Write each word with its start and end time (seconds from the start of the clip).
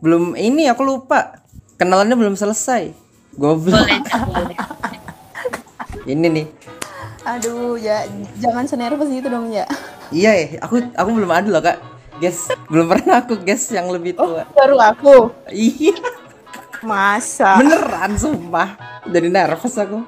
belum 0.00 0.36
ini 0.36 0.68
aku 0.68 0.82
lupa. 0.84 1.44
Kenalannya 1.76 2.16
belum 2.16 2.36
selesai. 2.36 2.92
Goblok. 3.36 3.72
Boleh, 3.72 4.00
boleh. 4.28 4.56
Ini 6.04 6.26
nih. 6.28 6.46
Aduh, 7.24 7.76
ya 7.76 8.08
jangan 8.40 8.64
senervous 8.64 9.08
gitu 9.12 9.28
dong 9.28 9.52
ya. 9.52 9.68
Iya 10.10 10.30
ya, 10.34 10.46
aku 10.64 10.82
aku 10.96 11.10
belum 11.14 11.30
ada 11.30 11.48
loh 11.48 11.62
kak. 11.62 11.78
Guess 12.20 12.52
belum 12.68 12.90
pernah 12.90 13.24
aku 13.24 13.38
guess 13.40 13.70
yang 13.72 13.88
lebih 13.88 14.16
tua. 14.16 14.44
Baru 14.52 14.76
aku. 14.76 15.32
Iya, 15.48 15.96
Masa? 16.84 17.60
beneran 17.60 18.16
sumpah. 18.16 18.76
Jadi 19.08 19.28
nervous 19.28 19.76
aku. 19.76 20.04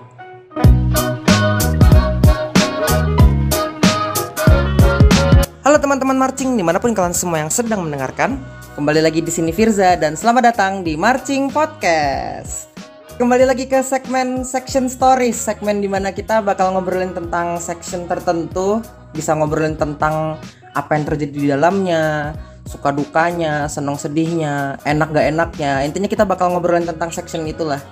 Teman-teman 5.93 6.25
marching 6.25 6.57
di 6.57 6.65
mana 6.65 6.81
pun 6.81 6.97
kalian 6.97 7.13
semua 7.13 7.45
yang 7.45 7.53
sedang 7.53 7.85
mendengarkan. 7.85 8.41
Kembali 8.81 9.05
lagi 9.05 9.21
di 9.21 9.29
sini 9.29 9.53
Firza 9.53 9.93
dan 10.01 10.17
selamat 10.17 10.49
datang 10.49 10.81
di 10.81 10.97
Marching 10.97 11.53
Podcast. 11.53 12.73
Kembali 13.21 13.45
lagi 13.45 13.69
ke 13.69 13.77
segmen 13.85 14.41
section 14.41 14.89
stories, 14.89 15.37
segmen 15.37 15.85
di 15.85 15.93
mana 15.93 16.09
kita 16.09 16.41
bakal 16.41 16.73
ngobrolin 16.73 17.13
tentang 17.13 17.61
section 17.61 18.09
tertentu, 18.09 18.81
bisa 19.13 19.37
ngobrolin 19.37 19.77
tentang 19.77 20.41
apa 20.73 20.97
yang 20.97 21.05
terjadi 21.05 21.37
di 21.37 21.49
dalamnya, 21.53 22.33
suka 22.65 22.89
dukanya, 22.89 23.69
senang 23.69 24.01
sedihnya, 24.01 24.81
enak 24.89 25.13
gak 25.13 25.29
enaknya. 25.29 25.85
Intinya 25.85 26.09
kita 26.09 26.25
bakal 26.25 26.57
ngobrolin 26.57 26.89
tentang 26.89 27.13
section 27.13 27.45
itulah. 27.45 27.85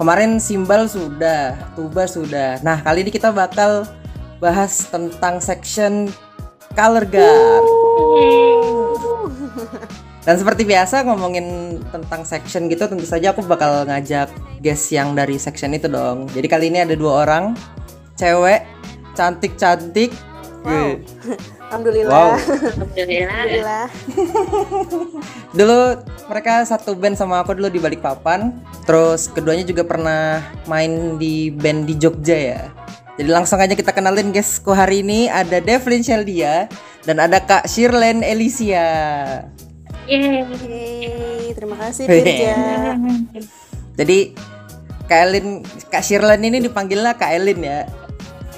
Kemarin 0.00 0.40
simbal 0.40 0.88
sudah, 0.88 1.52
tuba 1.76 2.08
sudah. 2.08 2.64
Nah 2.64 2.80
kali 2.80 3.04
ini 3.04 3.12
kita 3.12 3.28
bakal 3.28 3.84
bahas 4.40 4.88
tentang 4.88 5.36
section 5.44 6.08
color 6.74 7.04
guard. 7.08 7.64
Dan 10.22 10.38
seperti 10.38 10.62
biasa 10.62 11.02
ngomongin 11.02 11.78
tentang 11.90 12.22
section 12.22 12.70
gitu 12.70 12.86
tentu 12.86 13.02
saja 13.02 13.34
aku 13.34 13.42
bakal 13.42 13.82
ngajak 13.82 14.30
guest 14.62 14.94
yang 14.94 15.18
dari 15.18 15.34
section 15.34 15.74
itu 15.74 15.90
dong. 15.90 16.30
Jadi 16.30 16.46
kali 16.46 16.70
ini 16.70 16.78
ada 16.86 16.94
dua 16.94 17.26
orang 17.26 17.58
cewek 18.14 18.62
cantik-cantik. 19.18 20.14
Wih. 20.62 21.02
Alhamdulillah. 21.72 22.12
Wow. 22.12 22.30
Alhamdulillah. 22.38 23.34
Alhamdulillah. 23.34 23.86
Dulu 25.58 25.80
mereka 26.30 26.52
satu 26.68 26.94
band 26.94 27.18
sama 27.18 27.42
aku 27.42 27.58
dulu 27.58 27.72
di 27.72 27.80
Balikpapan. 27.82 28.54
Terus 28.86 29.26
keduanya 29.26 29.66
juga 29.66 29.82
pernah 29.82 30.44
main 30.70 31.18
di 31.18 31.50
band 31.50 31.88
di 31.88 31.98
Jogja 31.98 32.36
ya. 32.36 32.62
Jadi 33.12 33.28
langsung 33.28 33.60
aja 33.60 33.76
kita 33.76 33.92
kenalin 33.92 34.32
guestku 34.32 34.72
hari 34.72 35.04
ini 35.04 35.28
ada 35.28 35.60
Devlin 35.60 36.00
Sheldia 36.00 36.64
dan 37.04 37.20
ada 37.20 37.44
Kak 37.44 37.68
Shirlen 37.68 38.24
Elysia. 38.24 38.88
Yeay. 40.08 41.52
Terima 41.52 41.76
kasih 41.76 42.08
Firja. 42.08 42.56
Jadi 44.00 44.32
Kak 45.04 45.20
Elin, 45.28 45.60
Kak 45.92 46.00
Shirlen 46.00 46.40
ini 46.40 46.64
dipanggilnya 46.64 47.12
Kak 47.12 47.36
Elin 47.36 47.60
ya. 47.60 47.80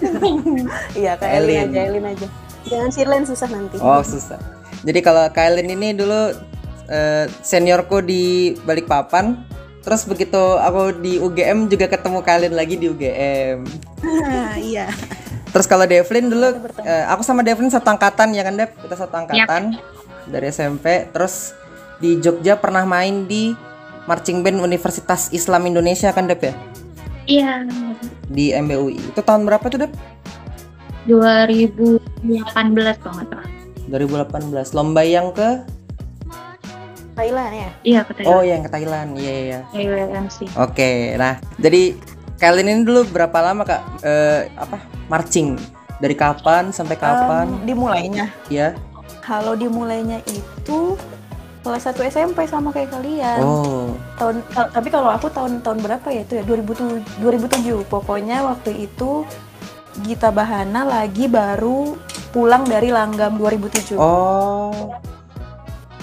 Iya, 0.99 1.19
Kak 1.19 1.31
Elin. 1.35 1.71
Elin 1.71 1.75
aja, 1.75 1.81
Elin 1.91 2.05
aja. 2.15 2.27
Jangan 2.71 2.91
Sirlen 2.95 3.25
susah 3.27 3.49
nanti. 3.51 3.77
Oh 3.83 4.03
susah. 4.07 4.39
Jadi 4.87 5.01
kalau 5.03 5.27
Kak 5.35 5.51
Elin 5.51 5.75
ini 5.75 5.99
dulu 5.99 6.31
eh, 6.87 7.27
seniorku 7.43 8.07
di 8.07 8.55
Balikpapan. 8.63 9.35
Terus 9.85 10.03
begitu 10.09 10.41
aku 10.41 10.97
di 10.97 11.21
UGM 11.21 11.69
juga 11.69 11.87
ketemu 11.93 12.25
Kak 12.25 12.35
Elin 12.41 12.55
lagi 12.57 12.81
di 12.81 12.89
UGM. 12.89 13.69
Ah, 14.25 14.57
iya. 14.57 14.89
Terus 15.53 15.69
kalau 15.69 15.85
Devlin 15.85 16.33
dulu, 16.33 16.67
eh, 16.83 17.05
aku 17.07 17.23
sama 17.23 17.45
Devlin 17.45 17.69
satu 17.69 17.93
angkatan 17.93 18.33
ya 18.33 18.43
kan 18.43 18.57
Dev? 18.57 18.73
Kita 18.81 18.97
satu 18.97 19.15
angkatan 19.15 19.77
dari 20.27 20.49
SMP. 20.49 21.07
Terus 21.13 21.53
di 22.01 22.19
Jogja 22.19 22.57
pernah 22.57 22.83
main 22.89 23.29
di 23.29 23.53
marching 24.09 24.41
band 24.41 24.65
Universitas 24.65 25.29
Islam 25.37 25.69
Indonesia 25.69 26.11
kan 26.11 26.27
Dev 26.27 26.41
ya? 26.41 26.55
Iya. 27.29 27.53
Di 28.33 28.57
MBUI. 28.57 29.13
Itu 29.13 29.21
tahun 29.21 29.45
berapa 29.45 29.69
tuh 29.69 29.85
Dev? 29.85 29.93
2018 31.07 32.01
kalau 33.05 33.21
nggak 33.21 33.29
salah. 33.29 33.49
2018. 33.93 34.73
Lomba 34.73 35.05
yang 35.05 35.29
ke? 35.37 35.63
Thailand 37.15 37.53
ya. 37.53 37.71
Iya 37.83 38.01
ke 38.03 38.13
Oh 38.13 38.17
Thailand. 38.19 38.45
yang 38.45 38.61
ke 38.61 38.71
Thailand. 38.71 39.09
Iya 39.15 39.33
iya. 39.33 39.59
iya. 39.71 39.81
IWMC. 39.81 40.39
Oke, 40.57 40.91
nah 41.15 41.35
jadi 41.57 41.95
kalian 42.37 42.67
ini 42.69 42.83
dulu 42.83 43.07
berapa 43.09 43.39
lama 43.41 43.63
kak 43.63 43.83
eh, 44.03 44.51
apa 44.55 44.77
marching? 45.07 45.55
Dari 45.95 46.13
kapan 46.13 46.69
sampai 46.69 46.99
kapan? 46.99 47.47
Em, 47.63 47.65
dimulainya. 47.65 48.27
Ya. 48.47 48.75
Kalau 49.21 49.55
dimulainya 49.55 50.21
itu 50.27 50.99
kelas 51.63 51.87
1 51.87 51.97
SMP 52.05 52.45
sama 52.45 52.69
kayak 52.69 52.93
kalian. 52.93 53.41
Oh, 53.41 53.97
Tahun 54.19 54.43
ta- 54.53 54.69
tapi 54.69 54.91
kalau 54.91 55.09
aku 55.09 55.33
tahun-tahun 55.33 55.81
berapa 55.81 56.05
ya 56.11 56.21
itu 56.21 56.37
ya 56.37 56.45
2007 56.45 57.25
2007. 57.25 57.89
Pokoknya 57.89 58.45
waktu 58.45 58.85
itu 58.85 59.25
Gita 60.03 60.29
Bahana 60.29 60.85
lagi 60.85 61.25
baru 61.25 61.97
pulang 62.35 62.67
dari 62.67 62.91
Langgam 62.91 63.39
2007. 63.39 63.95
oh, 63.97 64.91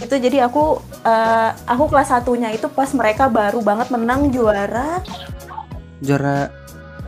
Itu 0.02 0.16
jadi 0.18 0.44
aku 0.50 0.82
eh, 1.06 1.50
aku 1.70 1.84
kelas 1.88 2.10
satunya 2.10 2.50
itu 2.52 2.66
pas 2.68 2.90
mereka 2.92 3.30
baru 3.30 3.62
banget 3.62 3.94
menang 3.94 4.34
juara 4.34 5.00
juara 6.02 6.50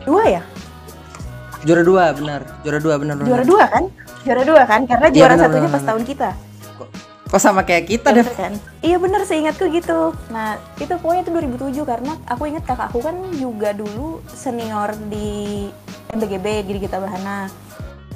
dua 0.06 0.24
ya? 0.30 0.42
juara 1.64 1.80
dua 1.80 2.12
benar, 2.12 2.40
juara 2.60 2.76
dua 2.78 2.94
benar 3.00 3.14
benar. 3.16 3.28
Juara 3.32 3.44
dua 3.48 3.64
kan? 3.72 3.84
Juara 4.20 4.42
dua 4.44 4.62
kan? 4.68 4.80
Karena 4.84 5.06
Iya, 5.08 5.16
juara 5.16 5.34
benar, 5.34 5.44
satunya 5.48 5.60
benar, 5.64 5.72
pas 5.72 5.80
benar. 5.80 5.90
tahun 5.90 6.02
kita. 6.04 6.30
Kok 7.24 7.40
sama 7.40 7.60
kayak 7.64 7.84
kita 7.88 8.08
deh? 8.12 8.20
Bener 8.22 8.36
kan? 8.36 8.52
Iya 8.78 8.96
bener 9.00 9.20
seingatku 9.24 9.64
gitu. 9.72 10.00
Nah 10.28 10.60
itu 10.76 10.92
pokoknya 11.00 11.24
itu 11.24 11.32
2007 11.32 11.88
karena 11.88 12.12
aku 12.28 12.42
ingat 12.46 12.64
kakakku 12.68 13.00
kan 13.00 13.16
juga 13.34 13.72
dulu 13.72 14.20
senior 14.28 14.92
di 15.08 15.66
MBGB 16.12 16.46
di 16.68 16.84
Gita 16.84 17.00
Bahana. 17.00 17.48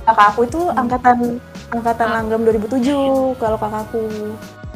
Kakakku 0.05 0.45
itu 0.45 0.61
angkatan 0.71 1.41
angkatan 1.73 2.09
langgam 2.15 2.41
2007 2.45 3.35
kalau 3.41 3.57
kakakku. 3.57 4.05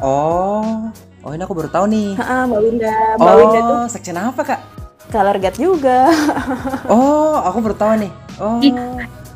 Oh, 0.03 0.91
oh 1.23 1.31
ini 1.31 1.39
aku 1.39 1.55
baru 1.55 1.71
tahu 1.71 1.85
nih. 1.87 2.11
Heeh, 2.13 2.41
Mbak 2.43 2.59
Winda, 2.59 2.91
Mbak 3.15 3.35
Winda 3.39 3.59
tuh 3.61 3.77
Oh, 3.77 3.87
section 3.87 4.17
apa 4.19 4.41
kak? 4.43 4.59
color 5.07 5.37
guard 5.37 5.55
juga. 5.55 6.11
Oh, 6.91 7.39
aku 7.39 7.61
baru 7.61 7.75
tahu 7.77 7.93
nih. 8.01 8.11
Oh, 8.35 8.59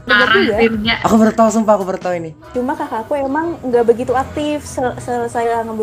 Parah 0.04 0.36
juga. 0.36 0.56
Firja. 0.58 0.96
aku 1.04 1.16
baru 1.16 1.32
tahu 1.32 1.50
sumpah 1.52 1.74
aku 1.76 1.86
baru 1.86 2.00
tahu 2.00 2.14
ini. 2.16 2.32
Cuma 2.52 2.74
kakakku 2.74 3.14
emang 3.14 3.56
nggak 3.62 3.86
begitu 3.86 4.12
aktif. 4.12 4.64
Sel- 4.64 4.96
Selesai 4.98 5.64
langgam 5.64 5.80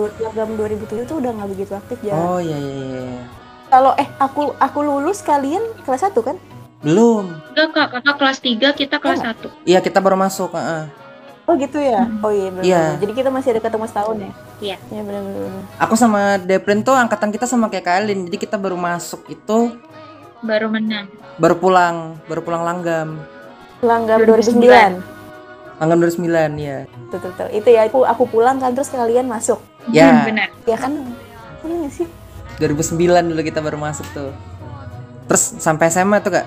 2007 0.54 1.04
tuh 1.04 1.16
udah 1.16 1.30
nggak 1.32 1.48
begitu 1.48 1.72
aktif 1.72 1.98
ya. 2.00 2.12
Oh 2.12 2.36
iya 2.36 2.56
iya 2.56 2.74
iya. 2.74 3.00
iya. 3.08 3.24
Kalau 3.68 3.92
eh 3.94 4.08
aku 4.16 4.52
aku 4.54 4.78
lulus 4.80 5.20
kalian 5.20 5.64
kelas 5.84 6.04
1 6.04 6.20
kan? 6.20 6.36
Belum. 6.80 7.32
Enggak 7.52 7.68
kak, 7.72 7.88
kakak 7.94 8.16
kelas 8.18 8.38
3, 8.40 8.68
kita 8.74 8.96
kelas 8.98 9.20
1. 9.22 9.48
Iya 9.64 9.80
kita 9.80 10.00
baru 10.00 10.16
masuk. 10.16 10.52
heeh. 10.52 11.03
Oh 11.44 11.55
gitu 11.55 11.77
ya. 11.77 12.09
Oh 12.25 12.32
iya 12.32 12.49
benar. 12.49 12.65
Iya. 12.65 12.82
Jadi 12.97 13.12
kita 13.12 13.28
masih 13.28 13.53
ada 13.53 13.60
ketemu 13.60 13.84
setahun 13.84 14.16
ya. 14.16 14.32
Iya. 14.59 14.77
Iya 14.88 15.03
benar-benar. 15.05 15.53
Aku 15.77 15.94
sama 15.94 16.41
Deplin 16.41 16.81
tuh 16.81 16.97
angkatan 16.97 17.28
kita 17.28 17.44
sama 17.44 17.69
kayak 17.69 17.84
Kailin. 17.84 18.25
Jadi 18.25 18.37
kita 18.38 18.56
baru 18.56 18.75
masuk 18.75 19.28
itu 19.28 19.77
Baru 20.41 20.69
menang. 20.69 21.09
baru 21.37 21.56
pulang, 21.56 22.16
baru 22.25 22.41
pulang 22.41 22.62
langgam. 22.62 23.21
Langgam 23.81 24.25
2009. 24.25 24.60
2009. 24.60 25.81
Langgam 25.81 25.99
2009 26.00 26.56
ya. 26.56 26.78
Betul, 27.09 27.28
betul. 27.28 27.49
Itu 27.50 27.69
ya 27.69 27.81
aku 27.84 28.05
aku 28.05 28.25
pulang 28.25 28.56
kan 28.56 28.72
terus 28.72 28.88
kalian 28.88 29.28
masuk. 29.28 29.61
Ya. 29.88 30.09
Hmm, 30.09 30.25
benar. 30.25 30.49
Ya 30.65 30.76
kan? 30.76 30.93
Ini 31.61 31.72
nggak 31.81 31.93
sih? 31.93 32.06
2009 32.56 32.97
dulu 33.26 33.41
kita 33.43 33.61
baru 33.61 33.76
masuk 33.76 34.06
tuh. 34.12 34.32
Terus 35.26 35.44
sampai 35.59 35.88
SMA 35.88 36.21
tuh 36.21 36.41
kak. 36.41 36.47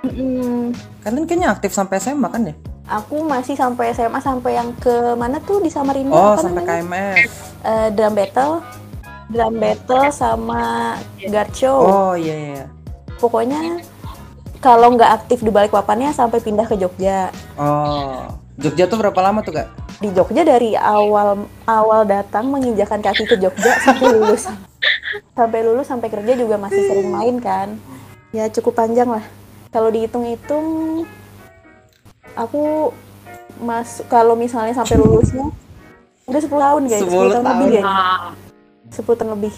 Mm-mm. 0.00 0.72
Kalian 1.00 1.24
kayaknya 1.24 1.48
aktif 1.50 1.72
sampai 1.72 2.00
SMA 2.00 2.28
kan 2.28 2.40
ya? 2.44 2.54
Aku 2.90 3.22
masih 3.22 3.54
sampai 3.54 3.94
SMA 3.94 4.18
sampai 4.18 4.58
yang 4.58 4.74
ke 4.82 5.14
mana 5.14 5.38
tuh 5.38 5.62
di 5.62 5.70
Samarinda 5.70 6.10
Oh 6.10 6.34
apa 6.34 6.42
sampai 6.42 6.66
namanya? 6.66 6.82
KMF. 6.82 7.30
Eh, 7.62 7.88
drum 7.94 8.12
battle, 8.18 8.54
drum 9.30 9.54
battle 9.62 10.06
sama 10.10 10.62
guard 11.22 11.52
show. 11.54 11.78
Oh 11.78 12.12
iya 12.18 12.34
iya. 12.34 12.50
iya. 12.58 12.64
Pokoknya 13.22 13.78
kalau 14.58 14.98
nggak 14.98 15.22
aktif 15.22 15.38
di 15.46 15.54
balik 15.54 15.70
papannya 15.70 16.10
sampai 16.10 16.42
pindah 16.42 16.66
ke 16.66 16.74
Jogja. 16.74 17.30
Oh 17.54 18.26
Jogja 18.58 18.90
tuh 18.90 18.98
berapa 18.98 19.20
lama 19.22 19.40
tuh 19.46 19.54
kak? 19.54 19.70
Di 20.02 20.10
Jogja 20.10 20.42
dari 20.42 20.74
awal 20.74 21.46
awal 21.70 22.04
datang 22.10 22.50
menginjakan 22.50 23.06
kaki 23.06 23.22
ke 23.22 23.38
Jogja 23.38 23.78
sampai 23.86 24.18
lulus. 24.18 24.50
sampai 25.38 25.62
lulus 25.62 25.86
sampai 25.86 26.10
kerja 26.10 26.34
juga 26.34 26.58
masih 26.58 26.82
sering 26.90 27.10
main 27.14 27.36
kan. 27.38 27.78
Ya 28.34 28.50
cukup 28.50 28.82
panjang 28.82 29.06
lah. 29.06 29.22
Kalau 29.70 29.94
dihitung-hitung 29.94 31.06
aku 32.34 32.92
masuk 33.60 34.08
kalau 34.08 34.34
misalnya 34.34 34.72
sampai 34.72 34.96
lulusnya 34.96 35.52
udah 36.30 36.40
10 36.40 36.50
tahun 36.50 36.82
guys, 36.86 37.02
10, 37.02 37.10
10 37.10 37.10
tahun, 37.10 37.30
tahun. 37.30 37.44
lebih 37.50 37.68
ya. 37.74 37.82
Ah, 37.84 38.30
10 38.94 39.18
tahun 39.18 39.30
lebih. 39.38 39.54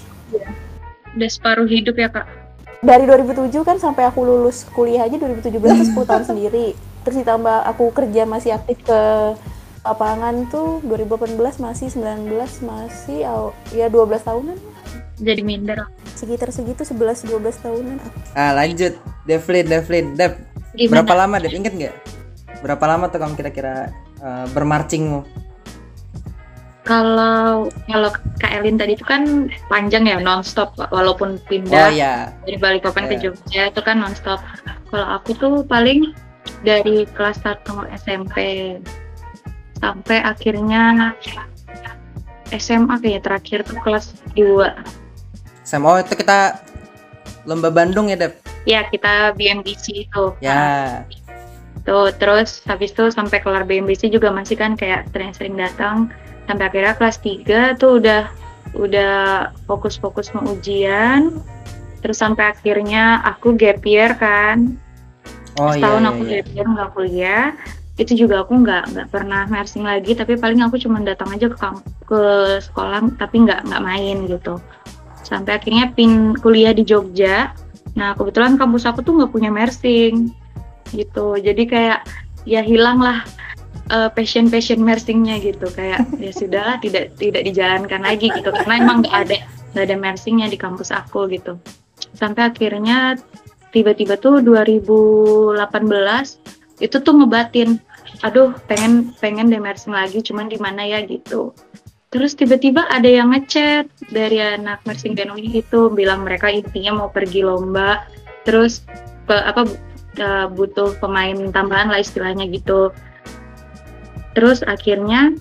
udah 1.12 1.28
separuh 1.28 1.68
hidup 1.68 1.96
ya 2.00 2.08
kak. 2.08 2.26
Dari 2.82 3.04
2007 3.04 3.52
kan 3.62 3.76
sampai 3.78 4.08
aku 4.08 4.24
lulus 4.24 4.64
kuliah 4.72 5.04
aja 5.04 5.14
2017 5.20 5.52
tuh 5.52 5.86
10 6.02 6.08
tahun 6.08 6.24
sendiri. 6.24 6.72
Terus 7.04 7.16
ditambah 7.20 7.68
aku 7.68 7.92
kerja 7.92 8.24
masih 8.24 8.56
aktif 8.56 8.80
ke 8.82 9.00
lapangan 9.82 10.46
tuh 10.46 10.78
2018 10.86 11.36
masih 11.58 11.90
19 11.90 12.30
masih 12.62 13.26
ya 13.74 13.90
12 13.90 14.22
tahunan 14.22 14.54
jadi 15.18 15.42
minder 15.42 15.90
sekitar 16.14 16.54
segitu 16.54 16.86
11 16.86 17.26
12 17.26 17.62
tahunan 17.62 17.98
Ah 18.38 18.54
lanjut, 18.54 18.94
Devlin, 19.26 19.66
Devlin, 19.66 20.06
Dev. 20.14 20.38
gimana 20.72 21.02
Berapa 21.02 21.14
lama 21.26 21.36
Dev? 21.42 21.52
Ingat 21.52 21.74
nggak? 21.74 21.94
Berapa 22.62 22.84
lama 22.86 23.10
tuh 23.10 23.18
kamu 23.18 23.34
kira-kira 23.34 23.90
eh, 24.22 24.46
bermarchingmu? 24.54 25.42
kalau 26.82 27.70
kalau 27.86 28.10
Kak 28.42 28.52
Elin 28.58 28.74
tadi 28.74 28.98
itu 28.98 29.06
kan 29.06 29.46
panjang 29.70 30.02
ya 30.02 30.18
nonstop 30.18 30.74
walaupun 30.90 31.38
Oh 31.38 31.46
pindah 31.46 31.94
ya, 31.94 32.34
dari 32.42 32.58
Balikpapan 32.58 33.06
ke 33.06 33.14
Iya. 33.18 33.22
Jogja 33.30 33.62
itu 33.70 33.80
kan 33.86 34.02
nonstop. 34.02 34.42
Kalau 34.90 35.06
aku 35.06 35.30
tuh 35.38 35.54
paling 35.62 36.10
dari 36.66 37.06
kelas 37.14 37.38
1 37.46 37.86
SMP 38.02 38.36
sampai 39.78 40.18
akhirnya 40.26 41.14
SMA 42.50 42.98
kayak 43.00 43.22
terakhir 43.24 43.58
tuh 43.62 43.78
kelas 43.80 44.12
2. 44.34 44.66
Sam. 45.62 45.86
Oh 45.86 45.96
itu 45.96 46.18
kita 46.18 46.60
lomba 47.46 47.70
Bandung 47.70 48.10
ya 48.10 48.18
Dev? 48.18 48.34
Ya 48.66 48.86
kita 48.90 49.34
BMBC 49.38 50.06
itu. 50.10 50.34
Ya. 50.42 51.06
Tuh 51.82 52.14
terus 52.14 52.62
habis 52.70 52.94
itu 52.94 53.10
sampai 53.10 53.42
kelar 53.42 53.66
BMBC 53.66 54.12
juga 54.12 54.30
masih 54.30 54.54
kan 54.54 54.78
kayak 54.78 55.10
sering-sering 55.10 55.58
datang 55.58 56.14
sampai 56.46 56.70
akhirnya 56.70 56.94
kelas 56.94 57.18
3 57.22 57.78
tuh 57.78 57.98
udah 57.98 58.30
udah 58.78 59.50
fokus-fokus 59.66 60.30
mau 60.32 60.46
ujian. 60.52 61.42
Terus 62.02 62.18
sampai 62.18 62.50
akhirnya 62.50 63.22
aku 63.22 63.54
gap 63.54 63.82
year 63.86 64.14
kan. 64.18 64.78
Oh 65.60 65.68
iya. 65.68 65.84
setahun 65.84 66.02
iya, 66.02 66.10
aku 66.10 66.22
iya. 66.24 66.30
gap 66.32 66.48
year 66.56 66.66
nggak 66.66 66.90
kuliah 66.96 67.46
itu 68.00 68.12
juga 68.24 68.40
aku 68.40 68.64
nggak 68.64 68.84
nggak 68.96 69.08
pernah 69.12 69.44
mersing 69.52 69.84
lagi 69.84 70.16
tapi 70.16 70.40
paling 70.40 70.64
aku 70.64 70.80
cuma 70.80 71.04
datang 71.04 71.28
aja 71.28 71.52
ke 71.52 71.56
ke 72.08 72.22
sekolah 72.64 73.04
tapi 73.20 73.44
nggak 73.44 73.68
nggak 73.68 73.84
main 73.84 74.16
gitu 74.32 74.56
sampai 75.22 75.60
akhirnya 75.60 75.92
pin 75.92 76.32
kuliah 76.40 76.72
di 76.72 76.88
Jogja 76.88 77.52
nah 77.92 78.16
kebetulan 78.16 78.56
kampus 78.56 78.88
aku 78.88 79.04
tuh 79.04 79.20
nggak 79.20 79.32
punya 79.32 79.52
mersing 79.52 80.32
gitu. 80.92 81.40
Jadi 81.40 81.64
kayak 81.66 82.06
ya 82.44 82.60
hilang 82.60 83.00
lah 83.00 83.24
passion 84.14 84.48
passion 84.48 84.80
mersingnya 84.80 85.40
gitu. 85.42 85.68
Kayak 85.72 86.06
ya 86.16 86.32
sudahlah 86.32 86.76
tidak 86.80 87.16
tidak 87.16 87.42
dijalankan 87.48 88.00
lagi 88.04 88.30
gitu. 88.30 88.48
Karena 88.52 88.74
emang 88.80 89.04
nggak 89.04 89.16
ada 89.28 89.36
nggak 89.72 89.84
ada 89.88 89.96
mersingnya 89.96 90.46
di 90.52 90.60
kampus 90.60 90.92
aku 90.92 91.28
gitu. 91.32 91.58
Sampai 92.12 92.52
akhirnya 92.52 93.16
tiba-tiba 93.72 94.20
tuh 94.20 94.44
2018 94.44 95.56
itu 96.84 96.96
tuh 97.00 97.14
ngebatin 97.16 97.80
aduh 98.20 98.52
pengen 98.68 99.10
pengen 99.18 99.48
demersing 99.48 99.96
lagi 99.96 100.20
cuman 100.22 100.46
di 100.46 100.60
mana 100.60 100.84
ya? 100.84 101.00
gitu. 101.02 101.56
Terus 102.12 102.36
tiba-tiba 102.36 102.84
ada 102.92 103.08
yang 103.08 103.32
ngechat 103.32 103.88
dari 104.12 104.36
anak 104.36 104.84
mersing 104.84 105.16
dan 105.16 105.32
itu 105.40 105.88
bilang 105.88 106.28
mereka 106.28 106.52
intinya 106.52 107.00
mau 107.00 107.08
pergi 107.08 107.40
lomba. 107.40 108.04
Terus 108.44 108.84
ke 109.24 109.32
apa 109.32 109.64
eh, 110.16 110.46
butuh 110.48 110.96
pemain 110.98 111.34
tambahan 111.52 111.88
lah 111.88 112.00
istilahnya 112.00 112.48
gitu 112.48 112.90
terus 114.32 114.64
akhirnya 114.64 115.36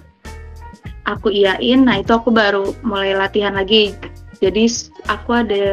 aku 1.08 1.32
iyain 1.32 1.84
nah 1.84 2.00
itu 2.00 2.12
aku 2.12 2.30
baru 2.30 2.76
mulai 2.84 3.16
latihan 3.16 3.56
lagi 3.56 3.96
jadi 4.42 4.66
aku 5.08 5.46
ada 5.46 5.66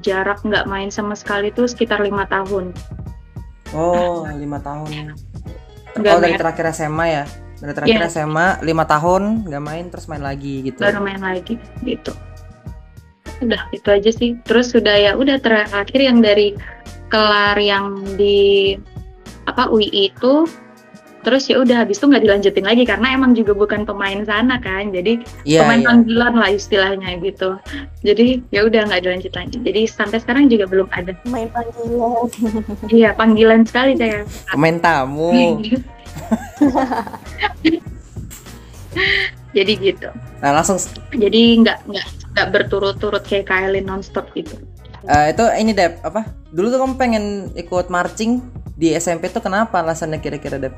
jarak 0.00 0.40
nggak 0.46 0.66
main 0.66 0.88
sama 0.88 1.12
sekali 1.14 1.50
tuh 1.52 1.68
sekitar 1.68 2.00
lima 2.02 2.24
tahun 2.28 2.72
Oh 3.72 4.28
lima 4.28 4.60
tahun. 4.60 5.16
Nggak 5.96 6.12
oh 6.12 6.20
dari 6.20 6.36
main. 6.36 6.40
terakhir 6.44 6.64
SMA 6.76 7.06
ya? 7.08 7.24
Dari 7.56 7.72
terakhir 7.72 8.00
Iya. 8.04 8.08
SMA 8.12 8.46
lima 8.60 8.84
tahun 8.84 9.48
nggak 9.48 9.64
main 9.64 9.84
terus 9.88 10.12
main 10.12 10.20
lagi 10.20 10.60
gitu. 10.68 10.76
baru 10.76 11.00
main 11.00 11.16
lagi 11.24 11.56
gitu 11.80 12.12
udah 13.42 13.62
itu 13.74 13.88
aja 13.90 14.10
sih 14.14 14.38
terus 14.46 14.70
sudah 14.70 14.94
ya 14.94 15.12
udah 15.18 15.40
terakhir 15.42 15.98
yang 15.98 16.22
dari 16.22 16.54
kelar 17.12 17.60
yang 17.60 18.16
di 18.16 18.80
apa 19.44 19.68
UI 19.68 20.08
itu 20.08 20.48
terus 21.22 21.46
ya 21.46 21.62
udah 21.62 21.86
habis 21.86 22.02
itu 22.02 22.10
nggak 22.10 22.24
dilanjutin 22.26 22.66
lagi 22.66 22.82
karena 22.82 23.14
emang 23.14 23.30
juga 23.30 23.54
bukan 23.54 23.86
pemain 23.86 24.26
sana 24.26 24.58
kan 24.58 24.90
jadi 24.90 25.22
Iya 25.46 25.62
pemain 25.62 25.78
iya. 25.78 25.86
panggilan 25.86 26.34
lah 26.34 26.50
istilahnya 26.50 27.14
gitu. 27.22 27.62
Jadi 28.02 28.42
ya 28.50 28.66
udah 28.66 28.90
nggak 28.90 29.06
dilanjut 29.06 29.30
lagi. 29.38 29.56
Jadi 29.62 29.86
sampai 29.86 30.18
sekarang 30.18 30.50
juga 30.50 30.66
belum 30.66 30.90
ada. 30.90 31.14
Main 31.30 31.46
panggilan. 31.54 32.26
Iya 32.98 33.14
panggilan 33.14 33.62
sekali 33.62 33.94
saya. 33.94 34.26
Pemain 34.50 34.82
tamu. 34.82 35.30
jadi 39.56 39.72
gitu. 39.78 40.10
Nah 40.42 40.50
langsung 40.58 40.82
jadi 41.14 41.42
nggak 41.62 41.86
nggak 41.86 42.06
nggak 42.34 42.48
berturut-turut 42.50 43.22
kayak 43.22 43.46
Kylie 43.46 43.84
nonstop 43.84 44.26
gitu 44.34 44.58
eh, 45.04 45.26
itu 45.34 45.44
ini 45.58 45.72
Dep 45.72 45.98
apa? 46.02 46.26
Dulu 46.52 46.66
tuh 46.68 46.78
kamu 46.82 46.94
pengen 47.00 47.24
ikut 47.54 47.88
marching 47.88 48.42
di 48.74 48.94
SMP 48.94 49.28
tuh 49.28 49.42
kenapa 49.42 49.82
alasannya 49.82 50.18
kira-kira 50.18 50.58
Dep? 50.58 50.74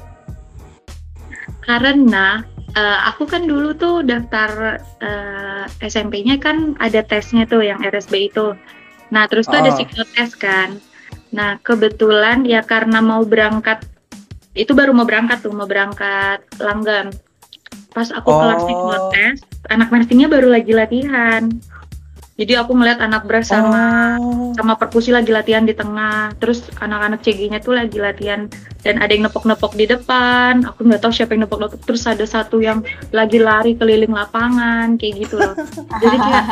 karena 1.65 2.44
eh, 2.76 2.99
aku 3.09 3.25
kan 3.25 3.49
dulu 3.49 3.73
tuh 3.73 4.05
daftar 4.05 4.81
eh, 5.00 5.65
SMP-nya 5.81 6.37
kan 6.37 6.76
ada 6.76 7.00
tesnya 7.00 7.49
tuh 7.49 7.65
yang 7.65 7.81
RSB 7.81 8.29
itu. 8.32 8.53
Nah, 9.09 9.25
terus 9.29 9.49
tuh 9.49 9.61
ada 9.61 9.73
Oh. 9.73 9.76
psikotes 9.76 10.37
kan. 10.37 10.76
Nah, 11.32 11.56
kebetulan 11.65 12.44
ya 12.44 12.61
karena 12.61 13.00
mau 13.00 13.25
berangkat 13.25 13.85
itu 14.55 14.71
baru 14.71 14.94
mau 14.94 15.09
berangkat 15.09 15.43
tuh, 15.43 15.50
mau 15.56 15.67
berangkat 15.67 16.44
langgam. 16.61 17.11
Pas 17.97 18.12
aku 18.12 18.29
kelas 18.29 18.61
Oh. 18.61 18.67
psikotes, 18.69 19.37
anak 19.73 19.88
nursingnya 19.88 20.29
baru 20.29 20.53
lagi 20.53 20.73
latihan. 20.76 21.49
Jadi 22.34 22.58
aku 22.58 22.75
ngeliat 22.75 22.98
anak 22.98 23.31
beras 23.31 23.46
sama 23.46 24.19
Oh. 24.19 24.50
sama 24.58 24.75
perkusi 24.75 25.14
lagi 25.14 25.31
latihan 25.31 25.62
di 25.62 25.70
tengah. 25.70 26.34
Terus 26.42 26.66
anak-anak 26.82 27.22
CG-nya 27.22 27.62
tuh 27.62 27.78
lagi 27.78 28.02
latihan. 28.02 28.50
Dan 28.82 28.98
ada 28.98 29.14
yang 29.14 29.31
nepok-nepok 29.31 29.78
di 29.78 29.86
depan. 29.86 30.66
Aku 30.66 30.82
nggak 30.82 30.98
tahu 30.98 31.14
siapa 31.14 31.38
yang 31.38 31.46
nepok-nepok. 31.46 31.78
Terus 31.86 32.02
ada 32.04 32.26
satu 32.26 32.58
yang 32.58 32.82
lagi 33.14 33.38
lari 33.38 33.78
keliling 33.78 34.10
lapangan 34.10 34.98
kayak 34.98 35.26
gitu 35.26 35.38
loh. 35.38 35.54
Jadi 36.02 36.16
kayak 36.19 36.44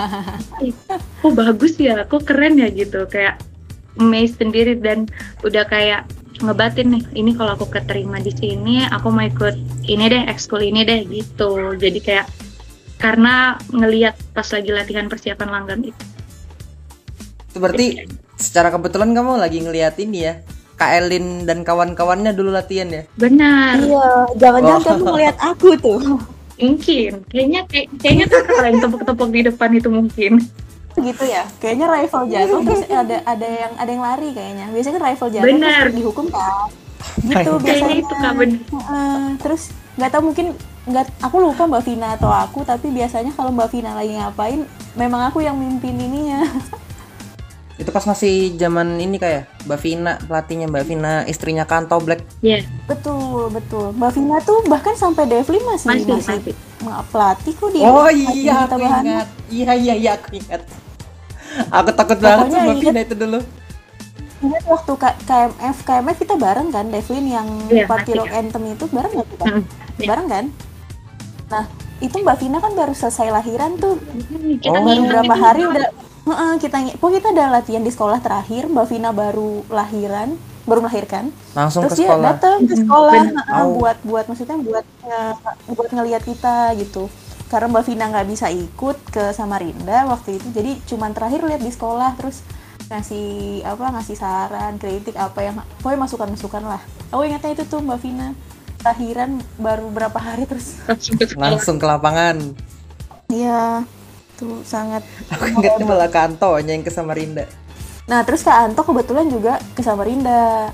"Ih, 0.62 0.74
kok 1.18 1.32
bagus 1.34 1.74
ya? 1.74 2.06
Kok 2.06 2.22
keren 2.22 2.62
ya? 2.62 2.70
Gitu. 2.70 3.02
Kayak 3.10 3.42
amazed 3.98 4.38
sendiri. 4.38 4.78
Dan 4.78 5.10
udah 5.42 5.66
kayak 5.66 6.06
ngebatin 6.38 6.94
nih 6.94 7.02
ini 7.14 7.34
kalau 7.34 7.54
aku 7.54 7.66
keterima 7.66 8.18
di 8.18 8.30
sini 8.30 8.82
aku 8.82 9.10
mau 9.10 9.22
ikut 9.22 9.54
ini 9.86 10.04
deh 10.06 10.22
ekskul 10.26 10.62
ini 10.62 10.86
deh 10.86 11.06
gitu. 11.06 11.74
Jadi 11.74 11.98
kayak 11.98 12.26
karena 13.02 13.34
ngelihat 13.68 14.14
pas 14.30 14.46
lagi 14.46 14.70
latihan 14.70 15.10
persiapan 15.10 15.48
langgam 15.50 15.82
itu 15.82 16.04
Itu 17.50 17.58
berarti 17.58 18.06
secara 18.38 18.70
kebetulan 18.70 19.10
kamu 19.12 19.36
lagi 19.36 19.58
ngeliat 19.60 19.98
ini 19.98 20.18
ya 20.22 20.34
Kak 20.72 20.90
Elin 20.98 21.44
dan 21.44 21.62
kawan-kawannya 21.62 22.32
dulu 22.32 22.48
latihan 22.48 22.88
ya? 22.88 23.02
benar 23.14 23.76
iya 23.76 24.06
jangan-jangan 24.34 24.78
Oh. 24.78 24.86
kamu 24.88 25.02
ngeliat 25.10 25.36
aku 25.36 25.68
tuh 25.76 26.00
Mungkin, 26.62 27.26
kayaknya 27.26 27.66
kayak, 27.66 27.90
kayaknya 27.98 28.26
kakak 28.30 28.62
yang 28.62 28.78
tepuk-tepuk 28.78 29.28
di 29.28 29.40
depan 29.42 29.70
itu 29.74 29.88
mungkin. 29.90 30.32
gitu 30.94 31.24
ya 31.24 31.42
kayaknya 31.58 31.88
rival 31.88 32.22
jatuh 32.28 32.60
terus 32.62 32.82
ada 32.86 33.16
ada 33.24 33.46
yang 33.48 33.72
ada 33.74 33.90
yang 33.90 34.02
lari 34.04 34.28
kayaknya 34.30 34.68
biasanya 34.70 34.94
kan 34.94 35.04
rival 35.08 35.28
jatuh 35.32 35.46
Benar. 35.48 35.80
terus 35.82 35.96
dihukum 35.96 36.26
kan 36.28 36.52
gitu 37.18 37.32
Kayaknya 37.32 37.58
biasanya 37.58 37.96
itu 37.96 38.14
kak. 38.14 38.32
Heeh, 38.36 39.22
terus 39.40 39.62
nggak 39.96 40.10
tahu 40.12 40.22
mungkin 40.22 40.46
nggak 40.82 41.06
aku 41.20 41.36
lupa 41.38 41.62
mbak 41.64 41.82
Vina 41.82 42.14
atau 42.14 42.28
aku 42.28 42.62
tapi 42.62 42.90
biasanya 42.90 43.30
kalau 43.30 43.50
mbak 43.50 43.70
Vina 43.70 43.94
lagi 43.94 44.12
ngapain 44.12 44.66
memang 44.92 45.30
aku 45.30 45.38
yang 45.38 45.54
mimpin 45.54 45.94
ininya 45.94 46.42
Itu 47.72 47.88
pas 47.88 48.04
masih 48.04 48.52
zaman 48.54 49.00
ini 49.00 49.16
kayak 49.16 49.48
Mbak 49.64 49.80
Vina, 49.80 50.12
pelatihnya 50.20 50.68
Mbak 50.68 50.84
Vina, 50.84 51.24
istrinya 51.24 51.64
Kanto 51.64 51.98
Black. 51.98 52.20
Iya, 52.38 52.62
betul 52.84 53.48
betul 53.48 53.96
mbak 53.96 54.12
Vina 54.12 54.38
tuh 54.38 54.60
bahkan 54.68 54.92
sampai 54.92 55.24
Devlin 55.24 55.64
masih 55.66 55.88
masih, 55.88 56.06
masih, 56.06 56.36
masih. 56.52 56.54
pelatih 57.10 57.52
kok 57.56 57.72
dia 57.72 57.88
Oh 57.88 58.06
iya, 58.06 58.68
aku 58.68 58.76
bahan. 58.76 59.02
ingat. 59.02 59.26
Iya 59.48 59.72
iya 59.74 59.94
iya 59.96 60.10
aku 60.14 60.36
ingat. 60.36 60.62
Aku 61.72 61.90
takut 61.92 62.18
banget 62.20 62.44
Pokoknya 62.44 62.60
sama 62.60 62.70
Mbak. 62.70 62.82
Vina 62.84 63.00
itu 63.02 63.14
dulu. 63.16 63.38
Ingat 64.42 64.62
waktu 64.68 64.92
K- 64.92 65.20
KMF 65.24 65.78
KMF 65.82 66.16
kita 66.18 66.34
bareng 66.36 66.68
kan 66.68 66.86
Devlin 66.86 67.26
yang 67.26 67.48
Iya, 67.66 67.84
Party 67.88 68.10
Rock 68.14 68.30
Anthem 68.30 68.62
itu 68.68 68.84
bareng 68.86 69.12
nggak 69.12 69.28
kita 69.32 69.44
Mm, 69.48 69.62
iya. 69.96 70.06
bareng 70.06 70.26
kan 70.28 70.44
nah 71.52 71.64
itu 72.00 72.16
mbak 72.16 72.36
Vina 72.36 72.58
kan 72.58 72.72
baru 72.72 72.90
selesai 72.92 73.28
lahiran 73.30 73.76
tuh 73.76 74.00
Kita 74.58 74.72
Oh. 74.72 74.82
baru 74.82 75.02
berapa 75.06 75.34
hari 75.36 75.62
udah 75.66 75.88
Heeh, 76.22 76.52
kita 76.56 76.78
pokoknya 76.96 77.18
kita 77.18 77.28
ada 77.32 77.44
latihan 77.52 77.82
di 77.82 77.90
sekolah 77.90 78.18
terakhir 78.18 78.66
mbak 78.66 78.86
Vina 78.86 79.10
baru 79.12 79.66
lahiran 79.68 80.34
baru 80.62 80.78
melahirkan 80.80 81.34
Langsung 81.52 81.82
terus 81.82 81.92
ke 81.92 81.98
dia 81.98 82.08
sekolah. 82.08 82.26
datang 82.32 82.58
ke 82.62 82.74
sekolah 82.76 83.12
Bener. 83.20 83.34
heeh, 83.36 83.60
Oh. 83.60 83.74
buat 83.76 83.98
buat 84.02 84.24
maksudnya 84.24 84.56
buat 84.56 84.86
nge- 85.00 85.36
buat 85.68 85.90
ngelihat 85.92 86.22
kita 86.22 86.56
gitu 86.76 87.10
karena 87.48 87.66
mbak 87.68 87.84
Vina 87.84 88.04
nggak 88.08 88.28
bisa 88.28 88.46
ikut 88.48 88.96
ke 89.06 89.24
Samarinda 89.30 90.06
waktu 90.06 90.38
itu 90.38 90.46
jadi 90.50 90.78
cuman 90.84 91.10
terakhir 91.10 91.42
lihat 91.42 91.60
di 91.60 91.68
sekolah 91.68 92.14
terus 92.14 92.40
ngasih 92.84 93.26
apa 93.62 93.84
ngasih 93.90 94.16
saran 94.16 94.72
kritik 94.76 95.16
apa 95.16 95.38
yang 95.40 95.54
pokoknya 95.76 96.00
masukan 96.00 96.28
masukan 96.28 96.62
lah 96.66 96.82
aku 97.08 97.22
ingatnya 97.22 97.50
itu 97.52 97.64
tuh 97.64 97.78
mbak 97.78 97.98
Vina 97.98 98.30
lahiran 98.82 99.30
baru 99.56 99.88
berapa 99.90 100.18
hari 100.18 100.44
terus 100.44 100.78
langsung 100.86 101.78
ke 101.78 101.82
ke 101.82 101.86
lapangan. 101.86 102.36
Iya. 103.28 103.86
itu 104.32 104.64
sangat 104.66 105.06
Aku 105.30 105.44
ingatnya 105.46 105.86
malah 105.86 106.10
kantonya 106.10 106.74
yang 106.74 106.82
ke 106.82 106.90
Samarinda. 106.90 107.46
nah 108.04 108.26
terus 108.26 108.42
kak 108.42 108.58
Anto 108.58 108.82
kebetulan 108.82 109.30
juga 109.30 109.62
ke 109.72 109.80
Samarinda 109.80 110.70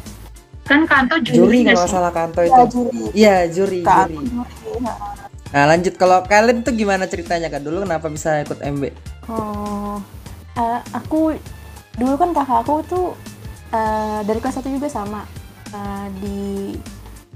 Kan 0.65 0.85
kantor 0.85 1.25
Juri 1.25 1.37
juri 1.39 1.59
nggak 1.65 1.77
kalau 1.77 1.89
sih? 1.89 1.93
salah 1.93 2.13
kanto 2.13 2.41
ya 2.45 2.65
itu. 2.65 2.65
juri 2.69 3.03
Iya, 3.13 3.37
juri, 3.49 3.81
kak 3.81 4.09
juri. 4.09 4.17
Anto 4.17 4.43
juri 4.57 4.81
nah. 4.81 4.97
Nah, 5.49 5.65
lanjut 5.65 5.97
kalau 5.97 6.21
kalian 6.23 6.61
tuh 6.61 6.77
gimana 6.77 7.09
ceritanya 7.09 7.49
Kak? 7.49 7.65
Dulu 7.65 7.89
kenapa 7.89 8.13
bisa 8.13 8.45
ikut 8.45 8.61
MB? 8.61 8.85
Oh, 9.29 9.97
eh, 10.55 10.81
aku 10.93 11.33
dulu 11.97 12.15
kan 12.17 12.37
kakak 12.37 12.59
aku 12.65 12.75
tuh 12.85 13.07
eh, 13.73 14.21
dari 14.25 14.39
kelas 14.39 14.61
1 14.61 14.69
juga 14.69 14.89
sama 14.89 15.25
eh, 15.73 16.07
di 16.21 16.77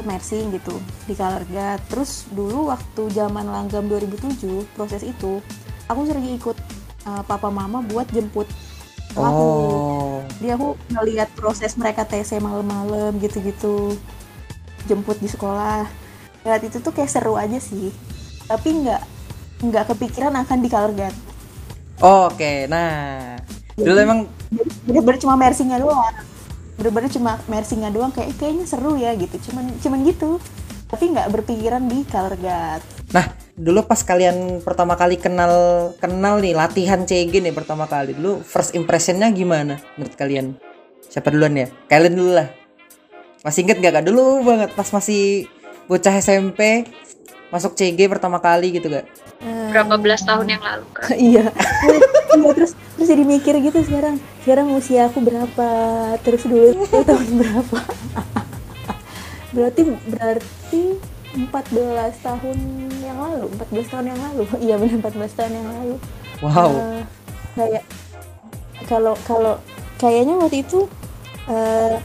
Mersing 0.04 0.52
gitu 0.54 0.76
di 1.06 1.14
Kalerga. 1.16 1.78
Terus 1.90 2.26
dulu 2.30 2.70
waktu 2.72 3.02
zaman 3.12 3.46
langgam 3.48 3.86
2007 3.86 4.66
proses 4.74 5.02
itu 5.06 5.38
aku 5.86 6.00
sering 6.08 6.26
ikut 6.34 6.56
eh, 7.06 7.22
papa 7.26 7.48
mama 7.48 7.80
buat 7.86 8.08
jemput 8.10 8.48
aku. 9.14 9.46
Oh. 9.46 10.18
Jadi 10.40 10.48
aku 10.56 10.68
ngeliat 10.90 11.28
proses 11.36 11.76
mereka 11.76 12.08
TC 12.08 12.40
malam-malam 12.40 13.16
gitu-gitu 13.20 13.96
jemput 14.88 15.20
di 15.20 15.28
sekolah. 15.28 15.86
Lihat 16.42 16.62
itu 16.66 16.82
tuh 16.82 16.90
kayak 16.90 17.10
seru 17.12 17.38
aja 17.38 17.58
sih. 17.62 17.92
Tapi 18.48 18.68
nggak 18.82 19.02
nggak 19.62 19.84
kepikiran 19.94 20.34
akan 20.42 20.58
di 20.58 20.68
Kalergat. 20.72 21.14
Oke, 22.02 22.66
nah. 22.66 23.38
Dulu 23.78 23.98
emang 24.00 24.20
bener-bener 24.84 25.18
cuma 25.22 25.38
mersingnya 25.38 25.78
doang 25.78 26.31
bener-bener 26.78 27.10
cuma 27.12 27.38
mersingnya 27.50 27.92
doang 27.92 28.10
kayak 28.10 28.32
"Eh, 28.32 28.36
kayaknya 28.38 28.64
seru 28.66 28.96
ya 28.96 29.12
gitu 29.16 29.50
cuman 29.50 29.70
cuman 29.80 29.98
gitu 30.08 30.40
tapi 30.88 31.08
nggak 31.12 31.28
berpikiran 31.32 31.84
di 31.88 32.04
Kalergat 32.04 32.82
Nah, 33.12 33.28
dulu 33.52 33.84
pas 33.84 34.00
kalian 34.00 34.64
pertama 34.64 34.96
kali 34.96 35.20
kenal 35.20 35.52
kenal 36.00 36.40
nih 36.40 36.56
latihan 36.56 37.04
CG 37.04 37.44
nih 37.44 37.52
pertama 37.52 37.84
kali. 37.84 38.16
Dulu 38.16 38.40
first 38.40 38.72
impressionnya 38.72 39.28
gimana 39.28 39.76
menurut 40.00 40.16
kalian? 40.16 40.56
Siapa 41.12 41.28
duluan 41.28 41.52
ya? 41.52 41.68
Kalian 41.92 42.16
dulu 42.16 42.32
lah. 42.40 42.48
Masih 43.44 43.68
inget 43.68 43.84
gak 43.84 44.00
kak? 44.00 44.04
Dulu 44.08 44.48
banget 44.48 44.70
pas 44.72 44.88
masih 44.88 45.44
bocah 45.84 46.14
SMP 46.24 46.88
masuk 47.52 47.76
CG 47.76 48.08
pertama 48.08 48.40
kali 48.40 48.72
gitu 48.72 48.88
gak? 48.88 49.04
Berapa 49.44 50.00
belas 50.00 50.24
tahun 50.24 50.56
yang 50.56 50.62
lalu 50.64 50.86
kan? 50.96 51.12
iya. 51.28 51.44
Iya 52.32 52.50
terus 52.56 52.72
terus 52.96 53.08
jadi 53.12 53.22
mikir 53.28 53.54
gitu 53.60 53.78
sekarang. 53.84 54.16
Sekarang 54.40 54.72
usia 54.72 55.12
aku 55.12 55.20
berapa? 55.20 55.68
Terus 56.24 56.48
dulu 56.48 56.72
itu 56.72 56.96
tahun 57.12 57.30
berapa? 57.36 57.78
Berarti 59.52 59.84
berarti 60.08 60.82
14 61.36 62.24
tahun 62.24 62.58
yang 63.04 63.20
lalu. 63.20 63.52
14 63.68 63.92
tahun 63.92 64.04
yang 64.08 64.20
lalu. 64.32 64.42
Iya 64.64 64.74
benar 64.80 65.12
14 65.12 65.36
tahun 65.36 65.52
yang 65.60 65.68
lalu. 65.68 65.96
Wow. 66.40 66.72
Eh, 66.72 67.04
kayak 67.60 67.84
kalau 68.88 69.12
kalau 69.28 69.60
kayaknya 70.00 70.40
waktu 70.40 70.64
itu 70.64 70.88
eh, 71.52 72.00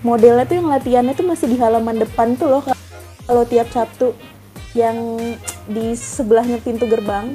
modelnya 0.00 0.48
tuh 0.48 0.56
yang 0.56 0.68
latihannya 0.72 1.12
tuh 1.12 1.28
masih 1.28 1.52
di 1.52 1.60
halaman 1.60 2.00
depan 2.00 2.32
tuh 2.40 2.48
loh 2.48 2.62
kalau 3.28 3.44
tiap 3.44 3.68
Sabtu 3.68 4.16
yang 4.72 4.96
di 5.66 5.92
sebelahnya 5.92 6.62
pintu 6.62 6.86
gerbang. 6.86 7.34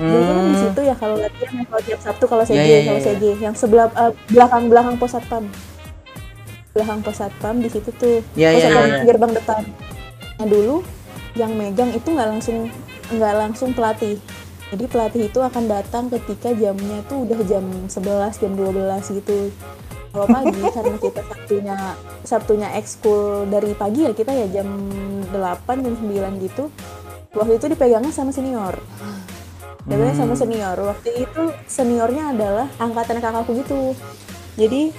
Biasanya 0.00 0.32
kan 0.32 0.46
di 0.46 0.56
Hmm. 0.56 0.62
situ 0.64 0.80
ya 0.80 0.94
kalau 0.96 1.16
latihan 1.20 1.54
ya, 1.60 1.64
kalau 1.68 1.82
tiap 1.84 2.00
Sabtu 2.00 2.24
kalau 2.24 2.44
CJ 2.46 2.56
Iya, 2.56 2.64
iya, 2.64 2.80
kalau 2.88 3.00
iya. 3.00 3.06
CJ 3.12 3.24
yang 3.36 3.54
sebelah 3.54 3.86
eh, 3.92 4.12
belakang 4.32 4.64
belakang 4.72 4.94
pos 4.96 5.12
satpam 5.12 5.44
belakang 6.72 6.98
pos 7.04 7.16
satpam 7.20 7.56
di 7.60 7.68
situ 7.68 7.90
tuh. 7.98 8.24
Iya, 8.32 8.48
pos 8.54 8.60
iya, 8.62 8.68
satpam 8.70 8.86
iya. 8.88 9.02
gerbang 9.04 9.32
depan. 9.36 9.62
Nah 10.40 10.46
dulu 10.48 10.76
yang 11.36 11.52
megang 11.52 11.90
itu 11.92 12.08
nggak 12.08 12.28
langsung 12.32 12.72
nggak 13.12 13.34
langsung 13.36 13.70
pelatih. 13.76 14.16
Jadi 14.70 14.84
pelatih 14.86 15.22
itu 15.28 15.38
akan 15.42 15.64
datang 15.66 16.06
ketika 16.08 16.54
jamnya 16.54 17.02
tuh 17.04 17.26
udah 17.26 17.42
jam 17.44 17.66
11 17.90 18.40
jam 18.40 18.52
12 18.54 19.18
gitu 19.18 19.50
kalau 20.10 20.26
pagi 20.26 20.62
karena 20.74 20.96
kita 20.98 21.22
sabtunya 21.22 21.76
sabtunya 22.26 22.68
ekskul 22.74 23.46
dari 23.46 23.78
pagi 23.78 24.02
ya 24.02 24.10
kita 24.10 24.34
ya 24.34 24.46
jam 24.60 24.68
8 25.30 25.86
jam 25.86 25.94
9 25.94 26.44
gitu. 26.46 26.66
Waktu 27.30 27.62
itu 27.62 27.66
dipegangnya 27.70 28.10
sama 28.10 28.34
senior. 28.34 28.74
Dipegangnya 29.86 30.16
sama 30.18 30.34
senior. 30.34 30.74
Waktu 30.74 31.10
itu 31.14 31.42
seniornya 31.70 32.34
adalah 32.34 32.66
angkatan 32.82 33.22
kakakku 33.22 33.54
gitu. 33.54 33.94
Jadi 34.58 34.90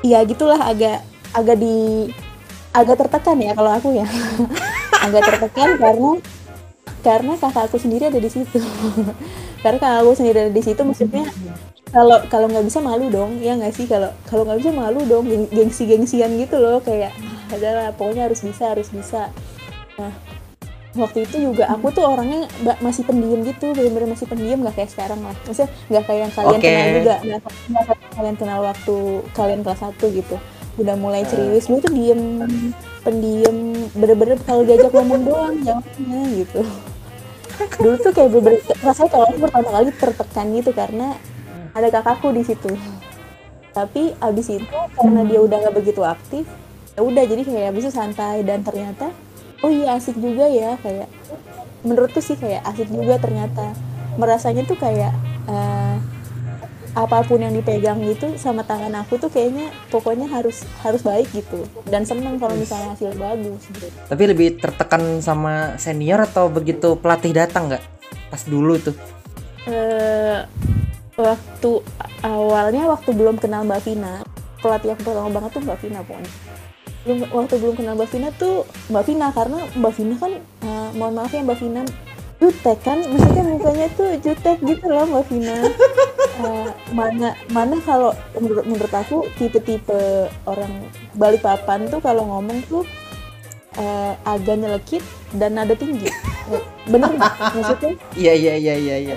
ya 0.00 0.24
gitulah 0.24 0.56
agak 0.56 1.04
agak 1.36 1.60
di 1.60 2.08
agak 2.72 2.96
tertekan 3.04 3.36
ya 3.36 3.52
kalau 3.52 3.72
aku 3.76 3.92
ya. 3.92 4.08
Agak 5.06 5.22
tertekan 5.28 5.78
karena 5.78 6.18
karena 7.04 7.32
kakakku 7.38 7.76
sendiri 7.78 8.08
ada 8.10 8.18
di 8.18 8.26
situ. 8.26 8.58
Karena 9.62 9.78
kakakku 9.78 10.18
sendiri 10.18 10.48
ada 10.48 10.52
di 10.52 10.62
situ 10.64 10.82
maksudnya 10.82 11.30
kalau 11.90 12.18
kalau 12.26 12.46
nggak 12.50 12.66
bisa 12.66 12.78
malu 12.82 13.06
dong 13.08 13.38
ya 13.40 13.54
nggak 13.54 13.72
sih? 13.72 13.86
Kalau 13.86 14.10
kalau 14.26 14.42
nggak 14.44 14.58
bisa 14.60 14.72
malu 14.74 15.00
dong 15.06 15.24
geng- 15.26 15.50
gengsi 15.50 15.86
gengsian 15.86 16.34
gitu 16.36 16.58
loh 16.58 16.82
kayak 16.82 17.14
"Ah, 17.14 17.54
adalah 17.56 17.86
pokoknya 17.94 18.26
harus 18.26 18.42
bisa 18.42 18.74
harus 18.74 18.90
bisa. 18.90 19.30
Nah 19.96 20.12
waktu 20.96 21.28
itu 21.28 21.52
juga 21.52 21.68
aku 21.68 21.92
tuh 21.92 22.08
orangnya 22.08 22.48
masih 22.80 23.04
pendiam 23.04 23.44
gitu 23.44 23.76
bener-bener 23.76 24.16
masih 24.16 24.26
pendiam 24.26 24.58
nggak 24.64 24.76
kayak 24.76 24.90
sekarang 24.92 25.20
lah. 25.22 25.36
Maksudnya 25.46 25.70
nggak 25.92 26.04
kayak 26.04 26.20
yang 26.20 26.32
kalian 26.34 26.58
Oke. 26.58 26.66
kenal 26.68 26.88
juga 26.90 27.14
nggak 27.22 27.40
kalian 28.16 28.36
kenal 28.36 28.60
waktu 28.64 28.96
kalian 29.32 29.60
kelas 29.62 29.80
1 29.80 30.06
gitu. 30.10 30.36
Udah 30.76 30.94
mulai 30.98 31.22
serius 31.24 31.70
dulu 31.70 31.80
tuh 31.80 31.92
diem 31.94 32.20
pendiam 33.00 33.56
bener-bener 33.94 34.36
kalau 34.44 34.66
diajak 34.66 34.90
ngomong 34.92 35.22
doang 35.24 35.56
jawabnya 35.62 36.20
gitu. 36.34 36.60
Dulu 37.80 37.94
tuh 37.96 38.12
kayak 38.12 38.28
bener-bener 38.34 38.60
rasanya 38.84 39.10
kalau 39.14 39.24
aku 39.30 39.38
pertama 39.48 39.68
kali 39.70 39.88
tertekan 39.94 40.46
gitu 40.52 40.70
karena 40.76 41.08
ada 41.76 41.92
kakakku 41.92 42.32
di 42.32 42.40
situ 42.40 42.72
tapi 43.76 44.16
abis 44.16 44.56
itu 44.56 44.76
karena 44.96 45.20
dia 45.28 45.44
udah 45.44 45.56
nggak 45.68 45.76
begitu 45.76 46.00
aktif 46.00 46.48
ya 46.96 47.04
udah 47.04 47.24
jadi 47.28 47.42
kayak 47.44 47.66
abis 47.76 47.82
itu 47.84 47.92
santai 47.92 48.40
dan 48.40 48.64
ternyata 48.64 49.12
oh 49.60 49.68
iya 49.68 50.00
asik 50.00 50.16
juga 50.16 50.48
ya 50.48 50.80
kayak 50.80 51.12
menurutku 51.84 52.24
sih 52.24 52.40
kayak 52.40 52.64
asik 52.64 52.88
juga 52.88 53.20
ternyata 53.20 53.76
merasanya 54.16 54.64
tuh 54.64 54.80
kayak 54.80 55.12
eh, 55.44 55.96
apa 56.96 57.20
pun 57.28 57.36
yang 57.36 57.52
dipegang 57.52 58.00
gitu 58.08 58.40
sama 58.40 58.64
tangan 58.64 59.04
aku 59.04 59.20
tuh 59.20 59.28
kayaknya 59.28 59.68
pokoknya 59.92 60.32
harus 60.32 60.64
harus 60.80 61.04
baik 61.04 61.28
gitu 61.36 61.68
dan 61.92 62.08
seneng 62.08 62.40
kalau 62.40 62.56
misalnya 62.56 62.96
hasil 62.96 63.12
bagus 63.20 63.68
gitu. 63.68 63.92
Tapi 64.08 64.22
lebih 64.24 64.56
tertekan 64.56 65.20
sama 65.20 65.76
senior 65.76 66.24
atau 66.24 66.48
begitu 66.48 66.96
pelatih 66.96 67.36
datang 67.36 67.68
nggak? 67.68 67.84
Pas 68.32 68.42
dulu 68.48 68.80
tuh. 68.80 68.96
eh 69.68 70.40
waktu 71.16 71.70
awalnya 72.20 72.82
waktu 72.92 73.10
belum 73.16 73.40
kenal 73.40 73.64
Mbak 73.64 73.82
Vina 73.88 74.20
pelatih 74.60 74.92
aku 74.92 75.02
pertama 75.04 75.28
banget 75.32 75.50
tuh 75.56 75.62
Mbak 75.64 75.78
Vina 75.80 76.00
pokoknya. 76.04 76.32
Belum 77.06 77.18
waktu 77.32 77.54
belum 77.60 77.74
kenal 77.76 77.94
Mbak 77.96 78.10
Vina 78.12 78.28
tuh 78.36 78.54
Mbak 78.92 79.04
Vina 79.08 79.26
karena 79.32 79.58
Mbak 79.76 79.92
Vina 79.96 80.14
kan 80.20 80.32
eh, 80.40 80.88
mohon 80.96 81.14
maaf 81.16 81.32
ya 81.32 81.40
Mbak 81.44 81.58
Vina 81.60 81.82
jutek 82.36 82.78
kan? 82.84 82.98
Maksudnya 83.00 83.42
mukanya 83.48 83.86
tuh 83.96 84.08
jutek 84.20 84.58
gitu 84.60 84.86
loh 84.92 85.04
Mbak 85.08 85.24
Vina. 85.32 85.56
Eh, 86.36 86.68
mana 86.92 87.32
mana 87.48 87.80
kalau 87.80 88.12
menurut 88.36 88.68
menurut 88.68 88.92
aku 88.92 89.24
tipe-tipe 89.40 90.28
orang 90.44 90.84
Balikpapan 91.16 91.88
tuh 91.88 91.96
kalau 92.04 92.28
ngomong 92.28 92.60
tuh 92.68 92.84
eh, 93.80 94.12
agak 94.20 94.60
nyelekit 94.60 95.00
dan 95.32 95.56
nada 95.56 95.72
tinggi. 95.72 96.12
Bener 96.92 97.08
nggak? 97.08 97.34
Maksudnya? 97.56 97.96
Iya 98.12 98.32
iya 98.36 98.54
iya 98.60 98.74
iya 98.76 98.96
iya. 99.00 99.14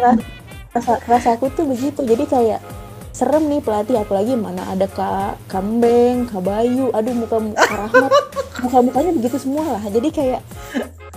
Rasa 0.73 1.01
rasaku 1.05 1.49
tuh 1.53 1.65
begitu. 1.65 2.01
Jadi 2.05 2.23
kayak 2.29 2.61
serem 3.09 3.49
nih 3.49 3.59
pelatih 3.59 3.99
apalagi 3.99 4.37
mana 4.37 4.63
ada 4.69 4.85
kak 4.85 5.35
kambeng 5.49 6.29
kak 6.29 6.41
bayu. 6.45 6.93
Aduh 6.93 7.13
muka 7.15 7.37
muka 7.41 7.63
rahmat. 7.65 8.11
Muka 8.59 8.79
mukanya 8.83 9.11
begitu 9.15 9.37
semua 9.39 9.63
lah. 9.79 9.83
Jadi 9.87 10.09
kayak 10.13 10.41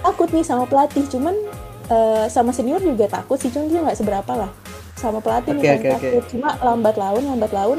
takut 0.00 0.28
nih 0.32 0.44
sama 0.46 0.64
pelatih. 0.64 1.04
Cuman 1.10 1.34
eh, 1.90 2.26
sama 2.32 2.50
senior 2.54 2.80
juga 2.80 3.10
takut 3.10 3.36
sih. 3.36 3.52
Cuman 3.52 3.66
dia 3.68 3.80
nggak 3.84 3.98
seberapa 3.98 4.32
lah 4.46 4.50
sama 4.96 5.18
pelatih 5.18 5.58
nih. 5.58 5.62
paling 5.62 5.80
oke, 5.82 5.88
oke. 5.88 5.94
takut. 5.98 6.24
Cuma 6.32 6.48
lambat 6.62 6.94
laun 6.96 7.22
lambat 7.28 7.52
laun 7.52 7.78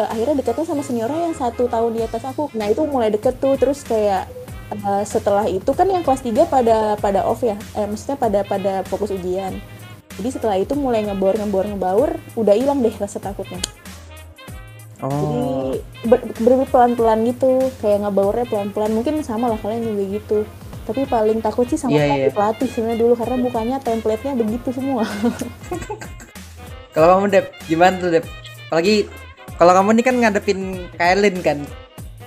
eh, 0.00 0.08
akhirnya 0.08 0.34
deketnya 0.42 0.66
sama 0.66 0.82
seniornya 0.82 1.30
yang 1.30 1.36
satu 1.36 1.70
tahun 1.70 1.90
di 1.96 2.00
atas 2.02 2.22
aku. 2.26 2.50
Nah 2.58 2.66
itu 2.66 2.82
mulai 2.88 3.14
deket 3.14 3.38
tuh. 3.38 3.54
Terus 3.54 3.86
kayak 3.86 4.26
eh, 4.74 5.04
setelah 5.06 5.46
itu 5.46 5.70
kan 5.70 5.86
yang 5.86 6.02
kelas 6.02 6.26
3 6.26 6.50
pada 6.50 6.98
pada 6.98 7.20
off 7.24 7.46
ya. 7.46 7.54
Eh, 7.78 7.86
maksudnya 7.86 8.18
pada 8.18 8.40
pada 8.42 8.72
fokus 8.88 9.14
ujian 9.14 9.62
jadi 10.20 10.28
setelah 10.28 10.56
itu 10.58 10.74
mulai 10.74 11.04
ngebor 11.04 11.36
ngebor 11.36 11.64
ngebaur 11.68 12.10
udah 12.36 12.54
hilang 12.56 12.80
deh 12.80 12.94
rasa 12.96 13.18
takutnya 13.18 13.60
Oh. 15.02 15.10
jadi 15.10 15.34
ber, 16.06 16.22
ber- 16.38 16.70
pelan-pelan 16.70 17.26
gitu 17.26 17.74
kayak 17.82 18.06
ngebaurnya 18.06 18.46
pelan-pelan 18.46 18.94
mungkin 18.94 19.18
sama 19.26 19.50
lah 19.50 19.58
kalian 19.58 19.82
juga 19.82 20.04
gitu 20.14 20.38
tapi 20.86 21.10
paling 21.10 21.42
takut 21.42 21.66
sih 21.66 21.74
sama 21.74 21.98
Iya, 21.98 22.06
pelatih, 22.06 22.22
iya. 22.22 22.30
pelatih 22.30 22.68
sebenarnya 22.70 22.98
dulu 23.02 23.14
karena 23.18 23.34
mukanya 23.34 23.76
template-nya 23.82 24.38
begitu 24.38 24.70
semua 24.70 25.02
Kalau 26.92 27.06
kamu 27.08 27.24
Dep, 27.32 27.46
gimana 27.64 27.96
tuh 27.96 28.12
Dep? 28.12 28.24
Apalagi 28.68 29.08
kalau 29.56 29.72
kamu 29.72 29.90
nih 29.96 30.04
kan 30.04 30.14
ngadepin 30.20 30.60
Kailin 30.92 31.36
kan. 31.40 31.58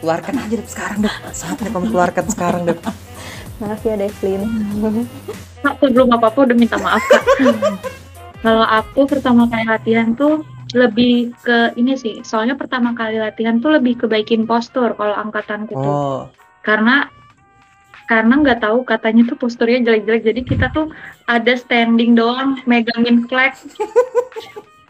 Keluarkan 0.02 0.42
aja 0.42 0.56
Dep 0.58 0.66
sekarang 0.66 1.06
Dep. 1.06 1.14
Saatnya 1.32 1.70
kamu 1.70 1.94
keluarkan 1.94 2.26
sekarang 2.34 2.62
Dep. 2.66 2.82
Maaf 3.62 3.82
ya 3.84 3.96
Devlin 3.96 4.42
Kak, 5.66 5.82
aku 5.82 5.90
belum 5.90 6.14
apa-apa 6.14 6.46
udah 6.46 6.54
minta 6.54 6.78
maaf 6.78 7.02
kak. 7.10 7.24
Kalau 8.46 8.62
aku 8.62 9.10
pertama 9.10 9.50
kali 9.50 9.66
latihan 9.66 10.14
tuh 10.14 10.46
lebih 10.78 11.34
ke 11.42 11.74
ini 11.74 11.98
sih. 11.98 12.22
Soalnya 12.22 12.54
pertama 12.54 12.94
kali 12.94 13.18
latihan 13.18 13.58
tuh 13.58 13.74
lebih 13.74 13.98
ke 13.98 14.06
baikin 14.06 14.46
postur 14.46 14.94
kalau 14.94 15.18
angkatanku 15.18 15.74
tuh. 15.74 15.82
Oh, 15.82 16.22
Karena 16.62 17.10
karena 18.06 18.38
nggak 18.38 18.62
tahu 18.62 18.86
katanya 18.86 19.26
tuh 19.26 19.42
posturnya 19.42 19.82
jelek-jelek. 19.82 20.22
Jadi 20.30 20.42
kita 20.46 20.70
tuh 20.70 20.94
ada 21.26 21.58
standing 21.58 22.14
doang 22.14 22.62
megangin 22.70 23.26
flag. 23.26 23.58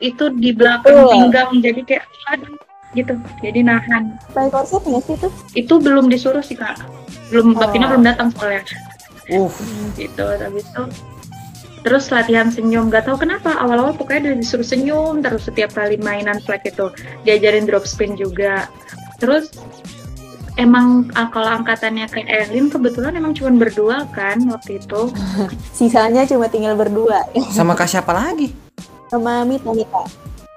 itu 0.04 0.28
di 0.36 0.52
belakang 0.52 1.08
pinggang 1.08 1.50
jadi 1.64 1.82
kayak 1.88 2.04
aduh 2.28 2.60
gitu. 2.96 3.20
Jadi 3.44 3.60
nahan. 3.62 4.16
pakai 4.32 4.50
korset 4.50 4.82
nggak 4.82 5.04
sih 5.04 5.16
tuh 5.20 5.32
Itu 5.54 5.78
belum 5.78 6.08
disuruh 6.08 6.42
sih 6.42 6.56
Kak. 6.56 6.80
Belum 7.30 7.54
Oh. 7.54 7.60
Bapina 7.60 7.92
belum 7.92 8.04
datang 8.04 8.32
soalnya. 8.32 8.64
uh, 9.26 9.50
gitu 9.98 10.22
tapi 10.38 10.62
itu 10.62 10.84
terus 11.82 12.10
latihan 12.10 12.50
senyum 12.50 12.90
gak 12.90 13.06
tahu 13.06 13.22
kenapa 13.22 13.58
awal-awal 13.58 13.94
pokoknya 13.94 14.34
udah 14.34 14.38
disuruh 14.38 14.66
senyum 14.66 15.22
terus 15.22 15.46
setiap 15.46 15.74
kali 15.74 15.98
mainan 15.98 16.42
flag 16.42 16.62
itu 16.66 16.90
diajarin 17.22 17.66
drop 17.66 17.86
spin 17.86 18.14
juga 18.14 18.70
terus 19.18 19.54
emang 20.58 21.10
ah, 21.14 21.30
kalau 21.30 21.62
angkatannya 21.62 22.10
kayak 22.10 22.26
Erlin 22.50 22.70
kebetulan 22.70 23.14
emang 23.14 23.34
cuma 23.34 23.54
berdua 23.54 24.06
kan 24.14 24.42
waktu 24.50 24.78
itu 24.78 25.14
sisanya 25.78 26.26
cuma 26.26 26.50
tinggal 26.50 26.74
berdua 26.74 27.26
sama 27.50 27.74
kak 27.74 27.90
siapa 27.90 28.14
lagi? 28.14 28.50
sama 29.06 29.46
Mita 29.46 29.70
Mita. 29.70 30.06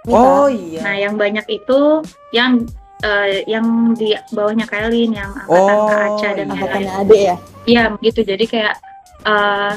Oh 0.08 0.48
iya. 0.48 0.80
nah 0.82 0.94
yang 0.96 1.14
banyak 1.20 1.46
itu 1.48 2.02
yang 2.32 2.64
eh, 3.04 3.44
yang 3.46 3.92
di 3.94 4.16
bawahnya 4.32 4.64
Kailin 4.66 5.12
yang 5.14 5.30
angkatan 5.46 5.76
Oh, 5.76 5.88
Kak 5.88 6.00
Aca 6.16 6.28
dan 6.34 6.46
iya. 6.48 6.54
angkatannya 6.54 6.92
Ade 7.04 7.18
ya 7.18 7.36
Iya 7.68 7.82
gitu 8.00 8.20
jadi 8.24 8.44
kayak 8.48 8.74
eh 9.28 9.74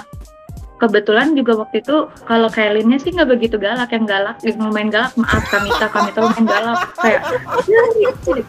kebetulan 0.82 1.38
juga 1.38 1.62
waktu 1.62 1.86
itu 1.86 2.10
kalau 2.26 2.50
Kailinnya 2.50 2.98
sih 2.98 3.14
nggak 3.14 3.30
begitu 3.38 3.62
galak 3.62 3.94
yang 3.94 4.10
galak 4.10 4.42
yang 4.42 4.58
lumayan 4.58 4.90
galak 4.90 5.14
maaf 5.14 5.46
Kamita 5.54 5.86
Kamita 5.94 6.20
lumayan 6.26 6.46
galak 6.50 6.80
kayak 6.98 7.22
ya 7.70 7.82
gitu. 8.02 8.42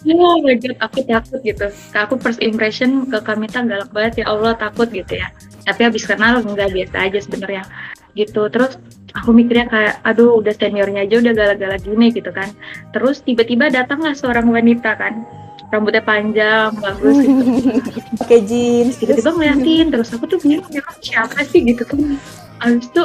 Ya, 0.00 0.16
oh 0.16 0.40
my 0.40 0.56
god, 0.56 0.80
aku 0.80 1.04
takut 1.04 1.44
gitu. 1.44 1.68
Aku 1.92 2.16
first 2.16 2.40
impression 2.40 3.04
ke 3.12 3.20
Kamita 3.20 3.60
galak 3.68 3.92
banget 3.92 4.24
ya 4.24 4.32
Allah 4.32 4.56
takut 4.56 4.88
gitu 4.88 5.20
ya. 5.20 5.28
Tapi 5.68 5.92
habis 5.92 6.08
kenal 6.08 6.40
nggak 6.40 6.72
biasa 6.72 6.96
aja 7.04 7.18
sebenarnya 7.20 7.68
gitu. 8.14 8.48
Terus 8.48 8.78
aku 9.14 9.30
mikirnya 9.34 9.66
kayak 9.66 9.94
aduh 10.06 10.38
udah 10.38 10.54
seniornya 10.54 11.06
aja 11.06 11.18
udah 11.18 11.32
galak-galak 11.34 11.80
gini 11.82 12.06
gitu 12.14 12.30
kan. 12.30 12.48
Terus 12.94 13.22
tiba-tiba 13.22 13.70
datanglah 13.70 14.14
seorang 14.14 14.48
wanita 14.50 14.96
kan. 14.96 15.26
Rambutnya 15.70 16.02
panjang, 16.02 16.74
bagus 16.82 17.16
gitu. 17.22 17.42
Pakai 18.26 18.40
jeans 18.42 18.98
tiba-tiba 18.98 19.30
ngeliatin 19.30 19.86
terus 19.94 20.10
aku 20.10 20.26
tuh 20.26 20.38
bingung 20.42 20.66
ya 20.74 20.82
siapa 20.98 21.46
sih? 21.46 21.62
gitu 21.62 21.86
kan 21.86 22.18
habis 22.60 22.86
itu 22.92 23.04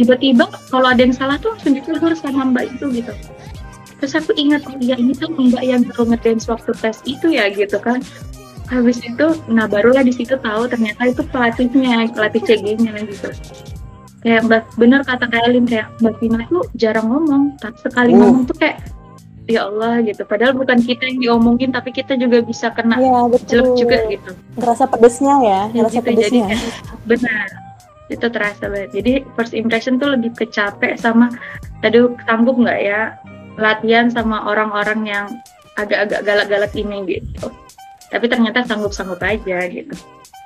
tiba-tiba 0.00 0.48
kalau 0.72 0.88
ada 0.90 1.04
yang 1.04 1.14
salah 1.14 1.36
tuh 1.36 1.52
langsung 1.54 1.76
ditegur 1.76 2.12
sama 2.16 2.48
mbak 2.50 2.72
itu 2.72 3.04
gitu. 3.04 3.12
Terus 4.00 4.12
aku 4.16 4.32
ingat 4.36 4.64
oh 4.66 4.76
iya 4.80 4.96
ini 4.96 5.12
tuh 5.14 5.30
mbak 5.32 5.62
yang 5.62 5.84
dulu 5.84 6.12
ngedance 6.12 6.48
waktu 6.48 6.72
tes 6.80 6.98
itu 7.04 7.30
ya 7.30 7.52
gitu 7.52 7.76
kan. 7.78 8.00
Habis 8.72 9.04
itu 9.04 9.26
nah 9.52 9.68
barulah 9.68 10.00
di 10.00 10.10
situ 10.10 10.40
tahu 10.40 10.64
ternyata 10.72 11.12
itu 11.12 11.22
pelatihnya 11.28 12.08
pelatih 12.16 12.42
CG-nya 12.42 12.96
gitu 13.12 13.28
kayak 14.24 14.42
mbak 14.48 14.62
bener 14.80 15.04
kata 15.04 15.28
Kailin 15.28 15.68
kayak 15.68 15.92
mbak 16.00 16.16
Vina 16.16 16.42
tuh 16.48 16.64
jarang 16.80 17.12
ngomong 17.12 17.60
tapi 17.60 17.76
sekali 17.78 18.10
Uh. 18.16 18.18
ngomong 18.24 18.42
tuh 18.48 18.56
kayak 18.56 18.80
ya 19.44 19.68
Allah 19.68 20.00
gitu. 20.00 20.24
Padahal 20.24 20.56
bukan 20.56 20.80
kita 20.80 21.04
yang 21.04 21.18
diomongin 21.20 21.68
tapi 21.68 21.92
kita 21.92 22.16
juga 22.16 22.40
bisa 22.40 22.72
kena 22.72 22.96
Iya 22.96 23.28
jelek 23.44 23.76
juga 23.76 23.96
gitu. 24.08 24.30
Ngerasa 24.56 24.88
pedesnya 24.88 25.34
ya, 25.44 25.60
Ya 25.68 25.84
ngerasa 25.84 26.00
gitu, 26.00 26.08
jadi 26.08 26.16
pedesnya. 26.16 26.46
kayak 26.48 26.62
benar. 27.04 27.48
Itu 28.08 28.26
terasa 28.32 28.64
banget. 28.72 28.90
Jadi 28.96 29.12
first 29.36 29.52
impression 29.52 30.00
tuh 30.00 30.16
lebih 30.16 30.32
kecapek 30.32 30.96
sama 30.96 31.28
tadi 31.84 32.00
sanggup 32.24 32.56
nggak 32.56 32.80
ya 32.80 33.20
latihan 33.60 34.08
sama 34.08 34.48
orang-orang 34.48 35.00
yang 35.04 35.26
agak-agak 35.76 36.24
galak-galak 36.24 36.72
ini 36.72 37.20
gitu. 37.20 37.52
Tapi 38.08 38.24
ternyata 38.32 38.64
sanggup-sanggup 38.64 39.20
aja 39.20 39.60
gitu 39.68 39.92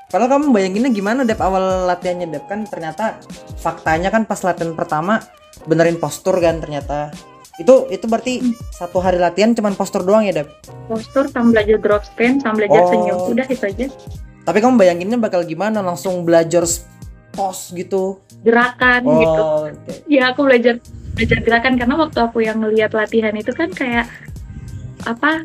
Kalau 0.08 0.24
kamu 0.24 0.56
bayanginnya 0.56 0.88
gimana 0.88 1.20
Dep? 1.20 1.36
Awal 1.36 1.84
latihannya 1.84 2.32
Dep? 2.32 2.48
Kan 2.48 2.64
ternyata 2.64 3.20
faktanya 3.60 4.08
kan 4.08 4.24
pas 4.24 4.40
latihan 4.40 4.72
pertama 4.72 5.20
benerin 5.68 6.00
postur 6.00 6.40
kan 6.40 6.64
ternyata. 6.64 7.12
Itu 7.60 7.92
itu 7.92 8.08
berarti 8.08 8.40
satu 8.72 9.04
hari 9.04 9.20
latihan 9.20 9.52
cuman 9.52 9.76
postur 9.76 10.00
doang 10.00 10.24
ya 10.24 10.32
Dep. 10.32 10.48
postur 10.88 11.28
sama 11.28 11.52
belajar 11.52 11.76
drop 11.76 12.02
spin 12.08 12.40
sama 12.40 12.56
belajar 12.56 12.80
Oh. 12.80 12.88
senyum. 12.88 13.18
Udah 13.36 13.46
itu 13.52 13.64
aja. 13.68 13.86
Tapi 14.48 14.58
kamu 14.64 14.80
bayanginnya 14.80 15.20
bakal 15.20 15.44
gimana? 15.44 15.84
Langsung 15.84 16.24
belajar 16.24 16.64
pos 17.30 17.68
gitu. 17.76 18.16
gerakan 18.38 19.02
gitu. 19.02 19.42
Oh, 19.44 19.66
oke. 19.66 19.92
ya 20.08 20.30
aku 20.32 20.46
belajar 20.46 20.78
belajar 21.12 21.38
gerakan. 21.44 21.74
Karena 21.76 21.94
waktu 21.98 22.18
aku 22.22 22.38
yang 22.40 22.64
ngelihat 22.64 22.96
latihan 22.96 23.34
itu 23.34 23.50
kan 23.52 23.68
kayak 23.74 24.06
apa 25.04 25.44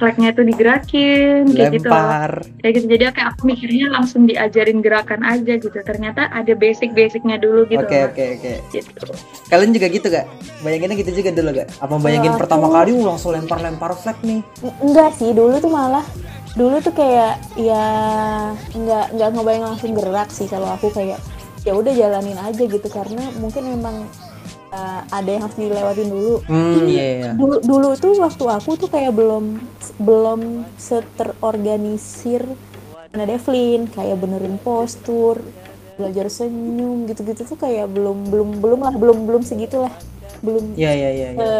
flagnya 0.00 0.32
itu 0.32 0.42
digerakin 0.42 1.44
kayak 1.46 1.70
gitu 1.70 1.86
loh. 1.86 2.00
lempar. 2.00 2.32
kayak 2.58 2.72
gitu 2.74 2.86
jadi 2.88 3.02
kayak 3.10 3.28
aku 3.30 3.42
mikirnya 3.44 3.86
langsung 3.90 4.24
diajarin 4.24 4.80
gerakan 4.80 5.20
aja 5.22 5.52
gitu 5.54 5.78
ternyata 5.78 6.26
ada 6.30 6.52
basic 6.54 6.90
basicnya 6.90 7.36
dulu 7.36 7.68
gitu 7.68 7.84
Oke 7.84 7.98
oke 8.06 8.24
oke. 8.34 8.52
gitu 8.70 9.12
Kalian 9.46 9.70
juga 9.70 9.86
gitu 9.86 10.06
gak? 10.08 10.24
Bayanginnya 10.60 10.96
gitu 10.96 11.10
juga 11.12 11.30
dulu 11.30 11.50
gak? 11.52 11.68
Apa 11.76 11.94
bayangin 11.96 12.30
Kalau 12.30 12.40
pertama 12.40 12.64
aku- 12.64 12.76
kali 12.76 12.90
uh, 12.92 13.04
langsung 13.04 13.30
lempar-lempar 13.30 13.90
flag 13.94 14.18
nih? 14.22 14.40
N- 14.62 14.76
Enggak 14.80 15.10
sih, 15.12 15.30
dulu 15.30 15.58
tuh 15.58 15.68
malah 15.68 16.06
dulu 16.50 16.80
tuh 16.80 16.90
kayak 16.90 17.34
ya 17.54 17.84
nggak 18.72 19.06
nggak 19.12 19.28
ngebayang 19.30 19.64
langsung 19.64 19.92
gerak 19.92 20.28
sih 20.28 20.46
kalau 20.46 20.66
aku 20.68 20.90
kayak 20.90 21.18
ya 21.60 21.72
udah 21.72 21.92
jalanin 21.92 22.34
aja 22.36 22.58
gitu 22.58 22.88
karena 22.88 23.22
mungkin 23.36 23.68
memang 23.68 24.02
uh, 24.72 25.02
ada 25.10 25.28
yang 25.28 25.42
harus 25.46 25.58
dilewatin 25.58 26.08
dulu. 26.08 26.34
Hmm 26.46 26.86
iya 26.86 27.06
iya. 27.20 27.30
Dulu 27.34 27.62
dulu 27.62 27.88
tuh 27.98 28.14
waktu 28.18 28.44
aku 28.46 28.70
tuh 28.78 28.88
kayak 28.90 29.12
belum 29.14 29.58
belum 30.00 30.40
seterorganisir 30.78 32.46
Ana 33.10 33.26
Devlin 33.26 33.90
kayak 33.90 34.22
benerin 34.22 34.54
postur, 34.62 35.42
belajar 36.00 36.32
senyum 36.32 37.04
gitu-gitu 37.10 37.44
tuh 37.44 37.58
kayak 37.60 37.90
belum 37.92 38.30
belum 38.32 38.48
belum 38.62 38.80
lah 38.80 38.94
belum 38.96 39.28
belum 39.28 39.42
segitulah 39.44 39.92
belum 40.40 40.78
Iya 40.78 40.92
iya 40.96 41.10
iya. 41.12 41.28
iya. 41.36 41.36
se 41.36 41.50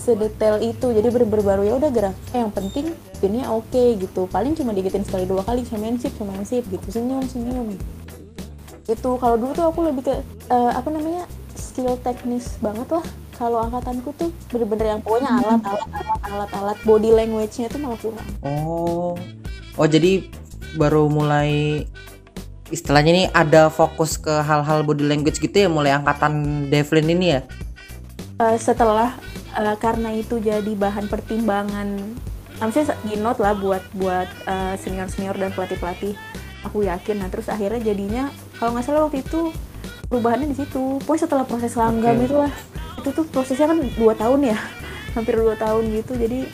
sedetail 0.00 0.64
itu 0.64 0.86
jadi 0.96 1.12
bener-bener 1.12 1.44
baru 1.44 1.62
ya 1.66 1.74
udah 1.76 1.90
gerak 1.92 2.16
yang 2.32 2.48
penting 2.48 2.96
spinnya 3.12 3.52
oke 3.52 4.00
gitu 4.00 4.24
paling 4.32 4.56
cuma 4.56 4.72
digitin 4.72 5.04
sekali 5.04 5.28
dua 5.28 5.44
kali 5.44 5.60
championship 5.66 6.14
championship 6.16 6.64
gitu 6.72 6.86
senyum 6.88 7.20
senyum 7.28 7.76
itu 8.88 9.10
kalau 9.20 9.36
dulu 9.36 9.52
tuh 9.52 9.66
aku 9.68 9.84
lebih 9.84 10.02
ke 10.08 10.14
eh, 10.48 10.72
apa 10.72 10.88
namanya 10.88 11.28
skill 11.60 12.00
teknis 12.00 12.56
banget 12.64 12.88
lah. 12.88 13.04
Kalau 13.36 13.60
angkatanku 13.60 14.12
tuh 14.16 14.32
bener-bener 14.52 14.96
yang 14.96 15.00
pokoknya 15.00 15.30
alat 15.40 15.62
alat 15.64 15.88
alat 15.92 16.20
alat 16.28 16.50
alat. 16.56 16.78
Body 16.84 17.12
language-nya 17.12 17.68
tuh 17.68 17.80
malah 17.80 18.00
kurang. 18.00 18.28
Oh. 18.44 19.16
Oh 19.78 19.88
jadi 19.88 20.24
baru 20.76 21.08
mulai 21.08 21.84
istilahnya 22.70 23.10
ini 23.10 23.24
ada 23.34 23.66
fokus 23.66 24.14
ke 24.14 24.30
hal-hal 24.30 24.86
body 24.86 25.02
language 25.02 25.42
gitu 25.42 25.66
ya 25.66 25.68
mulai 25.72 25.90
angkatan 25.96 26.66
Devlin 26.68 27.10
ini 27.10 27.26
ya. 27.38 27.40
Eh, 28.40 28.56
setelah 28.60 29.16
eh, 29.56 29.76
karena 29.80 30.14
itu 30.14 30.38
jadi 30.38 30.70
bahan 30.76 31.10
pertimbangan 31.10 32.14
maksudnya 32.60 32.92
di 33.08 33.16
note 33.16 33.40
lah 33.40 33.56
buat 33.56 33.80
buat 33.96 34.28
senior 34.76 35.08
senior 35.08 35.32
dan 35.32 35.48
pelatih 35.56 35.80
pelatih 35.80 36.14
aku 36.60 36.84
yakin. 36.84 37.24
Nah 37.24 37.32
terus 37.32 37.48
akhirnya 37.48 37.80
jadinya 37.80 38.28
kalau 38.60 38.76
nggak 38.76 38.84
salah 38.84 39.08
waktu 39.08 39.24
itu 39.24 39.48
perubahannya 40.10 40.50
di 40.50 40.56
situ 40.58 40.98
pokoknya 41.06 41.22
setelah 41.24 41.44
proses 41.46 41.72
langgam 41.78 42.18
Oke. 42.18 42.26
itu 42.26 42.36
lah 42.36 42.52
itu 43.00 43.08
tuh 43.14 43.24
prosesnya 43.30 43.70
kan 43.70 43.78
dua 43.94 44.12
tahun 44.18 44.40
ya 44.50 44.58
hampir 45.16 45.38
dua 45.38 45.54
tahun 45.54 45.88
gitu 45.94 46.18
jadi 46.18 46.50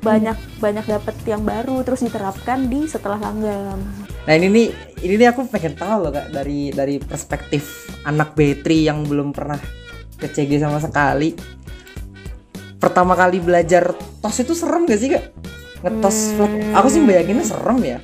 banyak 0.00 0.36
banyak 0.60 0.84
dapat 0.88 1.16
yang 1.28 1.44
baru 1.44 1.84
terus 1.84 2.04
diterapkan 2.04 2.68
di 2.68 2.88
setelah 2.88 3.20
langgam 3.20 3.80
Nah 4.20 4.36
ini 4.36 4.46
nih 4.52 4.66
ini 5.00 5.14
nih 5.16 5.28
aku 5.32 5.48
pengen 5.48 5.74
tahu 5.76 6.08
loh 6.08 6.12
kak 6.12 6.28
dari 6.28 6.68
dari 6.70 7.00
perspektif 7.00 7.88
anak 8.04 8.36
B3 8.36 8.62
yang 8.92 9.08
belum 9.08 9.32
pernah 9.32 9.56
ke 10.20 10.28
CG 10.28 10.60
sama 10.60 10.76
sekali. 10.76 11.32
Pertama 12.76 13.16
kali 13.16 13.40
belajar 13.40 13.96
tos 14.20 14.36
itu 14.40 14.52
serem 14.52 14.84
gak 14.84 15.00
sih 15.00 15.08
kak? 15.12 15.24
Ngetos 15.80 16.36
flag. 16.36 16.52
Aku 16.76 16.88
sih 16.92 17.00
bayanginnya 17.00 17.44
serem 17.48 17.80
ya. 17.80 17.98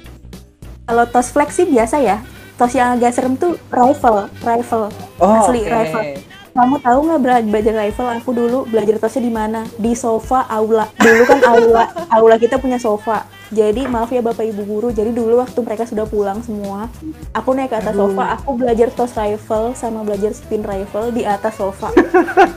kalau 0.86 1.02
tos 1.10 1.34
flex 1.34 1.58
sih 1.58 1.66
biasa 1.66 1.98
ya 1.98 2.22
tos 2.56 2.72
yang 2.72 2.92
agak 2.92 3.12
serem 3.12 3.34
tuh 3.34 3.54
rifle 3.68 4.28
rifle 4.40 4.88
Oh 5.16 5.32
Asli, 5.38 5.60
oke. 5.60 5.70
rifle. 5.70 6.04
Kamu 6.50 6.80
tahu 6.80 6.98
nggak 7.04 7.20
bela- 7.20 7.44
belajar 7.46 7.74
rifle? 7.76 8.08
Aku 8.16 8.30
dulu 8.32 8.64
belajar 8.64 8.96
tosnya 8.96 9.22
di 9.22 9.30
mana? 9.30 9.60
Di 9.76 9.92
sofa 9.92 10.40
aula. 10.46 10.88
Dulu 10.96 11.22
kan 11.24 11.40
aula, 11.42 11.84
aula 12.16 12.36
kita 12.36 12.56
punya 12.56 12.76
sofa. 12.76 13.24
Jadi 13.48 13.84
maaf 13.84 14.08
ya 14.08 14.20
bapak 14.20 14.42
ibu 14.46 14.64
guru. 14.64 14.88
Jadi 14.88 15.12
dulu 15.12 15.36
waktu 15.36 15.60
mereka 15.60 15.84
sudah 15.84 16.04
pulang 16.04 16.40
semua, 16.40 16.88
aku 17.30 17.52
naik 17.52 17.70
ke 17.70 17.78
atas 17.78 17.92
sofa. 17.92 18.24
Aku 18.34 18.56
belajar 18.56 18.88
tos 18.90 19.12
rifle 19.12 19.72
sama 19.72 20.00
belajar 20.00 20.32
spin 20.32 20.60
rifle 20.60 21.12
di 21.12 21.22
atas 21.22 21.54
sofa. 21.54 21.92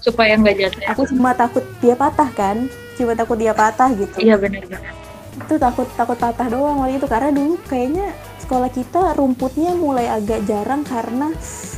supaya 0.00 0.32
nggak 0.34 0.56
jatuh 0.56 0.80
Aku 0.90 1.02
cuma 1.06 1.30
takut 1.30 1.62
dia 1.78 1.92
patah 1.92 2.30
kan, 2.30 2.56
cuma 2.96 3.12
takut 3.12 3.36
dia 3.36 3.52
patah 3.52 3.92
gitu. 3.92 4.16
iya 4.18 4.34
benar 4.34 4.64
banget 4.64 4.96
Itu 5.38 5.54
takut 5.56 5.86
takut 5.92 6.16
patah 6.16 6.48
doang 6.48 6.80
waktu 6.80 6.96
itu 6.96 7.04
karena 7.04 7.30
dulu 7.30 7.60
kayaknya 7.66 8.08
sekolah 8.50 8.66
kita 8.74 9.14
rumputnya 9.14 9.78
mulai 9.78 10.10
agak 10.10 10.42
jarang 10.42 10.82
karena 10.82 11.30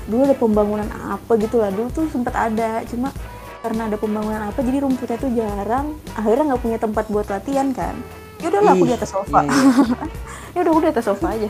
dulu 0.08 0.24
ada 0.24 0.36
pembangunan 0.40 0.88
apa 0.88 1.36
gitu 1.36 1.60
lah. 1.60 1.68
Dulu 1.68 1.92
tuh 1.92 2.08
sempat 2.08 2.32
ada 2.32 2.80
cuma 2.88 3.12
karena 3.60 3.92
ada 3.92 4.00
pembangunan 4.00 4.48
apa 4.48 4.56
jadi 4.64 4.80
rumputnya 4.80 5.20
tuh 5.20 5.36
jarang. 5.36 6.00
Akhirnya 6.16 6.48
nggak 6.48 6.62
punya 6.64 6.78
tempat 6.80 7.04
buat 7.12 7.28
latihan 7.28 7.76
kan. 7.76 7.92
Ya 8.40 8.48
udahlah 8.48 8.72
aku 8.72 8.88
di 8.88 8.94
atas 8.96 9.12
sofa. 9.12 9.44
iya, 9.44 9.52
iya. 9.52 10.00
ya 10.56 10.58
udah 10.64 10.72
aku 10.72 10.80
di 10.80 10.90
atas 10.96 11.04
sofa 11.04 11.26
aja. 11.36 11.48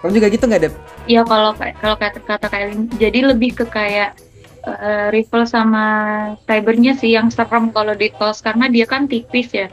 Kamu 0.00 0.12
juga 0.16 0.28
gitu 0.32 0.44
nggak, 0.48 0.60
Dep? 0.64 0.74
Ya 1.04 1.20
kalau 1.28 1.52
kalau 1.52 1.96
kata 2.00 2.18
kata 2.24 2.46
Kailin, 2.48 2.88
jadi 2.96 3.28
lebih 3.28 3.60
ke 3.60 3.68
kayak 3.68 4.16
eh, 4.64 5.12
rifle 5.12 5.44
sama 5.44 5.84
cybernya 6.48 6.96
sih 6.96 7.12
yang 7.12 7.28
serem 7.28 7.68
kalau 7.76 7.92
di 7.92 8.08
tos 8.08 8.40
karena 8.40 8.72
dia 8.72 8.88
kan 8.88 9.04
tipis 9.04 9.52
ya. 9.52 9.68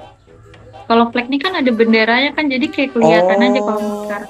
Kalau 0.93 1.09
flag 1.09 1.25
ini 1.25 1.41
kan 1.41 1.57
ada 1.57 1.71
benderanya 1.73 2.37
kan 2.37 2.45
jadi 2.45 2.69
kayak 2.69 2.93
kelihatan 2.93 3.33
aja 3.41 3.59
kalau 3.59 3.81
Oh. 3.81 3.85
ngelempar. 4.05 4.21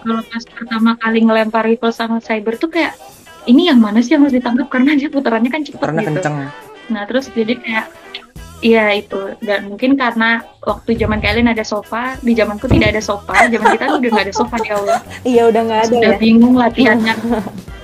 Kalau 0.00 0.20
pas 0.20 0.44
pertama 0.44 0.90
kali 1.00 1.18
ngelempar 1.24 1.64
rifle 1.64 1.92
sama 1.96 2.20
cyber 2.20 2.60
tuh 2.60 2.68
kayak 2.68 2.92
ini 3.48 3.72
yang 3.72 3.80
mana 3.80 4.04
sih 4.04 4.12
yang 4.12 4.28
harus 4.28 4.36
ditangkap 4.36 4.68
karena 4.68 5.00
dia 5.00 5.08
putarannya 5.08 5.48
kan 5.48 5.64
cepet 5.64 5.80
Karena 5.80 6.04
gitu. 6.04 6.20
kenceng. 6.20 6.36
Nah 6.92 7.02
terus 7.08 7.32
jadi 7.32 7.56
kayak 7.56 7.86
Iya 8.60 8.92
itu 8.92 9.16
dan 9.40 9.72
mungkin 9.72 9.96
karena 9.96 10.44
waktu 10.60 10.92
zaman 10.92 11.24
kalian 11.24 11.48
ada 11.48 11.64
sofa, 11.64 12.20
di 12.20 12.36
zamanku 12.36 12.68
tidak 12.68 12.92
ada 12.92 13.00
sofa, 13.00 13.48
zaman 13.48 13.72
kita 13.72 13.88
tuh 13.88 13.96
udah 14.04 14.10
nggak 14.12 14.26
ada 14.28 14.36
sofa 14.36 14.56
di 14.60 14.68
aula 14.68 14.96
iya 15.24 15.48
udah 15.48 15.62
nggak 15.64 15.80
ada 15.80 15.88
sudah 15.88 16.12
ya 16.12 16.20
bingung 16.20 16.54
latihannya 16.60 17.14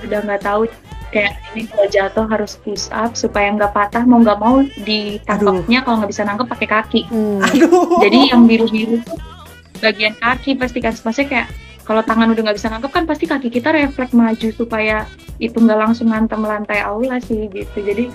udah 0.05 0.19
nggak 0.21 0.41
tahu 0.45 0.69
kayak 1.11 1.39
ini 1.55 1.63
kalau 1.71 1.87
jatuh 1.87 2.25
harus 2.27 2.59
push 2.59 2.91
up 2.91 3.15
supaya 3.15 3.47
nggak 3.55 3.71
patah 3.71 4.03
mau 4.03 4.19
nggak 4.19 4.39
mau 4.39 4.59
ditangkapnya 4.83 5.79
kalau 5.87 6.03
nggak 6.03 6.11
bisa 6.11 6.23
nangkep 6.27 6.47
pakai 6.51 6.67
kaki. 6.67 7.01
Hmm. 7.07 7.39
Aduh. 7.43 8.03
jadi 8.03 8.35
yang 8.35 8.43
biru 8.43 8.67
biru 8.67 8.99
tuh 9.03 9.19
bagian 9.79 10.17
kaki 10.17 10.57
pasti 10.57 10.81
kan 10.81 10.93
maksudnya 10.93 11.29
kayak 11.29 11.47
kalau 11.87 12.03
tangan 12.03 12.33
udah 12.35 12.41
nggak 12.43 12.57
bisa 12.59 12.67
nangkep 12.67 12.91
kan 12.91 13.03
pasti 13.07 13.25
kaki 13.29 13.47
kita 13.47 13.71
refleks 13.71 14.11
maju 14.11 14.47
supaya 14.51 15.07
itu 15.39 15.55
nggak 15.55 15.79
langsung 15.79 16.11
ngantem 16.11 16.41
lantai 16.43 16.83
aula 16.83 17.21
sih 17.23 17.47
gitu. 17.47 17.77
Jadi 17.79 18.11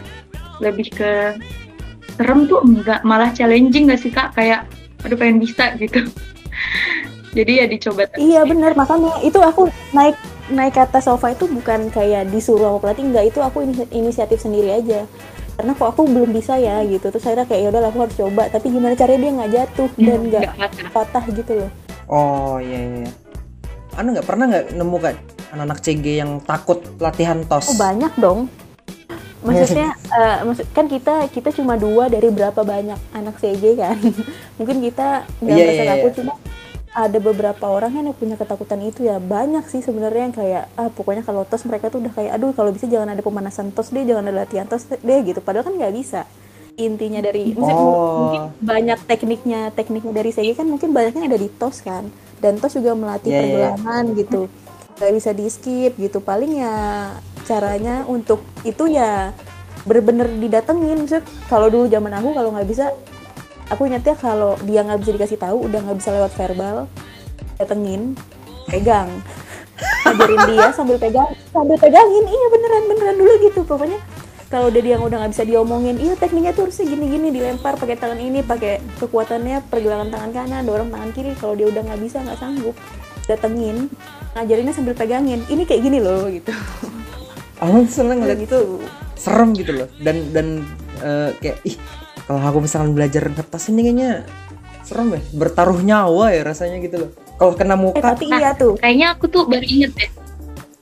lebih 0.60 0.92
ke 0.92 1.40
serem 2.18 2.44
tuh 2.44 2.60
enggak 2.60 3.00
malah 3.08 3.32
challenging 3.32 3.88
gak 3.88 4.02
sih 4.02 4.12
kak? 4.12 4.36
Kayak 4.36 4.68
aduh 5.02 5.16
pengen 5.16 5.40
bisa 5.40 5.72
gitu. 5.80 6.04
Jadi 7.36 7.52
ya 7.64 7.66
dicoba 7.66 8.04
terus. 8.12 8.20
Iya 8.20 8.44
benar 8.44 8.76
makanya 8.76 9.16
itu 9.24 9.40
aku 9.40 9.72
naik 9.96 10.20
naik 10.52 10.72
ke 10.72 10.82
atas 10.82 11.04
sofa 11.04 11.32
itu 11.32 11.44
bukan 11.44 11.88
kayak 11.88 12.28
disuruh 12.28 12.68
sama 12.68 12.78
pelatih 12.78 13.04
enggak 13.04 13.24
itu 13.26 13.38
aku 13.38 13.58
ini- 13.62 13.90
inisiatif 13.90 14.38
sendiri 14.38 14.70
aja 14.70 15.04
karena 15.52 15.72
kok 15.72 15.88
aku 15.90 16.08
belum 16.08 16.32
bisa 16.32 16.56
ya 16.56 16.80
gitu 16.82 17.12
terus 17.12 17.20
saya 17.20 17.44
kayak 17.44 17.60
ya 17.60 17.68
udah 17.68 17.80
aku 17.86 17.98
harus 18.02 18.16
coba 18.16 18.48
tapi 18.48 18.72
gimana 18.72 18.96
caranya 18.96 19.20
dia 19.20 19.32
nggak 19.32 19.52
jatuh 19.52 19.90
dan 19.96 20.20
nggak 20.26 20.42
nggak 20.48 20.90
patah 20.90 21.24
gitu 21.28 21.52
loh 21.56 21.70
Oh 22.06 22.56
iya 22.58 22.76
iya. 22.78 22.98
iya. 23.02 23.10
Anu 23.92 24.12
nggak 24.12 24.24
pernah 24.24 24.44
nggak 24.48 24.64
nemu 24.72 24.96
kan 24.98 25.14
anak-anak 25.52 25.78
CG 25.80 26.06
yang 26.16 26.40
takut 26.40 26.80
latihan 26.96 27.44
tos? 27.44 27.68
oh 27.68 27.76
banyak 27.76 28.12
dong 28.16 28.48
maksudnya 29.42 29.92
eh, 30.16 30.38
maksud 30.42 30.66
kan 30.70 30.86
kita 30.86 31.28
kita 31.28 31.52
cuma 31.52 31.74
dua 31.76 32.06
dari 32.06 32.30
berapa 32.30 32.56
banyak 32.56 32.98
anak 33.12 33.36
CG 33.36 33.76
kan 33.76 33.98
mungkin 34.58 34.80
kita 34.80 35.26
nggak 35.38 35.52
Iya, 35.52 35.64
merasa 35.66 35.82
iya, 35.82 35.90
takut 35.92 36.10
iya. 36.10 36.18
cuma 36.18 36.32
ada 36.92 37.18
beberapa 37.24 37.64
orang 37.72 37.96
yang 37.96 38.12
punya 38.12 38.36
ketakutan 38.36 38.80
itu 38.84 39.08
ya. 39.08 39.16
Banyak 39.16 39.64
sih 39.72 39.80
sebenarnya 39.80 40.22
yang 40.28 40.36
kayak 40.36 40.64
ah 40.76 40.92
pokoknya 40.92 41.24
kalau 41.24 41.48
tos 41.48 41.64
mereka 41.64 41.88
tuh 41.88 42.04
udah 42.04 42.12
kayak 42.12 42.36
aduh 42.36 42.52
kalau 42.52 42.68
bisa 42.68 42.84
jangan 42.84 43.16
ada 43.16 43.24
pemanasan 43.24 43.72
tos 43.72 43.88
deh 43.88 44.04
jangan 44.04 44.28
ada 44.28 44.44
latihan 44.44 44.68
tos 44.68 44.84
deh 44.84 45.20
gitu. 45.24 45.40
Padahal 45.40 45.64
kan 45.72 45.74
nggak 45.80 45.94
bisa. 45.96 46.28
Intinya 46.76 47.24
dari 47.24 47.56
Oh. 47.56 48.28
mungkin 48.28 48.42
banyak 48.60 49.00
tekniknya 49.08 49.72
tekniknya 49.72 50.12
dari 50.12 50.30
CG 50.32 50.52
kan 50.52 50.68
mungkin 50.68 50.92
banyaknya 50.92 51.24
ada 51.32 51.38
di 51.40 51.48
tos 51.48 51.80
kan. 51.80 52.12
Dan 52.44 52.60
tos 52.60 52.76
juga 52.76 52.92
melatih 52.92 53.32
Iya, 53.32 53.40
iya, 53.40 53.44
pergelangan 53.72 54.04
gitu. 54.12 54.40
Nggak 55.00 55.12
bisa 55.16 55.30
di 55.32 55.46
skip 55.48 55.92
gitu. 55.96 56.20
Paling 56.20 56.60
ya 56.60 56.74
caranya 57.48 58.04
untuk 58.04 58.44
itu 58.68 58.84
ya 58.92 59.32
bener-bener 59.88 60.28
didatengin. 60.28 61.08
Maksud 61.08 61.24
kalau 61.48 61.72
dulu 61.72 61.88
zaman 61.88 62.12
aku 62.20 62.36
kalau 62.36 62.52
nggak 62.52 62.68
bisa 62.68 62.92
aku 63.72 63.88
ingatnya 63.88 64.12
kalau 64.14 64.60
dia 64.68 64.84
nggak 64.84 65.00
bisa 65.00 65.10
dikasih 65.16 65.38
tahu 65.40 65.64
udah 65.64 65.80
nggak 65.80 65.98
bisa 65.98 66.10
lewat 66.12 66.32
verbal 66.36 66.76
datengin 67.56 68.12
pegang. 68.68 69.08
Ajarin 70.02 70.40
dia 70.52 70.68
sambil 70.76 71.00
pegang 71.00 71.32
sambil 71.50 71.80
pegangin. 71.80 72.24
Iya 72.28 72.46
beneran 72.52 72.82
beneran 72.92 73.16
dulu 73.16 73.32
gitu. 73.40 73.60
Pokoknya 73.64 73.98
kalau 74.52 74.68
udah 74.68 74.82
dia 74.84 75.00
udah 75.00 75.16
nggak 75.24 75.32
bisa 75.32 75.44
diomongin 75.48 75.96
iya 75.96 76.12
tekniknya 76.12 76.52
tuh 76.52 76.68
harusnya 76.68 76.84
gini-gini 76.84 77.32
dilempar 77.32 77.80
pakai 77.80 77.96
tangan 77.96 78.20
ini 78.20 78.44
pakai 78.44 78.84
kekuatannya 79.00 79.64
pergelangan 79.72 80.12
tangan 80.12 80.30
kanan 80.36 80.62
dorong 80.68 80.92
tangan 80.92 81.10
kiri. 81.16 81.32
Kalau 81.40 81.56
dia 81.56 81.72
udah 81.72 81.80
nggak 81.80 82.00
bisa 82.04 82.20
nggak 82.20 82.38
sanggup 82.38 82.76
datengin 83.24 83.88
ngajarinnya 84.36 84.74
sambil 84.76 84.92
pegangin. 84.92 85.40
Ini 85.48 85.62
kayak 85.64 85.80
gini 85.80 85.98
loh 86.04 86.28
gitu. 86.28 86.52
Aku 87.62 87.86
seneng 87.88 88.20
ngeliat 88.20 88.42
itu 88.42 88.44
gitu. 88.44 88.60
serem 89.16 89.56
gitu 89.56 89.72
loh. 89.72 89.88
Dan 90.02 90.34
dan 90.36 90.46
eh, 91.00 91.30
kayak 91.40 91.58
ih 91.64 91.76
kalau 92.24 92.40
aku 92.40 92.58
misalkan 92.60 92.92
belajar 92.92 93.26
ngetas 93.26 93.68
ini 93.68 93.80
kayaknya 93.82 94.10
serem 94.82 95.14
ya 95.14 95.20
bertaruh 95.32 95.78
nyawa 95.78 96.34
ya 96.34 96.42
rasanya 96.42 96.78
gitu 96.80 97.06
loh. 97.06 97.10
Kalau 97.36 97.52
kena 97.54 97.74
eh 97.74 97.80
muka 97.80 98.14
tapi 98.14 98.28
iya 98.28 98.54
tuh. 98.54 98.74
kayaknya 98.76 99.14
aku 99.14 99.24
tuh 99.26 99.42
baru 99.46 99.64
inget 99.64 99.92
deh. 99.94 100.10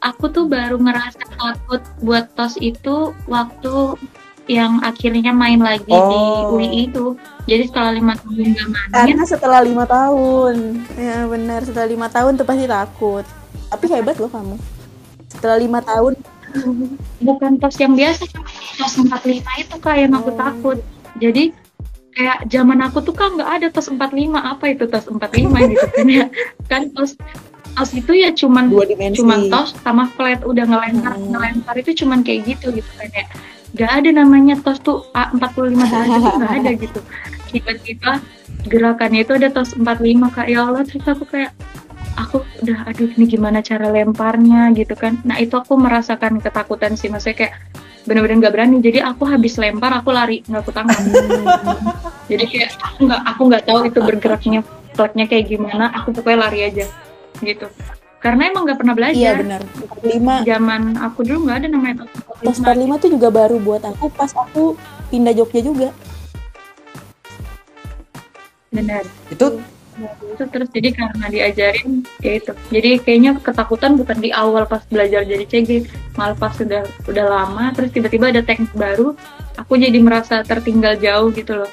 Aku 0.00 0.32
tuh 0.32 0.48
baru 0.48 0.80
ngerasa 0.80 1.20
takut 1.36 1.80
buat 2.00 2.32
tos 2.32 2.56
itu 2.56 3.12
waktu 3.28 3.96
yang 4.48 4.80
akhirnya 4.80 5.30
main 5.30 5.60
lagi 5.60 5.84
di 5.84 5.92
Oh. 5.94 6.56
UI 6.56 6.88
itu. 6.88 7.14
Jadi 7.44 7.68
setelah 7.68 7.92
lima 7.92 8.16
tahun 8.16 8.56
gak 8.56 8.68
main. 8.68 8.90
Karena 8.90 9.24
setelah 9.24 9.60
lima 9.60 9.84
tahun. 9.84 10.56
Ya 10.96 11.28
benar. 11.28 11.60
Setelah 11.62 11.86
lima 11.86 12.08
tahun 12.08 12.32
tuh 12.34 12.46
pasti 12.48 12.64
takut. 12.64 13.24
Tapi 13.68 13.84
hebat 13.92 14.16
loh 14.18 14.32
kamu. 14.32 14.56
Setelah 15.28 15.56
lima 15.60 15.78
tahun. 15.84 16.16
Bukan 17.20 17.62
tos 17.62 17.78
yang 17.78 17.94
biasa 17.94 18.26
tos 18.80 18.94
45 18.98 19.38
itu 19.38 19.76
kak 19.78 19.94
yang 19.94 20.12
aku 20.16 20.32
Oh. 20.32 20.38
takut 20.40 20.78
jadi 21.20 21.52
kayak 22.10 22.50
zaman 22.50 22.82
aku 22.82 23.04
tuh 23.06 23.14
kan 23.14 23.38
nggak 23.38 23.50
ada 23.60 23.66
tos 23.70 23.86
45 23.86 24.02
apa 24.34 24.64
itu 24.66 24.84
tos 24.90 25.06
45 25.06 25.20
gitu 25.70 25.86
kan 25.94 26.06
ya? 26.10 26.26
Kan 26.66 26.90
tos 26.90 27.14
tos 27.70 27.90
itu 27.94 28.12
ya 28.18 28.34
cuman 28.34 28.66
dua 28.66 28.82
dimensi. 28.82 29.22
cuman 29.22 29.46
tos 29.46 29.78
sama 29.86 30.10
flat 30.18 30.42
udah 30.42 30.66
ngelempar 30.66 31.14
Hmm. 31.14 31.30
ngelempar 31.30 31.74
itu 31.78 32.02
cuman 32.02 32.26
kayak 32.26 32.50
gitu 32.50 32.74
gitu 32.74 32.90
kan 32.98 33.08
ya. 33.14 33.24
Nggak 33.70 33.90
ada 34.02 34.10
namanya 34.10 34.54
tos 34.58 34.82
tuh 34.82 35.06
A 35.14 35.30
45 35.30 35.78
derajat 35.86 36.18
itu 36.18 36.34
nggak 36.34 36.54
ada 36.58 36.70
gitu. 36.74 37.00
Tiba-tiba 37.50 38.10
gerakannya 38.66 39.20
itu 39.22 39.32
ada 39.38 39.48
tos 39.54 39.70
45 39.78 40.34
kak. 40.34 40.46
Ya 40.50 40.66
Allah 40.66 40.82
terus 40.82 41.06
aku 41.06 41.22
kayak 41.24 41.54
aku 42.16 42.42
udah 42.62 42.78
aduh 42.90 43.10
ini 43.14 43.24
gimana 43.28 43.62
cara 43.62 43.90
lemparnya? 43.90 44.72
gitu 44.74 44.94
kan. 44.96 45.18
Nah 45.22 45.38
itu 45.38 45.54
aku 45.54 45.76
merasakan 45.78 46.42
ketakutan 46.42 46.94
sih 46.98 47.12
maksudnya 47.12 47.46
kayak 47.46 47.54
bener-bener 48.08 48.46
nggak 48.46 48.54
berani. 48.54 48.76
Jadi 48.82 48.98
aku 49.04 49.28
habis 49.28 49.54
lempar 49.60 49.92
aku 49.94 50.10
lari 50.10 50.42
nggak 50.46 50.62
aku 50.62 50.72
tangkap 50.72 51.02
jadi 52.30 52.44
kayak 52.46 52.70
aku 52.78 52.98
nggak 53.10 53.22
aku 53.26 53.40
nggak 53.50 53.64
tahu 53.66 53.80
itu 53.90 53.98
bergeraknya 54.00 54.60
flagnya 54.94 55.26
kayak 55.26 55.44
gimana 55.50 55.90
aku 55.94 56.14
pokoknya 56.14 56.38
lari 56.48 56.60
aja 56.66 56.86
gitu. 57.42 57.66
Karena 58.20 58.52
emang 58.52 58.68
nggak 58.68 58.78
pernah 58.78 58.94
iya 59.16 59.32
belajar. 59.32 59.34
benar 59.40 59.60
45 60.04 60.44
zaman 60.44 60.82
aku 61.00 61.18
dulu 61.24 61.38
nggak 61.48 61.56
ada 61.64 61.68
namanya 61.72 61.94
tos 62.04 62.10
tos 62.44 62.58
45 62.60 63.02
tuh 63.02 63.10
juga 63.16 63.28
baru 63.32 63.56
buat 63.58 63.82
aku 63.84 64.12
pas 64.12 64.30
aku 64.36 64.76
pindah 65.08 65.32
Jogja 65.32 65.60
juga. 65.64 65.88
Benar 68.70 69.02
itu 69.32 69.46
itu 70.06 70.44
terus 70.48 70.68
jadi 70.72 70.88
karena 70.94 71.26
diajarin 71.28 71.92
ya 72.24 72.32
itu. 72.40 72.52
Jadi 72.72 72.90
kayaknya 73.04 73.30
ketakutan 73.40 73.96
bukan 73.96 74.18
di 74.18 74.30
awal 74.32 74.64
pas 74.64 74.82
belajar 74.88 75.24
jadi 75.24 75.44
CG 75.44 75.88
malah 76.16 76.36
pas 76.36 76.52
sudah 76.56 76.84
udah 77.06 77.26
lama 77.28 77.72
terus 77.76 77.90
tiba-tiba 77.92 78.32
ada 78.32 78.42
teknik 78.44 78.72
baru 78.72 79.14
aku 79.56 79.76
jadi 79.76 79.98
merasa 80.00 80.40
tertinggal 80.46 80.96
jauh 80.96 81.28
gitu 81.32 81.60
loh. 81.60 81.70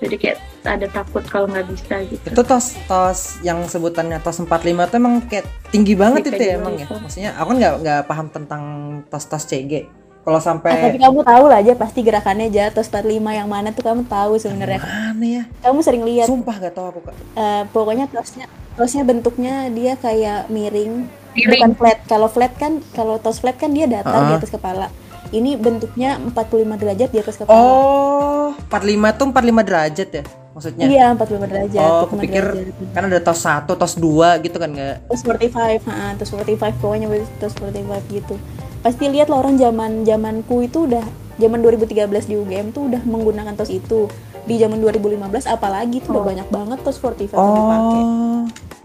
Jadi 0.00 0.16
kayak 0.16 0.38
ada 0.64 0.88
takut 0.92 1.24
kalau 1.24 1.48
nggak 1.48 1.66
bisa 1.72 2.04
gitu. 2.08 2.28
Itu 2.32 2.42
tos 2.44 2.76
tos 2.84 3.40
yang 3.40 3.64
sebutannya 3.64 4.20
tos 4.20 4.40
45 4.40 4.48
itu 4.48 4.94
emang 4.96 5.14
kayak 5.24 5.46
tinggi 5.72 5.94
banget 5.96 6.24
Tinggi 6.24 6.36
itu 6.36 6.36
ya 6.36 6.40
kayak 6.40 6.60
emang 6.60 6.74
ya? 6.76 6.86
maksudnya 7.00 7.30
aku 7.36 7.46
kan 7.52 7.56
nggak 7.56 7.74
nggak 7.80 8.00
paham 8.08 8.26
tentang 8.28 8.62
tos 9.08 9.24
tos 9.28 9.44
CG 9.48 9.99
kalau 10.20 10.36
Ah, 10.36 10.44
tapi 10.44 10.68
sampai 10.68 11.00
kamu 11.00 11.20
tahu 11.24 11.44
lah 11.48 11.58
aja 11.58 11.72
pasti 11.74 12.00
gerakannya 12.04 12.46
aja 12.48 12.64
tos 12.68 12.86
45 12.86 13.32
yang 13.32 13.48
mana 13.48 13.72
tuh 13.72 13.80
kamu 13.80 14.04
tahu 14.04 14.36
sebenarnya. 14.36 14.78
Mana 14.78 15.24
ya? 15.24 15.42
Kamu 15.64 15.80
sering 15.80 16.04
lihat. 16.04 16.28
Sumpah 16.28 16.56
gak 16.60 16.76
tahu 16.76 16.86
aku 16.92 17.00
kak. 17.08 17.14
Eh, 17.34 17.62
pokoknya 17.72 18.04
tosnya 18.06 18.46
tosnya 18.76 19.02
bentuknya 19.02 19.72
dia 19.72 19.96
kayak 19.96 20.52
miring. 20.52 21.08
Miring. 21.32 21.50
bukan 21.56 21.70
flat. 21.74 21.98
Kalau 22.04 22.28
flat 22.28 22.52
kan 22.54 22.84
kalau 22.92 23.16
tos 23.16 23.40
flat 23.40 23.56
kan 23.56 23.72
dia 23.72 23.88
datar 23.88 24.28
di 24.28 24.34
Ah. 24.34 24.38
atas 24.38 24.52
kepala. 24.52 24.92
Ini 25.30 25.54
bentuknya 25.56 26.18
45 26.18 26.74
derajat 26.74 27.08
di 27.08 27.18
atas 27.18 27.36
kepala. 27.38 27.54
Oh 27.54 28.50
45 28.66 29.14
tuh 29.14 29.26
45 29.30 29.62
derajat 29.62 30.08
ya 30.10 30.24
maksudnya 30.50 30.84
iya 30.90 31.14
45 31.14 31.46
derajat 31.46 31.78
oh 31.78 32.02
45 32.04 32.10
aku 32.10 32.14
pikir 32.26 32.44
derajat. 32.44 32.90
kan 32.90 33.02
ada 33.06 33.18
tos 33.22 33.40
1 33.46 33.70
tos 33.70 33.94
2 33.98 34.44
gitu 34.46 34.56
kan 34.58 34.70
nggak 34.74 34.96
Terus 35.06 35.22
45, 35.22 35.86
ha, 35.86 36.14
terus 36.18 36.30
45 36.34 36.80
pokoknya 36.82 37.06
terus 37.38 37.54
45 37.58 38.14
gitu. 38.14 38.34
Pasti 38.80 39.04
lihat 39.12 39.28
lah 39.28 39.44
orang 39.44 39.60
zaman 39.60 40.02
zamanku 40.08 40.64
itu 40.64 40.88
udah 40.88 41.04
zaman 41.36 41.58
2013 41.60 42.30
di 42.30 42.34
UGM 42.36 42.72
tuh 42.72 42.88
udah 42.88 43.02
menggunakan 43.04 43.54
tos 43.54 43.70
itu. 43.70 44.08
Di 44.48 44.56
zaman 44.56 44.80
2015 44.80 45.46
apalagi 45.46 46.00
tuh 46.00 46.16
udah 46.16 46.24
banyak 46.24 46.48
banget 46.48 46.78
tos 46.82 46.96
45 46.98 47.36
yang 47.36 47.54
dipakai. 47.54 48.02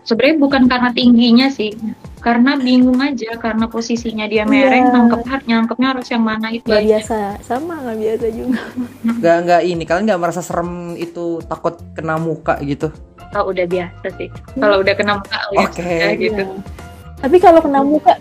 Sebenarnya 0.06 0.38
bukan 0.38 0.64
karena 0.66 0.90
tingginya 0.92 1.48
sih 1.50 1.74
karena 2.22 2.58
bingung 2.58 2.98
aja 2.98 3.38
karena 3.38 3.66
posisinya 3.66 4.26
dia 4.26 4.46
mereng 4.46 4.90
Iya. 4.90 4.94
nangkep 4.94 5.20
nyangkepnya 5.46 5.88
harus 5.94 6.08
yang 6.08 6.22
mana 6.22 6.50
itu 6.50 6.66
aja. 6.70 6.82
biasa 6.82 7.18
sama 7.42 7.74
nggak 7.82 7.98
biasa 8.00 8.26
juga 8.30 8.62
Nggak 9.20 9.38
nggak 9.44 9.62
ini 9.64 9.84
kalian 9.84 10.04
nggak 10.06 10.22
merasa 10.22 10.42
serem 10.42 10.72
itu 10.96 11.42
takut 11.44 11.78
kena 11.92 12.18
muka 12.18 12.58
gitu? 12.62 12.90
oh 13.34 13.50
udah 13.50 13.66
biasa 13.66 14.08
sih 14.16 14.30
kalau 14.56 14.80
udah 14.80 14.94
kena 14.94 15.14
muka 15.18 15.38
ya 15.52 15.60
Oke. 15.62 15.82
sudah, 15.82 16.12
gitu 16.16 16.44
Iya. 16.46 16.62
tapi 17.20 17.38
kalau 17.38 17.60
kena 17.60 17.80
muka 17.82 18.14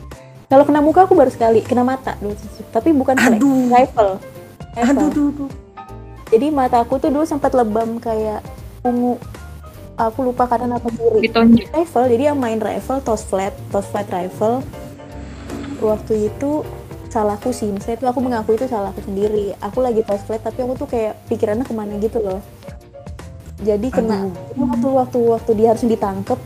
kalau 0.45 0.65
kena 0.65 0.81
muka 0.81 1.01
aku 1.05 1.15
baru 1.15 1.31
sekali 1.31 1.61
kena 1.61 1.81
mata 1.81 2.13
dulu 2.19 2.35
tapi 2.73 2.93
bukan 2.93 3.15
Aduh. 3.15 3.69
rifle 3.71 4.17
Rifle. 4.75 4.91
Aduh, 4.91 5.09
duh, 5.09 5.29
duh. 5.37 5.51
jadi 6.29 6.51
mata 6.51 6.81
aku 6.81 6.99
tuh 6.99 7.09
dulu 7.09 7.23
sempat 7.23 7.53
lebam 7.53 7.97
kayak 7.97 8.43
ungu 8.83 9.17
aku 9.95 10.19
lupa 10.27 10.51
karena 10.51 10.79
apa 10.79 10.91
ditonjok 11.23 11.71
rifle 11.71 12.07
jadi 12.11 12.23
yang 12.35 12.39
main 12.39 12.59
rifle 12.59 12.99
toss 13.03 13.23
flat 13.23 13.55
toss 13.71 13.87
flat 13.91 14.11
rifle 14.11 14.59
waktu 15.83 16.33
itu 16.33 16.65
salahku 17.15 17.55
sih 17.55 17.71
saya 17.79 17.95
tuh 17.95 18.11
aku 18.11 18.19
mengaku 18.19 18.59
itu 18.59 18.67
salahku 18.67 18.99
sendiri. 19.07 19.55
Aku 19.63 19.79
lagi 19.79 20.03
toss 20.03 20.27
flat 20.27 20.43
tapi 20.43 20.67
aku 20.67 20.75
tuh 20.75 20.89
kayak 20.91 21.15
pikirannya 21.31 21.63
ke 21.63 21.71
mana 21.71 21.95
gitu 22.03 22.19
loh. 22.19 22.43
Jadi 23.63 23.87
kena 23.95 24.35
waktu 24.59 24.89
waktu 24.91 25.19
waktu 25.23 25.51
dia 25.55 25.71
harus 25.71 25.87
ditangkep 25.87 26.39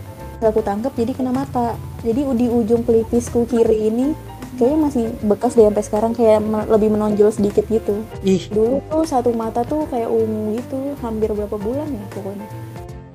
aku 0.45 0.61
tangkep 0.61 0.93
jadi 0.93 1.13
kena 1.17 1.33
mata. 1.33 1.73
Jadi 2.05 2.21
di 2.37 2.47
ujung 2.53 2.85
pelipisku 2.85 3.49
kiri 3.49 3.89
ini 3.89 4.13
kayaknya 4.61 4.79
masih 4.79 5.05
bekas 5.25 5.57
deh 5.57 5.65
sampai 5.65 5.85
sekarang 5.87 6.13
kayak 6.13 6.45
me- 6.45 6.69
lebih 6.69 6.93
menonjol 6.93 7.33
sedikit 7.33 7.65
gitu. 7.73 8.05
Ih, 8.21 8.45
dulu 8.53 8.85
tuh 8.93 9.09
satu 9.09 9.33
mata 9.33 9.65
tuh 9.65 9.89
kayak 9.89 10.13
ungu 10.13 10.61
gitu 10.61 10.93
hampir 11.01 11.33
berapa 11.33 11.57
bulan 11.57 11.89
ya 11.89 12.05
pokoknya 12.13 12.68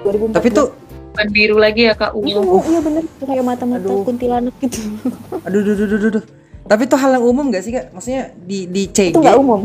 2014 0.03 0.35
tapi 0.35 0.47
tuh 0.49 0.67
bukan 1.13 1.27
biru 1.29 1.57
lagi 1.57 1.81
ya 1.85 1.93
kak 1.93 2.11
Iya, 2.17 2.41
ungu 2.41 2.57
iya 2.65 2.79
bener 2.81 3.03
kayak 3.19 3.43
mata-mata 3.43 3.85
Aduh. 3.85 4.01
kuntilanak 4.01 4.55
gitu. 4.59 4.79
aduh 5.41 5.61
duh, 5.61 5.73
duh, 5.77 5.87
duh, 5.87 5.99
duh, 5.99 6.11
duh. 6.17 6.25
Tapi 6.63 6.87
itu 6.87 6.95
hal 6.95 7.11
yang 7.13 7.25
umum 7.27 7.51
gak 7.51 7.59
sih 7.59 7.75
kak? 7.75 7.91
Maksudnya 7.91 8.31
di 8.39 8.65
di 8.65 8.87
CG 8.87 9.11
itu 9.13 9.19
nggak 9.19 9.35
umum. 9.35 9.61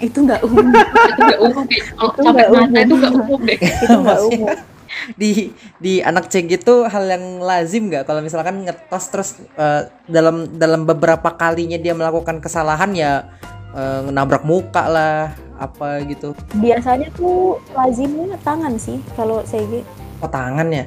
itu 0.00 0.18
nggak 0.18 0.40
umum. 0.42 0.64
itu 0.64 1.20
nggak 1.20 1.40
umum 1.44 1.62
kayak 1.68 1.84
kalau 1.92 2.10
Itu 2.10 2.20
sampai 2.24 2.32
nggak 2.34 2.48
mata 2.48 2.64
umum. 2.64 2.80
itu 2.80 2.94
nggak 2.96 3.12
umum 3.14 3.40
deh 3.44 3.58
itu 3.58 3.68
nggak 3.86 4.00
Maksudnya, 4.18 4.48
umum. 4.48 4.58
di 5.20 5.30
di 5.78 5.92
anak 6.00 6.24
CG 6.26 6.50
itu 6.58 6.74
hal 6.82 7.04
yang 7.06 7.24
lazim 7.38 7.82
nggak 7.86 8.02
kalau 8.02 8.18
misalkan 8.18 8.64
ngetos 8.64 9.04
terus 9.12 9.30
eh, 9.54 9.86
dalam 10.08 10.56
dalam 10.56 10.82
beberapa 10.82 11.30
kalinya 11.30 11.76
dia 11.76 11.92
melakukan 11.92 12.40
kesalahan 12.40 12.90
ya 12.92 13.28
eh, 13.72 14.08
nabrak 14.08 14.42
muka 14.42 14.88
lah 14.88 15.36
apa 15.58 16.00
gitu 16.02 16.32
Biasanya 16.56 17.10
tuh 17.12 17.58
lazimnya 17.70 18.38
tangan 18.40 18.78
sih 18.78 19.02
kalau 19.12 19.42
CG. 19.42 19.82
oh 20.18 20.30
tangannya 20.30 20.86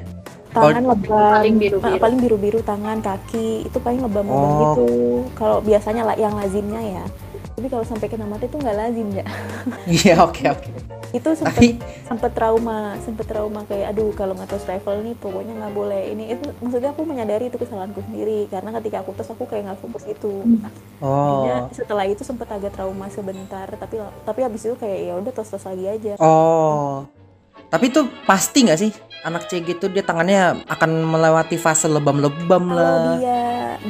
Tangan 0.52 0.84
lebam. 0.84 1.08
Paling 1.32 1.56
biru-biru. 1.56 1.88
Ah, 1.88 1.96
paling 1.96 2.18
biru-biru 2.20 2.60
tangan, 2.60 3.00
kaki 3.00 3.64
itu 3.64 3.78
paling 3.80 4.04
lebam-lebam 4.04 4.36
Oh. 4.36 4.60
gitu. 4.60 4.88
Kalau 5.32 5.64
biasanya 5.64 6.04
lah 6.04 6.12
yang 6.12 6.36
lazimnya 6.36 6.76
ya. 6.76 7.04
Tapi 7.52 7.66
kalau 7.68 7.84
sampai 7.84 8.08
kena 8.08 8.24
mata 8.24 8.48
itu 8.48 8.56
nggak 8.56 8.76
lazim 8.76 9.08
ya. 9.12 9.26
iya 10.04 10.14
oke 10.24 10.42
oke. 10.48 10.70
Itu 11.12 11.28
sempet 11.36 11.52
tapi 11.52 11.68
sempet 12.08 12.32
trauma, 12.32 12.96
sempet 13.04 13.26
trauma 13.28 13.60
kayak 13.68 13.92
aduh 13.92 14.16
kalau 14.16 14.32
nggak 14.32 14.48
tos 14.48 14.64
rifle 14.64 15.04
nih 15.04 15.12
pokoknya 15.20 15.52
nggak 15.60 15.74
boleh. 15.76 16.02
Ini 16.16 16.24
itu 16.32 16.48
maksudnya 16.64 16.90
aku 16.96 17.04
menyadari 17.04 17.52
itu 17.52 17.60
kesalahanku 17.60 18.00
sendiri 18.08 18.48
karena 18.48 18.72
ketika 18.80 19.04
aku 19.04 19.12
tos 19.12 19.28
aku 19.28 19.44
kayak 19.44 19.68
nggak 19.68 19.80
fokus. 19.84 20.02
Jadinya 20.08 20.70
oh. 21.04 21.68
Setelah 21.76 22.08
itu 22.08 22.24
sempet 22.24 22.48
agak 22.48 22.72
trauma 22.72 23.12
sebentar 23.12 23.68
tapi 23.76 24.00
tapi 24.00 24.40
habis 24.40 24.64
itu 24.64 24.74
kayak 24.80 24.98
ya 25.12 25.14
udah 25.20 25.32
tos 25.36 25.52
tos 25.52 25.68
lagi 25.68 25.84
aja. 25.84 26.16
Oh. 26.16 27.04
Tapi 27.68 27.92
itu 27.92 28.08
pasti 28.24 28.64
nggak 28.64 28.80
sih 28.80 29.11
anak 29.22 29.46
CG 29.46 29.78
itu 29.78 29.86
dia 29.86 30.02
tangannya 30.02 30.66
akan 30.66 30.90
melewati 31.06 31.54
fase 31.54 31.86
lebam-lebam 31.86 32.74
kalau 32.74 32.78
lah. 32.78 33.16
dia 33.18 33.40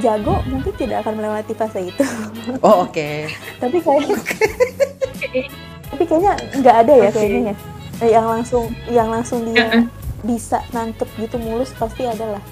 jago 0.04 0.44
mungkin 0.48 0.72
tidak 0.76 1.04
akan 1.04 1.14
melewati 1.20 1.52
fase 1.56 1.88
itu. 1.88 2.04
Oh 2.66 2.84
oke. 2.88 3.28
Tapi 3.60 3.76
kayak 3.80 4.20
tapi 5.92 6.02
kayaknya 6.08 6.32
nggak 6.60 6.76
ada 6.84 6.92
ya 6.96 7.08
Oke. 7.08 7.16
kayaknya 7.16 7.40
ya. 7.40 7.54
Eh, 8.02 8.10
yang 8.10 8.26
langsung 8.26 8.64
yang 8.90 9.08
langsung 9.08 9.46
dia 9.48 9.86
bisa 10.22 10.62
nangkep 10.74 11.08
gitu 11.18 11.36
mulus 11.40 11.72
pasti 11.76 12.04
ada 12.04 12.38
lah. 12.38 12.44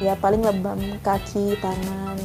Ya 0.00 0.18
paling 0.18 0.42
lebam 0.42 0.80
kaki 1.04 1.58
tangan 1.62 2.18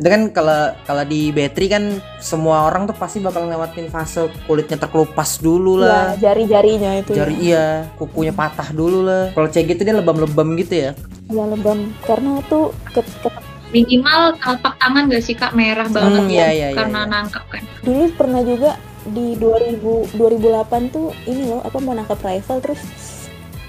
itu 0.00 0.08
kan 0.08 0.22
kalau 0.36 0.60
kalau 0.88 1.04
di 1.04 1.30
battery 1.36 1.66
kan 1.68 1.84
semua 2.18 2.66
orang 2.68 2.88
tuh 2.88 2.96
pasti 2.96 3.18
bakal 3.20 3.44
ngelewatin 3.46 3.86
fase 3.92 4.20
kulitnya 4.48 4.76
terkelupas 4.80 5.38
dulu 5.38 5.72
lah. 5.84 6.16
ya 6.18 6.32
jari-jarinya 6.32 6.90
itu 7.02 7.12
jari 7.16 7.34
ya. 7.34 7.38
iya 7.38 7.66
kukunya 7.98 8.32
patah 8.34 8.68
dulu 8.72 8.98
lah. 9.08 9.22
Kalau 9.34 9.48
CG 9.52 9.68
itu 9.76 9.82
dia 9.86 9.96
lebam-lebam 10.00 10.48
gitu 10.60 10.74
ya? 10.84 10.90
Ya 11.32 11.44
lebam. 11.52 11.78
Karena 12.06 12.30
tuh 12.50 12.64
ke, 12.94 13.00
ke- 13.22 13.44
minimal 13.72 14.36
telapak 14.40 14.74
tangan 14.80 15.04
gak 15.12 15.24
sih 15.24 15.34
kak? 15.40 15.52
Merah 15.56 15.88
banget 15.88 16.24
Hmm, 16.24 16.28
ya 16.28 16.48
iya, 16.48 16.48
iya, 16.52 16.68
iya, 16.76 16.76
karena 16.78 17.00
iya. 17.00 17.12
nangkep 17.12 17.44
kan? 17.52 17.64
Dulu 17.86 18.02
pernah 18.18 18.42
juga 18.44 18.70
di 19.16 19.34
2000 19.40 20.14
2008 20.14 20.82
tuh 20.94 21.08
ini 21.26 21.42
loh 21.50 21.60
apa 21.66 21.78
mau 21.82 21.94
nangkap 21.96 22.20
rifle 22.22 22.62
terus 22.62 22.80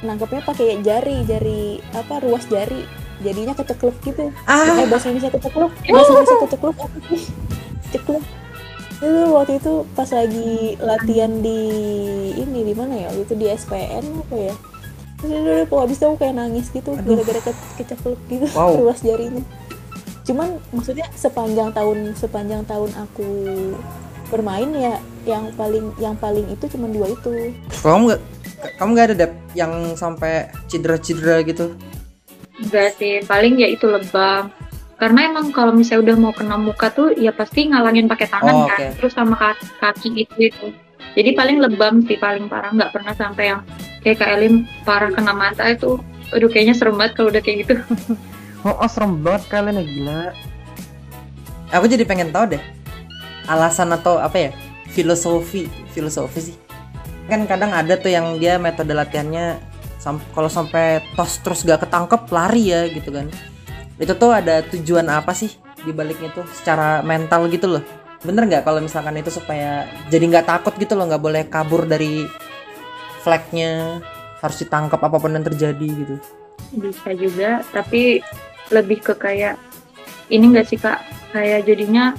nangkepnya 0.03 0.41
pakai 0.45 0.83
jari 0.85 1.25
jari 1.25 1.81
apa 1.95 2.21
ruas 2.21 2.45
jari 2.51 2.83
jadinya 3.23 3.53
kecekluk 3.53 3.95
gitu. 4.01 4.29
Ah. 4.43 4.75
Eh 4.75 4.85
bahasa 4.85 5.07
Indonesia 5.07 5.31
kecekluk 5.31 5.71
bahasa 5.85 6.09
Indonesia 6.11 6.37
kecekluk 6.41 6.75
apa 6.77 6.97
sih 7.07 7.23
cekluk 7.89 8.23
itu 8.95 9.23
waktu 9.29 9.53
itu 9.59 9.73
pas 9.91 10.07
lagi 10.07 10.51
latihan 10.79 11.31
di 11.37 11.59
ini 12.33 12.59
di 12.63 12.73
mana 12.73 12.93
ya? 12.97 13.07
Waktu 13.09 13.23
itu 13.23 13.35
di 13.35 13.47
SPN 13.49 14.05
apa 14.21 14.35
ya? 14.37 14.55
Terus 15.17 15.31
udah 15.33 15.55
kok 15.65 15.79
habis 15.81 15.97
itu 15.97 16.05
aku 16.05 16.17
kayak 16.17 16.35
nangis 16.35 16.67
gitu 16.67 16.91
gara-gara 16.93 17.41
ke- 17.41 17.67
kecekluk 17.77 18.19
gitu 18.27 18.45
Wow. 18.51 18.75
ruas 18.81 18.99
jarinya. 18.99 19.43
Cuman 20.23 20.55
maksudnya 20.69 21.03
sepanjang 21.13 21.71
tahun 21.71 22.15
sepanjang 22.15 22.63
tahun 22.63 22.95
aku 22.97 23.27
bermain 24.29 24.71
ya 24.71 24.95
yang 25.25 25.51
paling 25.53 25.91
yang 25.97 26.15
paling 26.15 26.47
itu 26.47 26.63
cuma 26.69 26.87
dua 26.87 27.11
itu. 27.11 27.51
Kamu 27.75 28.07
nggak 28.07 28.21
kamu 28.73 28.89
nggak 28.89 29.05
ada 29.05 29.15
dep 29.17 29.31
yang 29.51 29.71
sampai 29.93 30.47
cedera-cedera 30.65 31.43
gitu 31.43 31.75
enggak 32.59 32.89
sih 32.99 33.21
paling 33.25 33.57
ya 33.57 33.67
itu 33.69 33.85
lebam. 33.89 34.51
Karena 34.97 35.27
emang 35.27 35.51
kalau 35.51 35.73
misalnya 35.75 36.13
udah 36.13 36.15
mau 36.21 36.33
kena 36.35 36.55
muka 36.55 36.87
tuh 36.93 37.11
ya 37.17 37.33
pasti 37.33 37.67
ngalangin 37.67 38.07
pakai 38.07 38.29
tangan 38.29 38.53
Oh, 38.55 38.67
kan 38.69 38.79
oke. 38.79 38.87
terus 39.01 39.13
sama 39.17 39.35
kaki, 39.35 39.65
kaki 39.81 40.09
itu 40.15 40.35
itu 40.53 40.67
jadi 41.13 41.29
paling 41.37 41.57
lebam 41.61 42.01
sih 42.05 42.17
paling 42.17 42.49
parah. 42.49 42.73
Nggak 42.73 42.91
pernah 42.93 43.13
sampai 43.13 43.53
yang 43.53 43.61
kayak 44.01 44.17
Kak 44.21 44.29
Elim 44.33 44.65
parah 44.81 45.11
kena 45.13 45.33
mata 45.33 45.63
itu. 45.69 46.01
Aduh 46.33 46.49
kayaknya 46.49 46.73
serem 46.73 46.97
banget 46.97 47.13
kalau 47.19 47.29
udah 47.29 47.41
kayak 47.41 47.57
gitu. 47.65 47.75
Oh, 48.63 48.71
oh 48.79 48.87
serem 48.87 49.19
banget 49.19 49.43
kalian 49.51 49.75
ya 49.75 49.83
gila. 49.83 50.21
Aku 51.75 51.83
jadi 51.83 52.07
pengen 52.07 52.31
tahu 52.31 52.55
deh 52.55 52.63
alasan 53.51 53.91
atau 53.91 54.15
apa 54.23 54.39
ya 54.39 54.49
filosofi 54.87 55.67
filosofi 55.91 56.39
sih. 56.39 56.55
Kan 57.27 57.43
kadang 57.43 57.75
ada 57.75 57.99
tuh 57.99 58.15
yang 58.15 58.39
dia 58.39 58.55
metode 58.55 58.95
latihannya 58.95 59.59
sam- 60.03 60.27
kalau 60.35 60.51
sampai 60.51 60.99
tos 61.15 61.39
terus 61.39 61.63
gak 61.63 61.87
ketangkep 61.87 62.27
lari 62.27 62.75
ya 62.75 62.91
gitu 62.91 63.07
kan. 63.15 63.31
Itu 63.95 64.19
tuh 64.19 64.35
ada 64.35 64.59
tujuan 64.67 65.07
apa 65.07 65.31
sih 65.31 65.55
di 65.87 65.95
baliknya 65.95 66.27
tuh 66.35 66.43
secara 66.51 66.99
mental 66.99 67.47
gitu 67.47 67.71
loh. 67.79 67.83
Bener 68.23 68.47
nggak 68.47 68.63
kalau 68.67 68.83
misalkan 68.83 69.19
itu 69.19 69.31
supaya 69.31 69.87
jadi 70.11 70.23
nggak 70.27 70.47
takut 70.47 70.73
gitu 70.75 70.95
loh 70.95 71.07
nggak 71.07 71.23
boleh 71.23 71.43
kabur 71.47 71.87
dari 71.87 72.27
flagnya 73.23 74.03
harus 74.43 74.57
ditangkap 74.59 74.99
apa 74.99 75.17
pun 75.19 75.31
yang 75.31 75.43
terjadi 75.47 75.87
gitu. 75.87 76.15
Bisa 76.75 77.11
juga 77.15 77.63
tapi 77.71 78.19
lebih 78.71 78.99
ke 79.03 79.13
kayak 79.15 79.55
ini 80.31 80.51
enggak 80.51 80.67
sih 80.67 80.79
kak? 80.79 80.99
Kayak 81.31 81.67
jadinya 81.67 82.15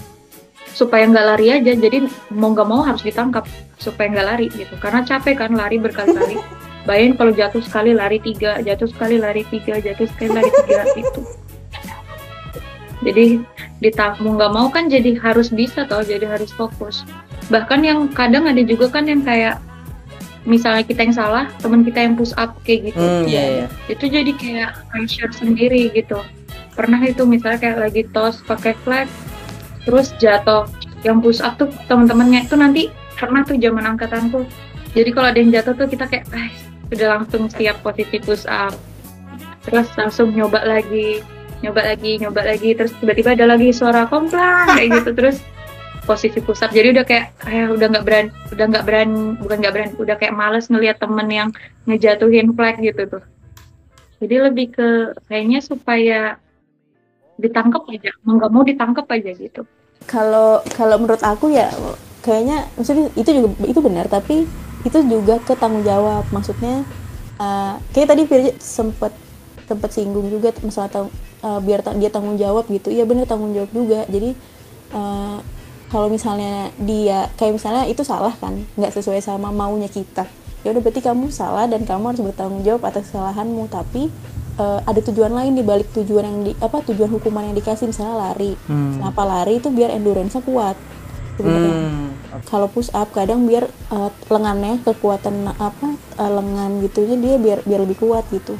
supaya 0.72 1.08
nggak 1.08 1.26
lari 1.26 1.46
aja 1.52 1.72
jadi 1.72 2.04
mau 2.32 2.52
nggak 2.52 2.68
mau 2.68 2.84
harus 2.84 3.04
ditangkap 3.04 3.44
supaya 3.80 4.08
nggak 4.12 4.28
lari 4.28 4.46
gitu. 4.52 4.76
Karena 4.80 5.04
capek 5.04 5.36
kan 5.40 5.52
lari 5.56 5.76
berkali-kali 5.80 6.36
bayangin 6.84 7.16
kalau 7.16 7.32
jatuh 7.32 7.62
sekali 7.64 7.96
lari 7.96 8.20
tiga 8.20 8.60
jatuh 8.60 8.88
sekali 8.88 9.16
lari 9.16 9.42
tiga 9.48 9.80
jatuh 9.80 10.06
sekali 10.08 10.30
lari 10.36 10.50
tiga 10.52 10.82
itu 11.00 11.20
jadi 13.04 13.44
ditang 13.84 14.16
mau 14.24 14.32
nggak 14.40 14.52
mau 14.56 14.66
kan 14.72 14.88
jadi 14.88 15.20
harus 15.20 15.52
bisa 15.52 15.84
toh 15.84 16.00
jadi 16.00 16.24
harus 16.24 16.48
fokus. 16.56 17.04
Bahkan 17.52 17.84
yang 17.84 18.08
kadang 18.16 18.48
ada 18.48 18.64
juga 18.64 18.88
kan 18.88 19.04
yang 19.04 19.20
kayak 19.20 19.60
misalnya 20.48 20.84
kita 20.84 21.04
yang 21.04 21.16
salah 21.16 21.44
teman 21.60 21.84
kita 21.84 22.00
yang 22.00 22.16
push 22.16 22.32
up 22.40 22.56
kayak 22.64 22.92
gitu. 22.92 23.04
Hmm 23.04 23.28
iya 23.28 23.64
iya. 23.64 23.66
itu 23.92 24.08
jadi 24.08 24.32
kayak 24.32 24.70
pressure 24.88 25.32
sendiri 25.36 25.92
gitu. 25.92 26.16
Pernah 26.72 27.04
itu 27.04 27.28
misalnya 27.28 27.60
kayak 27.60 27.78
lagi 27.78 28.02
tos 28.08 28.40
pakai 28.48 28.72
flag 28.82 29.06
terus 29.84 30.16
jatuh. 30.16 30.64
Yang 31.04 31.16
push 31.20 31.40
up 31.44 31.60
tuh 31.60 31.68
teman-temannya 31.84 32.48
itu 32.48 32.56
nanti 32.56 32.82
pernah 33.20 33.44
tuh 33.44 33.60
zaman 33.60 33.84
angkatanku. 33.84 34.48
Jadi 34.96 35.10
kalau 35.12 35.28
ada 35.28 35.38
yang 35.42 35.52
jatuh 35.52 35.76
tuh 35.76 35.86
kita 35.92 36.08
kayak 36.08 36.24
ah 36.32 36.48
udah 36.94 37.20
langsung 37.20 37.50
siap 37.50 37.82
posisi 37.82 38.22
push 38.22 38.46
up 38.46 38.74
terus 39.64 39.88
langsung 39.96 40.30
nyoba 40.32 40.62
lagi 40.64 41.24
nyoba 41.64 41.80
lagi 41.80 42.12
nyoba 42.20 42.40
lagi. 42.44 42.76
Terus 42.76 42.92
tiba-tiba 43.00 43.32
ada 43.32 43.48
lagi 43.48 43.72
suara 43.72 44.04
komplang 44.04 44.76
kayak 44.76 45.00
gitu. 45.00 45.10
Terus 45.18 45.36
posisi 46.04 46.38
push 46.44 46.60
up 46.60 46.68
jadi 46.68 46.92
udah 46.92 47.04
kayak 47.08 47.32
kayak 47.40 47.72
udah 47.72 47.86
nggak 47.88 48.04
berani 48.04 48.30
udah 48.52 48.66
nggak 48.68 48.84
berani 48.84 49.20
bukan 49.40 49.56
nggak 49.64 49.72
berani 49.72 49.92
udah 49.96 50.16
kayak 50.20 50.34
males 50.36 50.68
ngelihat 50.68 51.00
temen 51.00 51.28
yang 51.32 51.48
ngejatuhin 51.88 52.52
flag 52.52 52.76
gitu 52.84 53.02
tuh. 53.08 53.24
Jadi 54.20 54.34
lebih 54.36 54.66
ke 54.76 54.88
kayaknya 55.26 55.60
supaya 55.64 56.20
ditangkap 57.34 57.82
aja, 57.90 58.14
nggak 58.22 58.50
mau 58.52 58.62
ditangkap 58.62 59.08
aja 59.10 59.32
gitu. 59.34 59.66
Kalau 60.04 60.60
kalau 60.76 61.00
menurut 61.00 61.24
aku 61.24 61.50
ya 61.50 61.72
kayaknya 62.20 62.68
maksudnya 62.76 63.08
itu 63.16 63.30
juga 63.32 63.48
itu 63.64 63.80
benar 63.80 64.06
tapi 64.08 64.44
itu 64.84 64.98
juga 65.08 65.40
ke 65.40 65.56
tanggung 65.56 65.82
jawab. 65.82 66.28
Maksudnya 66.30 66.84
uh, 67.40 67.80
kayak 67.96 68.14
tadi 68.14 68.22
Firja 68.28 68.52
sempat 68.60 69.12
sempat 69.64 69.90
singgung 69.96 70.28
juga 70.28 70.52
masalah 70.60 70.92
tang, 70.92 71.08
uh, 71.40 71.58
biar 71.60 71.80
ta 71.80 71.96
dia 71.96 72.12
tanggung 72.12 72.36
jawab 72.36 72.68
gitu. 72.68 72.92
Iya 72.92 73.08
benar 73.08 73.24
tanggung 73.24 73.56
jawab 73.56 73.72
juga. 73.72 74.04
Jadi 74.06 74.36
uh, 74.92 75.40
kalau 75.88 76.08
misalnya 76.12 76.68
dia 76.76 77.32
kayak 77.40 77.56
misalnya 77.56 77.88
itu 77.88 78.04
salah 78.04 78.34
kan 78.36 78.60
nggak 78.76 78.92
sesuai 78.92 79.24
sama 79.24 79.48
maunya 79.50 79.88
kita. 79.88 80.28
Ya 80.64 80.72
udah 80.72 80.80
berarti 80.80 81.04
kamu 81.04 81.28
salah 81.28 81.68
dan 81.68 81.84
kamu 81.84 82.12
harus 82.12 82.22
bertanggung 82.24 82.64
jawab 82.64 82.88
atas 82.88 83.08
kesalahanmu. 83.12 83.68
Tapi 83.68 84.08
uh, 84.60 84.80
ada 84.84 85.00
tujuan 85.00 85.32
lain 85.32 85.56
di 85.56 85.64
balik 85.64 85.92
tujuan 85.92 86.24
yang 86.24 86.38
di 86.44 86.52
apa 86.60 86.84
tujuan 86.84 87.08
hukuman 87.08 87.48
yang 87.48 87.56
dikasih. 87.56 87.88
Misalnya 87.88 88.16
lari. 88.20 88.52
Hmm. 88.68 89.00
kenapa 89.00 89.22
lari 89.24 89.60
itu 89.60 89.68
biar 89.72 89.92
endurance 89.92 90.36
kuat. 90.44 90.76
Sebenarnya. 91.40 91.72
Hmm. 91.72 92.08
Kalau 92.42 92.66
push 92.66 92.90
up 92.90 93.14
kadang 93.14 93.46
biar 93.46 93.70
uh, 93.94 94.10
lengannya 94.26 94.82
kekuatan 94.82 95.46
apa 95.54 95.94
uh, 96.18 96.30
lengan 96.34 96.82
gitunya 96.82 97.16
dia 97.20 97.34
biar 97.38 97.58
biar 97.62 97.80
lebih 97.86 98.02
kuat 98.02 98.26
gitu. 98.34 98.58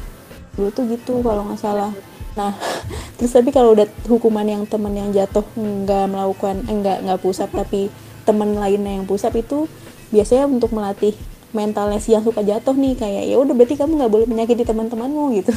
Dulu 0.55 0.69
tuh 0.71 0.85
gitu 0.87 1.19
kalau 1.25 1.49
nggak 1.51 1.59
salah. 1.59 1.91
Nah 2.39 2.55
terus 3.19 3.35
tapi 3.35 3.51
kalau 3.51 3.75
udah 3.75 3.89
hukuman 4.07 4.47
yang 4.47 4.63
teman 4.69 4.95
yang 4.95 5.11
jatuh 5.11 5.43
nggak 5.59 6.05
melakukan 6.11 6.63
eh, 6.71 6.77
nggak 6.79 6.99
nggak 7.09 7.21
push 7.23 7.43
up 7.43 7.51
tapi 7.51 7.91
teman 8.23 8.57
lainnya 8.57 9.03
yang 9.03 9.07
push 9.07 9.27
up 9.27 9.35
itu 9.35 9.67
biasanya 10.15 10.47
untuk 10.47 10.71
melatih 10.71 11.15
mentalnya 11.55 12.03
si 12.03 12.11
yang 12.11 12.27
suka 12.27 12.43
jatuh 12.43 12.75
nih 12.75 12.99
kayak 12.99 13.25
ya 13.31 13.39
udah 13.39 13.55
berarti 13.55 13.79
kamu 13.79 13.93
nggak 14.03 14.13
boleh 14.13 14.27
menyakiti 14.27 14.67
teman-temanmu 14.67 15.31
gitu. 15.39 15.55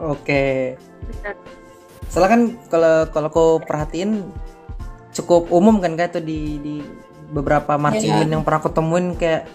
Oke. 0.00 0.76
Soalnya 2.08 2.30
kan 2.32 2.42
kalau 2.68 2.96
kalau 3.12 3.28
aku 3.28 3.46
perhatiin 3.64 4.24
cukup 5.16 5.48
umum 5.48 5.80
kan 5.80 5.96
kayak 5.96 6.20
tuh 6.20 6.24
di 6.24 6.60
di 6.60 6.76
beberapa 7.30 7.78
marching 7.78 8.12
yeah. 8.12 8.18
band 8.22 8.30
yang 8.32 8.42
pernah 8.46 8.60
aku 8.62 8.70
temuin 8.70 9.14
kayak 9.18 9.48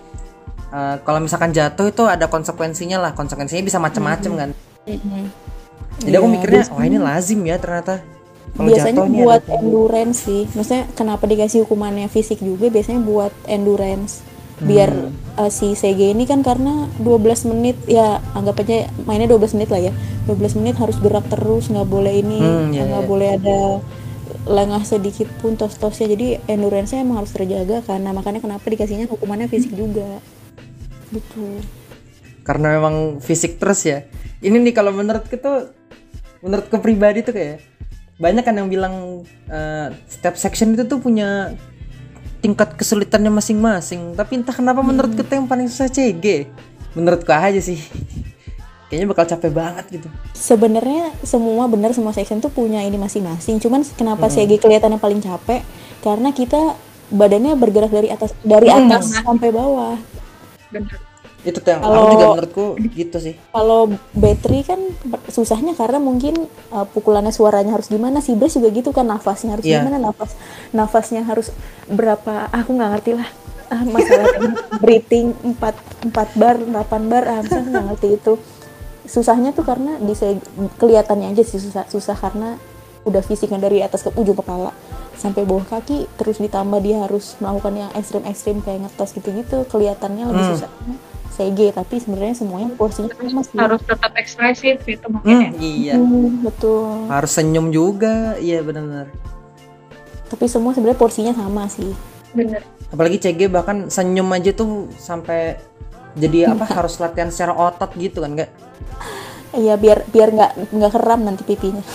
uh, 0.71 0.95
kalau 1.03 1.19
misalkan 1.23 1.51
jatuh 1.55 1.91
itu 1.91 2.03
ada 2.07 2.27
konsekuensinya 2.27 2.97
lah 2.99 3.11
konsekuensinya 3.15 3.63
bisa 3.63 3.79
macam-macam 3.79 4.31
mm 4.31 4.35
-hmm. 4.35 4.41
kan 4.41 4.49
mm 4.87 4.99
-hmm. 4.99 5.23
jadi 6.03 6.15
yeah, 6.15 6.21
aku 6.23 6.27
mikirnya 6.27 6.63
wah 6.71 6.81
oh, 6.81 6.85
ini 6.85 6.97
lazim 6.99 7.39
ya 7.45 7.57
ternyata 7.59 8.03
Kalo 8.51 8.67
biasanya 8.67 9.07
buat 9.07 9.43
endurance 9.47 10.27
sih 10.27 10.43
maksudnya 10.51 10.83
kenapa 10.91 11.23
dikasih 11.23 11.63
hukumannya 11.63 12.11
fisik 12.11 12.43
juga 12.43 12.67
biasanya 12.67 12.99
buat 12.99 13.31
endurance 13.47 14.27
biar 14.61 14.93
hmm. 14.93 15.41
uh, 15.41 15.49
si 15.49 15.73
CG 15.73 16.13
ini 16.13 16.29
kan 16.29 16.45
karena 16.45 16.85
12 17.01 17.49
menit 17.49 17.77
ya 17.89 18.21
anggap 18.37 18.61
aja 18.61 18.93
mainnya 19.09 19.25
12 19.33 19.57
menit 19.57 19.69
lah 19.73 19.81
ya 19.81 19.93
12 20.29 20.61
menit 20.61 20.77
harus 20.77 21.01
gerak 21.01 21.25
terus 21.33 21.73
nggak 21.73 21.89
boleh 21.89 22.13
ini 22.21 22.37
hmm, 22.37 22.69
yeah, 22.69 22.85
nggak 22.85 23.03
yeah. 23.03 23.09
boleh 23.09 23.29
ada 23.41 23.59
lengah 24.45 24.81
sedikit 24.85 25.29
pun 25.41 25.57
tos-tosnya. 25.57 26.11
Jadi 26.11 26.41
endurance-nya 26.49 27.05
emang 27.05 27.21
harus 27.21 27.33
terjaga 27.33 27.85
karena 27.85 28.09
makanya 28.15 28.41
kenapa 28.41 28.65
dikasihnya 28.65 29.09
hukumannya 29.11 29.47
fisik 29.49 29.73
juga. 29.73 30.21
Gitu 31.13 31.61
karena 32.41 32.77
memang 32.77 33.21
fisik 33.21 33.61
terus 33.61 33.85
ya. 33.85 34.05
Ini 34.41 34.57
nih 34.57 34.73
kalau 34.73 34.91
menurut 34.93 35.25
kita 35.29 35.69
menurut 36.41 36.65
ke 36.67 36.77
pribadi 36.81 37.21
tuh 37.21 37.33
kayak 37.37 37.61
banyak 38.17 38.43
kan 38.45 38.57
yang 38.57 38.69
bilang 38.69 39.25
uh, 39.49 39.87
step 40.09 40.37
section 40.37 40.73
itu 40.73 40.85
tuh 40.85 41.01
punya 41.01 41.53
tingkat 42.41 42.73
kesulitannya 42.73 43.29
masing-masing. 43.29 44.17
Tapi 44.17 44.41
entah 44.41 44.53
kenapa 44.53 44.81
hmm. 44.81 44.89
menurut 44.89 45.13
kita 45.13 45.37
yang 45.37 45.45
paling 45.45 45.69
susah 45.69 45.89
CG 45.89 46.49
menurutku 46.91 47.31
aja 47.31 47.61
sih 47.63 47.79
kayaknya 48.91 49.07
bakal 49.07 49.23
capek 49.23 49.51
banget 49.55 49.85
gitu. 49.87 50.07
Sebenarnya 50.35 51.15
semua 51.23 51.63
benar 51.71 51.95
semua 51.95 52.11
section 52.11 52.43
tuh 52.43 52.51
punya 52.51 52.83
ini 52.83 52.99
masing-masing. 52.99 53.63
Cuman 53.63 53.87
kenapa 53.95 54.27
hmm. 54.27 54.35
CG 54.35 54.51
kelihatannya 54.59 54.99
paling 54.99 55.23
capek? 55.23 55.63
Karena 56.03 56.35
kita 56.35 56.75
badannya 57.07 57.55
bergerak 57.55 57.87
dari 57.87 58.11
atas 58.11 58.35
dari 58.43 58.67
hmm. 58.67 58.91
atas 58.91 59.15
sampai 59.23 59.49
bawah. 59.55 59.95
Benar. 60.75 60.99
Itu 61.41 61.57
tuh 61.57 61.71
yang 61.73 61.81
kalau, 61.81 62.11
juga 62.11 62.25
menurutku 62.35 62.65
gitu 62.91 63.17
sih. 63.17 63.33
Kalau 63.55 63.95
battery 64.11 64.61
kan 64.67 64.79
susahnya 65.31 65.71
karena 65.73 65.97
mungkin 65.97 66.51
uh, 66.75 66.83
pukulannya 66.83 67.31
suaranya 67.31 67.71
harus 67.79 67.87
gimana 67.87 68.19
sih 68.19 68.35
Brace 68.35 68.59
juga 68.59 68.75
gitu 68.75 68.91
kan 68.91 69.07
nafasnya 69.07 69.55
harus 69.55 69.65
yeah. 69.65 69.79
gimana 69.81 69.97
nafas 70.03 70.35
nafasnya 70.75 71.23
harus 71.23 71.49
berapa 71.87 72.51
aku 72.53 72.77
nggak 72.77 72.91
ngerti 72.93 73.11
lah 73.17 73.29
ah, 73.73 73.83
masalah 73.87 74.27
breathing 74.83 75.33
4 75.57 76.13
4 76.13 76.37
bar 76.37 76.55
8 76.61 77.09
bar 77.09 77.23
ah, 77.25 77.41
saya 77.41 77.63
nggak 77.65 77.85
ngerti 77.89 78.07
itu 78.21 78.33
susahnya 79.11 79.51
tuh 79.51 79.67
karena 79.67 79.99
di 79.99 80.15
kelihatannya 80.79 81.35
aja 81.35 81.43
sih 81.43 81.59
susah 81.59 81.83
susah 81.91 82.15
karena 82.15 82.55
udah 83.03 83.19
fisiknya 83.19 83.59
dari 83.59 83.83
atas 83.83 84.07
ke 84.07 84.09
ujung 84.15 84.39
kepala. 84.39 84.71
Sampai 85.19 85.43
bawah 85.43 85.67
kaki 85.67 86.07
terus 86.15 86.39
ditambah 86.39 86.79
dia 86.79 87.03
harus 87.03 87.35
melakukan 87.43 87.75
yang 87.75 87.91
ekstrim-ekstrim 87.93 88.63
kayak 88.63 88.87
ngetos 88.87 89.11
gitu-gitu 89.19 89.67
kelihatannya 89.67 90.31
lebih 90.31 90.43
hmm. 90.47 90.51
susah. 90.55 90.71
CG 91.31 91.59
tapi 91.75 91.95
sebenarnya 91.99 92.35
semuanya 92.39 92.75
porsinya 92.75 93.11
sama 93.15 93.41
sih. 93.43 93.55
harus 93.55 93.81
tetap 93.87 94.11
ekspresif 94.19 94.83
itu 94.83 95.07
mungkin 95.07 95.55
hmm, 95.55 95.59
iya. 95.59 95.95
Hmm, 95.99 96.43
betul. 96.47 97.07
Harus 97.11 97.31
senyum 97.35 97.67
juga 97.71 98.39
iya 98.39 98.63
benar 98.63 99.11
tapi 100.31 100.47
semua 100.47 100.71
sebenarnya 100.71 100.95
porsinya 100.95 101.33
sama 101.35 101.67
sih. 101.67 101.91
Benar 102.31 102.63
apalagi 102.91 103.17
CG 103.17 103.47
bahkan 103.47 103.87
senyum 103.87 104.27
aja 104.35 104.51
tuh 104.51 104.91
sampai 104.99 105.57
jadi 106.15 106.53
apa 106.55 106.65
harus 106.67 106.99
latihan 106.99 107.31
secara 107.31 107.53
otot 107.55 107.91
gitu 107.95 108.23
kan 108.23 108.31
enggak 108.35 108.51
Iya 109.51 109.75
biar 109.75 110.07
biar 110.07 110.31
nggak 110.31 110.51
nggak 110.71 110.91
keram 110.95 111.27
nanti 111.27 111.43
pipinya. 111.43 111.83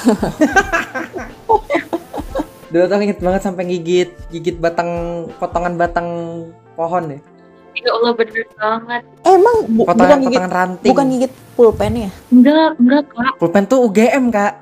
Dulu 2.73 2.85
tuh 2.85 3.01
inget 3.01 3.17
banget 3.25 3.43
sampai 3.49 3.65
gigit 3.65 4.13
gigit 4.29 4.61
batang 4.61 5.25
potongan 5.41 5.81
batang 5.81 6.09
pohon 6.77 7.17
ya. 7.17 7.21
Ya 7.77 7.91
Allah 7.97 8.13
bener 8.13 8.45
banget. 8.61 9.03
Emang 9.25 9.57
bu 9.73 9.89
potongan, 9.89 9.97
bukan 9.97 10.19
gigit, 10.21 10.29
potongan 10.37 10.53
ranting. 10.53 10.91
Bukan 10.93 11.07
gigit 11.13 11.33
pulpen 11.57 11.93
ya? 11.97 12.11
Enggak, 12.29 12.71
enggak 12.77 13.03
kak. 13.09 13.33
Pulpen 13.41 13.65
tuh 13.65 13.79
UGM 13.89 14.25
kak. 14.29 14.53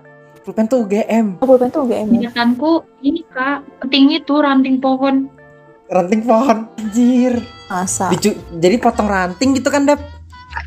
Pulpen 0.46 0.66
tuh 0.70 0.78
UGM. 0.86 1.26
Oh, 1.42 1.46
pulpen 1.50 1.68
tuh 1.74 1.80
UGM 1.90 2.06
ya? 2.14 2.18
Ingatanku 2.26 2.70
ini 3.02 3.26
kak, 3.26 3.66
penting 3.82 4.14
itu 4.14 4.34
ranting 4.38 4.78
pohon. 4.78 5.26
Ranting 5.90 6.22
pohon, 6.24 6.68
anjir. 6.80 7.40
Asa. 7.68 8.12
Dicu 8.12 8.32
jadi 8.56 8.76
potong 8.80 9.08
ranting 9.08 9.56
gitu 9.56 9.68
kan, 9.68 9.84
Dep? 9.84 10.00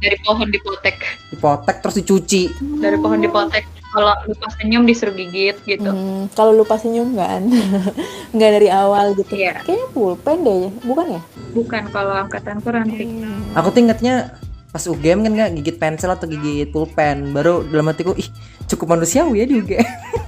dari 0.01 0.17
pohon 0.21 0.47
dipotek 0.51 0.97
dipotek 1.33 1.75
terus 1.81 1.95
dicuci 2.03 2.51
dari 2.83 2.97
pohon 2.99 3.23
dipotek 3.23 3.65
kalau 3.95 4.13
lupa 4.27 4.47
senyum 4.59 4.83
disuruh 4.83 5.15
gigit 5.15 5.57
gitu 5.63 5.89
hmm, 5.89 6.35
kalau 6.35 6.51
lupa 6.53 6.75
senyum 6.77 7.15
kan 7.15 7.47
nggak 8.35 8.51
dari 8.59 8.69
awal 8.69 9.15
gitu 9.15 9.33
yeah. 9.33 9.63
kayaknya 9.63 9.87
pulpen 9.95 10.37
deh 10.43 10.69
bukan 10.83 11.05
ya 11.17 11.21
bukan 11.55 11.83
kalau 11.89 12.13
angkatan 12.13 12.59
ranting 12.61 13.25
hmm. 13.25 13.57
aku 13.57 13.69
tingkatnya 13.73 14.35
pas 14.69 14.83
UGM 14.83 15.23
kan 15.23 15.31
nggak 15.33 15.51
gigit 15.63 15.77
pensil 15.79 16.11
atau 16.11 16.27
gigit 16.27 16.69
pulpen 16.69 17.31
baru 17.31 17.63
dalam 17.65 17.87
hatiku 17.89 18.13
ih 18.19 18.27
cukup 18.67 18.99
manusiawi 18.99 19.41
ya 19.41 19.45
di 19.47 19.55
UGM 19.63 19.87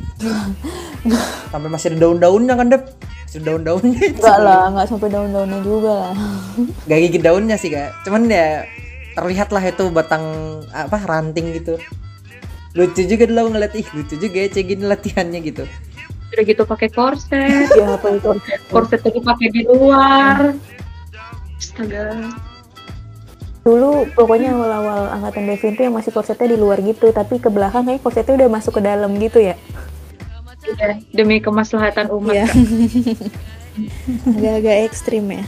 sampai 1.51 1.69
masih 1.71 1.87
ada 1.93 1.97
daun-daunnya 2.07 2.53
kan 2.59 2.67
dep? 2.71 2.83
Masih 3.29 3.41
daun-daunnya 3.45 4.01
enggak 4.09 4.37
lah 4.41 4.63
nggak 4.73 4.87
sampai 4.89 5.09
daun-daunnya 5.09 5.59
juga 5.63 5.91
lah. 5.93 6.13
Nggak 6.85 6.99
gigit 7.07 7.23
daunnya 7.23 7.55
sih 7.55 7.69
kak. 7.71 7.89
Cuman 8.03 8.27
ya 8.27 8.67
terlihat 9.15 9.49
lah 9.53 9.63
itu 9.63 9.83
batang 9.89 10.23
apa 10.75 10.97
ranting 11.07 11.55
gitu. 11.55 11.79
Lucu 12.75 13.01
juga 13.05 13.23
dulu 13.25 13.55
ngeliat. 13.55 13.73
Ih 13.77 13.87
lucu 13.95 14.15
juga 14.19 14.37
ya 14.45 14.47
cek 14.51 14.65
gini 14.65 14.83
latihannya 14.85 15.39
gitu. 15.41 15.63
Udah 16.29 16.43
gitu 16.45 16.63
pakai 16.67 16.89
korset. 16.91 17.69
Ya 17.79 17.95
apa 17.95 18.07
itu? 18.13 18.29
Korset 18.69 19.01
itu 19.01 19.19
pakai 19.23 19.47
di 19.49 19.61
luar. 19.65 20.53
Astaga. 21.57 22.29
Dulu 23.59 24.07
pokoknya 24.17 24.55
awal-awal 24.55 25.11
angkatan 25.19 25.45
Devin 25.45 25.75
tuh 25.77 25.83
yang 25.85 25.95
masih 25.97 26.11
korsetnya 26.13 26.53
di 26.53 26.57
luar 26.57 26.79
gitu. 26.81 27.09
Tapi 27.09 27.41
ke 27.41 27.49
belakang 27.49 27.85
kayak 27.85 28.01
korsetnya 28.01 28.45
udah 28.45 28.49
masuk 28.49 28.77
ke 28.77 28.81
dalam 28.81 29.13
gitu 29.17 29.41
ya 29.41 29.57
iya, 30.79 30.95
demi 31.11 31.43
kemaslahatan 31.43 32.09
umat 32.15 32.33
ya. 32.33 32.47
agak-agak 34.35 34.75
ekstrim 34.87 35.27
ya 35.29 35.43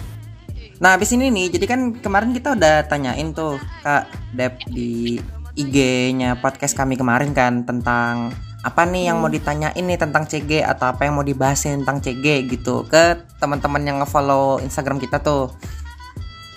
Nah, 0.82 0.97
habis 0.97 1.13
ini 1.13 1.29
nih, 1.29 1.53
jadi 1.53 1.65
kan 1.69 1.93
kemarin 2.01 2.34
kita 2.34 2.57
udah 2.57 2.89
tanyain 2.89 3.38
tuh 3.38 3.61
Kak 3.86 4.09
Dep 4.34 4.65
di 4.65 5.21
IG-nya 5.53 6.41
podcast 6.41 6.73
kami 6.73 6.97
kemarin 6.97 7.38
kan 7.38 7.61
tentang 7.61 8.34
apa 8.65 8.89
nih 8.89 9.13
yang 9.13 9.21
mau 9.21 9.29
hmm. 9.29 9.38
ditanyain 9.38 9.84
nih 9.86 9.99
tentang 10.01 10.25
CG 10.25 10.65
atau 10.65 10.89
apa 10.89 11.05
yang 11.05 11.17
mau 11.17 11.25
dibahas 11.25 11.61
tentang 11.61 12.01
CG 12.01 12.49
gitu 12.49 12.86
ke 12.89 13.21
teman-teman 13.38 13.82
yang 13.86 13.97
nge-follow 14.01 14.57
Instagram 14.65 14.97
kita 14.97 15.21
tuh. 15.21 15.53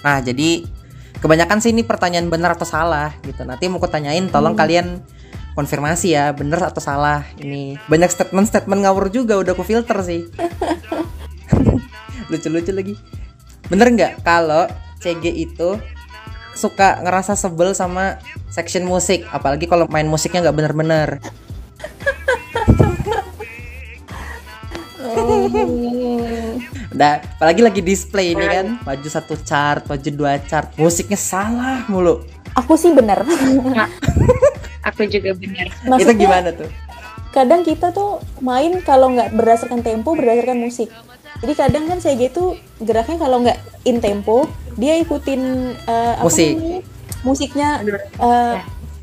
Nah, 0.01 0.25
jadi 0.25 0.65
kebanyakan 1.21 1.61
sih 1.61 1.77
ini 1.77 1.85
pertanyaan 1.85 2.33
benar 2.33 2.57
atau 2.57 2.65
salah 2.65 3.13
gitu. 3.29 3.45
Nanti 3.45 3.69
mau 3.69 3.77
kutanyain 3.77 4.25
tolong 4.33 4.57
hmm. 4.57 4.61
kalian 4.65 4.87
konfirmasi 5.55 6.15
ya 6.15 6.35
benar 6.35 6.61
atau 6.69 6.83
salah. 6.83 7.23
Ini 7.39 7.79
banyak 7.87 8.11
statement-statement 8.11 8.81
ngawur 8.85 9.09
juga 9.09 9.39
udah 9.39 9.55
aku 9.55 9.63
filter 9.63 9.99
sih. 10.03 10.27
Lucu-lucu 12.31 12.75
lagi. 12.75 12.95
Bener 13.71 13.89
nggak 13.95 14.13
kalau 14.27 14.69
CG 15.01 15.25
itu 15.31 15.79
suka 16.55 17.03
ngerasa 17.03 17.35
sebel 17.35 17.75
sama 17.75 18.19
section 18.51 18.87
musik, 18.87 19.27
apalagi 19.35 19.67
kalau 19.67 19.91
main 19.91 20.07
musiknya 20.07 20.51
nggak 20.51 20.57
bener-bener. 20.57 21.09
Udah, 26.95 27.19
apalagi 27.39 27.61
lagi 27.67 27.81
display 27.83 28.39
ini 28.39 28.47
kan, 28.47 28.67
maju 28.87 29.09
satu 29.11 29.35
chart, 29.43 29.83
maju 29.91 30.09
dua 30.15 30.39
chart, 30.47 30.71
musiknya 30.79 31.19
salah 31.19 31.83
mulu. 31.91 32.23
Aku 32.55 32.79
sih 32.79 32.95
bener. 32.95 33.27
Aku 34.85 35.05
juga 35.07 35.33
benar. 35.35 35.67
Itu 35.67 35.89
Maksudnya 35.89 36.17
gimana 36.17 36.51
tuh? 36.53 36.71
kadang 37.31 37.67
kita 37.67 37.91
tuh 37.91 38.23
main 38.39 38.79
kalau 38.87 39.11
nggak 39.11 39.35
berdasarkan 39.35 39.83
tempo 39.83 40.15
berdasarkan 40.15 40.55
musik. 40.55 40.87
Jadi 41.43 41.53
kadang 41.53 41.91
kan 41.91 41.99
saya 41.99 42.15
gitu 42.15 42.55
geraknya 42.79 43.19
kalau 43.19 43.43
nggak 43.43 43.59
in 43.83 43.99
tempo 43.99 44.47
dia 44.77 44.95
ikutin 44.97 45.43
eh, 45.75 46.15
apa 46.15 46.25
Musik. 46.25 46.55
namanya? 46.55 46.81
musiknya 47.25 47.69
eh, 48.21 48.55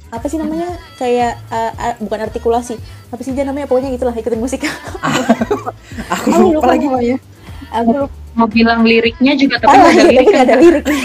apa 0.08 0.26
sih 0.28 0.40
namanya 0.40 0.70
kayak 0.96 1.44
eh, 1.44 1.72
eh, 1.76 1.94
bukan 2.00 2.20
artikulasi 2.24 2.80
apa 3.12 3.20
sih 3.20 3.36
dia 3.36 3.44
namanya 3.44 3.68
pokoknya 3.68 3.92
itulah 3.92 4.16
ikutin 4.16 4.40
musik. 4.40 4.64
Aku 6.16 6.28
Aku 6.32 6.56
lupa 6.56 6.72
lagi. 6.72 6.88
namanya. 6.88 7.18
Aku 7.74 7.90
lupa. 7.98 8.16
Mau 8.32 8.48
bilang 8.48 8.88
liriknya 8.88 9.36
juga 9.36 9.60
tapi 9.60 9.76
nggak 9.76 9.92
ada 9.92 10.04
iya, 10.08 10.22
lirik. 10.24 10.36
ada 10.40 10.56
liriknya. 10.64 11.04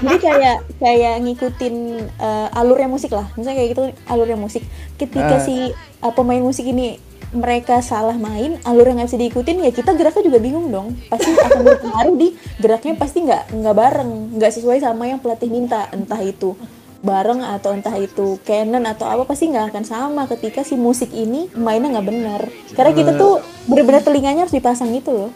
Jadi 0.00 0.16
kayak 0.18 0.56
kayak 0.80 1.14
ngikutin 1.20 1.74
eh, 2.16 2.48
alurnya 2.56 2.88
musik 2.88 3.12
lah. 3.12 3.28
Misalnya 3.36 3.56
kayak 3.60 3.70
gitu 3.76 3.82
alurnya 4.08 4.38
musik. 4.40 4.62
Ketika 4.96 5.36
Ah. 5.36 5.44
si 5.44 5.70
eh, 5.76 6.12
pemain 6.16 6.40
musik 6.40 6.64
ini 6.64 6.96
mereka 7.34 7.82
salah 7.82 8.14
main, 8.14 8.56
alur 8.62 8.86
yang 8.86 9.02
nggak 9.02 9.10
bisa 9.10 9.18
diikutin, 9.18 9.58
ya 9.60 9.74
kita 9.74 9.92
geraknya 9.92 10.24
juga 10.24 10.38
bingung 10.38 10.70
dong. 10.70 10.94
Pasti 11.10 11.34
akan 11.34 11.60
berpengaruh 11.60 12.14
di 12.16 12.28
geraknya 12.56 12.94
pasti 12.96 13.18
nggak 13.26 13.50
nggak 13.52 13.76
bareng, 13.76 14.10
nggak 14.38 14.52
sesuai 14.54 14.78
sama 14.80 15.10
yang 15.10 15.18
pelatih 15.18 15.50
minta. 15.50 15.90
Entah 15.90 16.22
itu 16.22 16.54
bareng 17.02 17.44
atau 17.44 17.76
entah 17.76 17.92
itu 17.98 18.40
canon 18.42 18.82
atau 18.82 19.04
apa 19.06 19.28
pasti 19.28 19.46
nggak 19.46 19.74
akan 19.74 19.84
sama 19.84 20.22
ketika 20.26 20.64
si 20.64 20.78
musik 20.78 21.12
ini 21.12 21.50
mainnya 21.52 21.98
nggak 21.98 22.08
benar. 22.08 22.40
Karena 22.72 22.92
kita 22.94 23.12
tuh 23.14 23.42
bener-bener 23.66 24.00
telinganya 24.00 24.46
harus 24.46 24.54
dipasang 24.54 24.94
gitu 24.94 25.12
loh. 25.12 25.30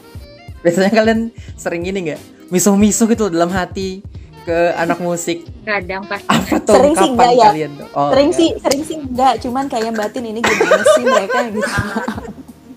Biasanya 0.61 0.91
kalian 0.93 1.21
sering 1.57 1.83
gini 1.85 1.99
nggak? 2.11 2.21
Misuh-misuh 2.53 3.07
gitu 3.09 3.33
dalam 3.33 3.49
hati 3.51 4.05
ke 4.45 4.59
anak 4.77 4.99
musik. 5.01 5.47
Kadang 5.65 6.05
pasti. 6.09 6.29
Apa 6.29 6.57
tuh? 6.61 6.75
Sering 6.77 6.95
sih 6.97 7.09
enggak 7.13 7.33
ya. 7.37 7.49
kalian 7.53 7.71
tuh? 7.77 7.89
Oh, 7.97 8.09
sering 8.13 8.31
sih 8.33 8.49
sering 8.61 8.83
sih 8.85 8.97
enggak 8.99 9.33
cuman 9.45 9.65
kayak 9.69 9.93
batin 9.97 10.25
ini 10.25 10.41
gimana 10.43 10.83
sih 10.85 11.05
mereka 11.05 11.39
gitu 11.53 11.71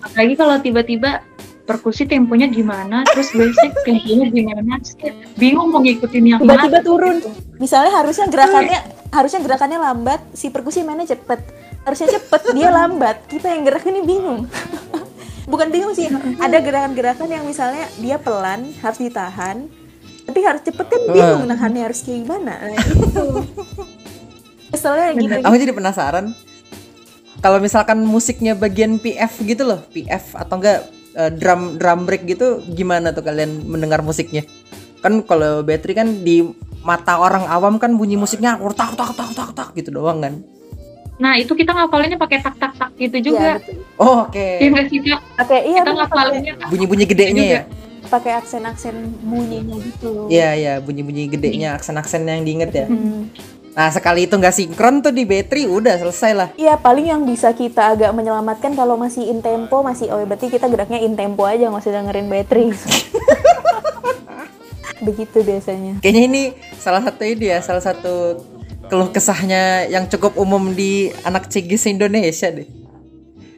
Apalagi 0.04 0.34
kalau 0.36 0.56
tiba-tiba 0.60 1.10
perkusi 1.64 2.04
temponya 2.04 2.44
gimana, 2.52 3.08
terus 3.08 3.32
basic 3.32 3.72
temponya 3.88 4.28
gimana, 4.28 4.76
bingung 5.40 5.72
mau 5.72 5.80
ngikutin 5.80 6.24
yang 6.28 6.40
tiba-tiba 6.44 6.78
mana. 6.80 6.84
turun 6.84 7.16
misalnya 7.56 7.92
harusnya 8.04 8.26
gerakannya 8.28 8.80
harusnya 9.08 9.40
gerakannya 9.40 9.78
lambat 9.80 10.20
si 10.36 10.52
perkusi 10.52 10.84
mainnya 10.84 11.16
cepet 11.16 11.40
harusnya 11.88 12.20
cepet 12.20 12.40
dia 12.52 12.68
lambat 12.68 13.16
kita 13.30 13.48
yang 13.48 13.62
gerak 13.64 13.86
ini 13.88 14.04
bingung 14.04 14.44
bukan 15.44 15.68
bingung 15.72 15.94
sih. 15.96 16.08
Ada 16.40 16.58
gerakan-gerakan 16.60 17.28
yang 17.28 17.44
misalnya 17.44 17.88
dia 18.00 18.16
pelan 18.20 18.72
harus 18.80 18.98
ditahan 19.00 19.68
tapi 20.24 20.40
harus 20.40 20.62
cepet 20.64 20.86
kan 20.88 21.00
bingung 21.12 21.44
nahannya 21.44 21.82
harus 21.84 22.00
kayak 22.00 22.24
gimana. 22.24 22.52
Nah, 22.56 22.76
itu 22.80 23.24
keselnya 24.72 25.06
gitu. 25.14 25.34
Aku 25.44 25.56
jadi 25.60 25.72
penasaran. 25.76 26.26
Kalau 27.44 27.60
misalkan 27.60 28.00
musiknya 28.08 28.56
bagian 28.56 28.96
PF 28.96 29.44
gitu 29.44 29.68
loh, 29.68 29.84
PF 29.92 30.32
atau 30.32 30.56
enggak 30.56 30.88
eh, 31.12 31.28
drum 31.28 31.76
drum 31.76 32.08
break 32.08 32.24
gitu, 32.24 32.64
gimana 32.72 33.12
tuh 33.12 33.20
kalian 33.20 33.68
mendengar 33.68 34.00
musiknya? 34.00 34.48
Kan 35.04 35.20
kalau 35.28 35.60
battery 35.60 35.92
kan 35.92 36.08
di 36.24 36.40
mata 36.80 37.20
orang 37.20 37.44
awam 37.44 37.76
kan 37.76 37.92
bunyi 37.96 38.16
musiknya 38.16 38.56
tak 38.72 38.96
tak 38.96 39.12
tak 39.12 39.30
tak 39.36 39.50
tak 39.52 39.68
gitu 39.76 39.92
doang 39.92 40.24
kan. 40.24 40.40
Nah 41.14 41.38
itu 41.38 41.52
kita 41.52 41.70
ngapalinnya 41.70 42.16
pakai 42.16 42.42
tak 42.42 42.58
tak 42.58 42.74
tak 42.74 42.90
gitu 42.96 43.14
Iya, 43.14 43.24
juga. 43.24 43.50
betul. 43.56 43.76
Oh, 43.96 44.26
oke. 44.26 44.48
Iya 44.58 44.68
nggak 44.68 44.86
sih 44.88 44.98
kak? 45.00 45.20
Oke, 45.40 45.56
iya 45.62 45.80
Kita 45.80 45.92
ngapalinnya 45.94 46.52
Bunyi-bunyi 46.66 47.04
gedenya 47.04 47.42
ya. 47.44 47.62
pakai 48.04 48.32
aksen-aksen 48.36 48.94
bunyinya 49.22 49.74
gitu. 49.80 50.28
Iya, 50.28 50.48
iya, 50.54 50.72
bunyi-bunyi 50.78 51.26
gedenya, 51.26 51.74
aksen-aksen 51.74 52.22
yang 52.22 52.44
diinget 52.44 52.70
ya. 52.74 52.86
Hmm. 52.86 53.32
Nah, 53.74 53.90
sekali 53.90 54.22
itu 54.22 54.34
nggak 54.34 54.54
sinkron 54.54 55.02
tuh 55.02 55.10
di 55.10 55.26
battery 55.26 55.66
udah 55.66 55.98
selesai 55.98 56.30
lah. 56.30 56.48
Iya 56.54 56.78
paling 56.78 57.10
yang 57.10 57.22
bisa 57.22 57.50
kita 57.50 57.90
agak 57.90 58.14
menyelamatkan 58.14 58.70
kalau 58.72 58.94
masih 58.94 59.26
in 59.26 59.42
tempo 59.42 59.82
masih 59.82 60.14
oh 60.14 60.18
ya 60.18 60.26
berarti 60.26 60.46
kita 60.46 60.70
geraknya 60.70 61.02
in 61.02 61.14
tempo 61.14 61.42
aja 61.42 61.66
nggak 61.66 61.82
usah 61.82 61.90
dengerin 61.92 62.28
battery. 62.28 62.70
Begitu 65.02 65.38
biasanya. 65.42 65.98
Kayaknya 65.98 66.22
ini 66.24 66.42
salah 66.76 67.02
satu 67.02 67.22
ini 67.24 67.50
ya, 67.50 67.58
salah 67.60 67.82
satu 67.82 68.38
keluh 68.88 69.10
kesahnya 69.10 69.88
yang 69.88 70.06
cukup 70.08 70.36
umum 70.36 70.72
di 70.72 71.10
anak 71.24 71.48
cigis 71.48 71.88
Indonesia 71.88 72.50
deh. 72.52 72.68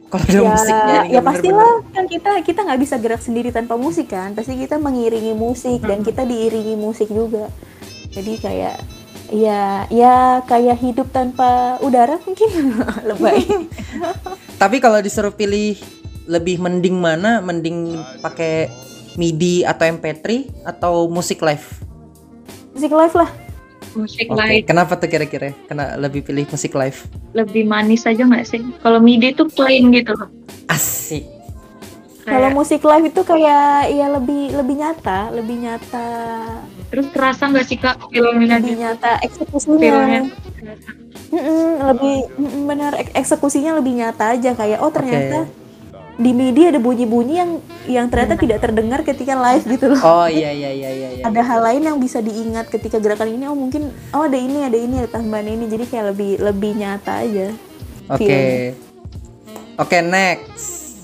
Kalau 0.07 0.23
ada 0.23 0.39
musiknya 0.39 0.79
ya, 0.79 1.01
nih, 1.03 1.11
ya 1.11 1.19
nggak 1.19 1.25
pastilah 1.27 1.73
kan 1.91 2.05
kita 2.07 2.31
kita 2.47 2.59
nggak 2.63 2.79
bisa 2.79 2.95
gerak 2.95 3.21
sendiri 3.21 3.49
tanpa 3.51 3.75
musik 3.75 4.07
kan. 4.07 4.31
Pasti 4.31 4.55
kita 4.55 4.79
mengiringi 4.79 5.35
musik 5.35 5.83
dan 5.83 5.99
kita 5.99 6.23
diiringi 6.23 6.79
musik 6.79 7.11
juga. 7.11 7.51
Jadi 8.15 8.39
kayak 8.39 8.75
ya 9.27 9.83
ya 9.91 10.39
kayak 10.47 10.79
hidup 10.79 11.11
tanpa 11.11 11.75
udara 11.83 12.15
mungkin 12.23 12.49
lebay. 13.11 13.43
Tapi 14.63 14.79
kalau 14.79 15.03
disuruh 15.03 15.35
pilih 15.35 15.75
lebih 16.23 16.63
mending 16.63 16.95
mana? 16.95 17.43
Mending 17.43 17.99
pakai 18.23 18.71
MIDI 19.19 19.67
atau 19.67 19.91
MP3 19.91 20.25
atau 20.63 21.11
musik 21.11 21.43
live? 21.43 21.87
musik 22.77 22.93
live 22.93 23.15
lah. 23.17 23.29
Musik 23.97 24.27
Oke, 24.27 24.39
live 24.39 24.63
kenapa 24.63 24.93
tuh 24.95 25.09
kira-kira? 25.09 25.49
Kena 25.65 25.97
lebih 25.97 26.21
pilih 26.21 26.45
musik 26.45 26.73
live? 26.73 26.99
lebih 27.33 27.63
manis 27.65 28.05
aja 28.05 28.23
nggak 28.23 28.45
sih? 28.45 28.61
Kalau 28.79 28.99
MIDI 29.01 29.33
tuh 29.33 29.49
plain 29.49 29.89
gitu 29.91 30.13
loh. 30.13 30.29
Asik. 30.67 31.25
Kalau 32.27 32.51
musik 32.51 32.83
live 32.83 33.07
itu 33.07 33.21
kayak 33.23 33.87
ya 33.87 34.07
lebih 34.11 34.51
lebih 34.51 34.75
nyata, 34.77 35.31
lebih 35.31 35.63
nyata, 35.63 36.07
terus 36.91 37.07
kerasa 37.15 37.47
nggak 37.47 37.65
sih 37.65 37.79
kak 37.79 37.95
filmnya 38.11 38.59
lebih 38.59 38.75
gitu? 38.75 38.83
nyata 38.83 39.11
eksekusinya. 39.23 39.79
Filmnya 39.79 40.21
Mm-mm, 41.27 41.83
lebih 41.87 42.15
mm, 42.39 42.61
benar 42.67 42.91
ek- 42.95 43.15
eksekusinya 43.15 43.79
lebih 43.79 43.99
nyata 43.99 44.35
aja 44.35 44.51
kayak 44.55 44.79
oh 44.79 44.91
ternyata 44.91 45.43
Oke. 45.43 45.66
Di 46.17 46.33
MIDI 46.33 46.73
ada 46.73 46.81
bunyi-bunyi 46.81 47.33
yang 47.37 47.51
yang 47.85 48.05
ternyata 48.09 48.41
tidak 48.41 48.57
terdengar 48.57 49.05
ketika 49.05 49.37
live 49.37 49.65
gitu 49.69 49.93
loh. 49.93 50.01
Oh 50.01 50.25
iya 50.25 50.49
iya 50.49 50.73
iya 50.73 50.89
iya. 50.89 51.07
iya. 51.21 51.23
Ada 51.23 51.41
hal 51.45 51.59
lain 51.61 51.81
yang 51.85 51.97
bisa 52.01 52.25
diingat 52.25 52.73
ketika 52.73 52.97
gerakan 52.97 53.37
ini 53.37 53.45
oh 53.45 53.53
mungkin 53.53 53.93
oh 54.17 54.25
ada 54.25 54.35
ini 54.35 54.65
ada 54.65 54.77
ini 54.77 55.05
ada 55.05 55.09
tambahan 55.13 55.45
ini 55.45 55.69
jadi 55.69 55.85
kayak 55.85 56.05
lebih 56.17 56.31
lebih 56.41 56.71
nyata 56.73 57.21
aja. 57.21 57.47
Oke. 58.09 58.73
Oke, 59.77 59.97
next. 60.01 60.97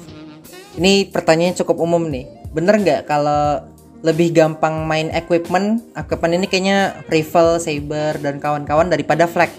Ini 0.81 1.13
pertanyaannya 1.13 1.61
cukup 1.61 1.77
umum 1.85 2.09
nih. 2.09 2.25
Bener 2.49 2.81
nggak 2.81 3.05
kalau 3.05 3.69
lebih 4.01 4.33
gampang 4.33 4.83
main 4.83 5.13
equipment, 5.13 5.79
equipment 5.93 6.33
ini 6.41 6.45
kayaknya 6.49 7.05
rifle, 7.07 7.61
saber 7.61 8.17
dan 8.17 8.41
kawan-kawan 8.41 8.89
daripada 8.89 9.29
flag. 9.29 9.53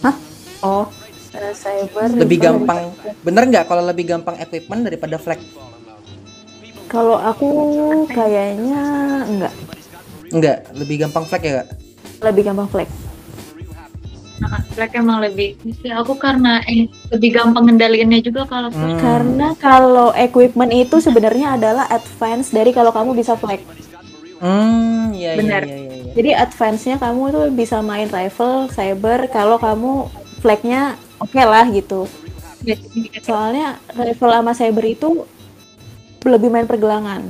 Hah? 0.00 0.16
Oh, 0.64 0.88
eh, 1.34 1.54
cyber 1.54 2.08
Lebih 2.16 2.38
gampang. 2.40 2.90
Bener 3.22 3.42
nggak 3.46 3.64
kalau 3.70 3.82
lebih 3.84 4.04
gampang 4.08 4.36
equipment 4.40 4.82
daripada 4.86 5.16
flag? 5.16 5.40
Kalau 6.90 7.16
aku 7.22 7.50
kayaknya 8.10 8.82
enggak. 9.26 9.54
Enggak, 10.30 10.58
lebih 10.74 10.96
gampang 11.06 11.24
flag 11.26 11.42
ya, 11.42 11.52
Kak? 11.62 11.66
Lebih 12.22 12.42
gampang 12.50 12.66
flag. 12.70 12.90
Nah, 14.40 14.56
Black 14.72 14.96
emang 14.96 15.20
lebih 15.20 15.52
sih 15.84 15.92
aku 15.92 16.16
karena 16.16 16.64
eh, 16.64 16.88
lebih 17.12 17.36
gampang 17.36 17.68
ngendaliinnya 17.68 18.24
juga 18.24 18.48
kalau 18.48 18.72
Hmm. 18.72 18.96
Karena 18.96 19.52
kalau 19.60 20.16
equipment 20.16 20.72
itu 20.72 20.96
sebenarnya 20.96 21.60
adalah 21.60 21.84
advance 21.92 22.48
dari 22.48 22.72
kalau 22.72 22.88
kamu 22.88 23.12
bisa 23.12 23.36
flag. 23.36 23.60
Hmm, 24.40 25.12
iya 25.12 25.36
iya 25.36 25.40
Bener. 25.44 25.62
iya 25.68 25.76
iya. 25.76 25.92
iya. 25.92 26.12
Jadi 26.16 26.30
advance-nya 26.32 26.96
kamu 26.96 27.22
tuh 27.30 27.46
bisa 27.52 27.84
main 27.84 28.08
rifle, 28.08 28.66
cyber 28.72 29.28
kalau 29.28 29.60
kamu 29.60 30.08
flagnya 30.40 30.96
oke 31.20 31.40
lah 31.40 31.68
gitu. 31.70 32.08
Soalnya 33.24 33.80
rifle 33.96 34.32
sama 34.32 34.52
cyber 34.52 34.84
itu 34.84 35.24
lebih 36.24 36.52
main 36.52 36.68
pergelangan. 36.68 37.24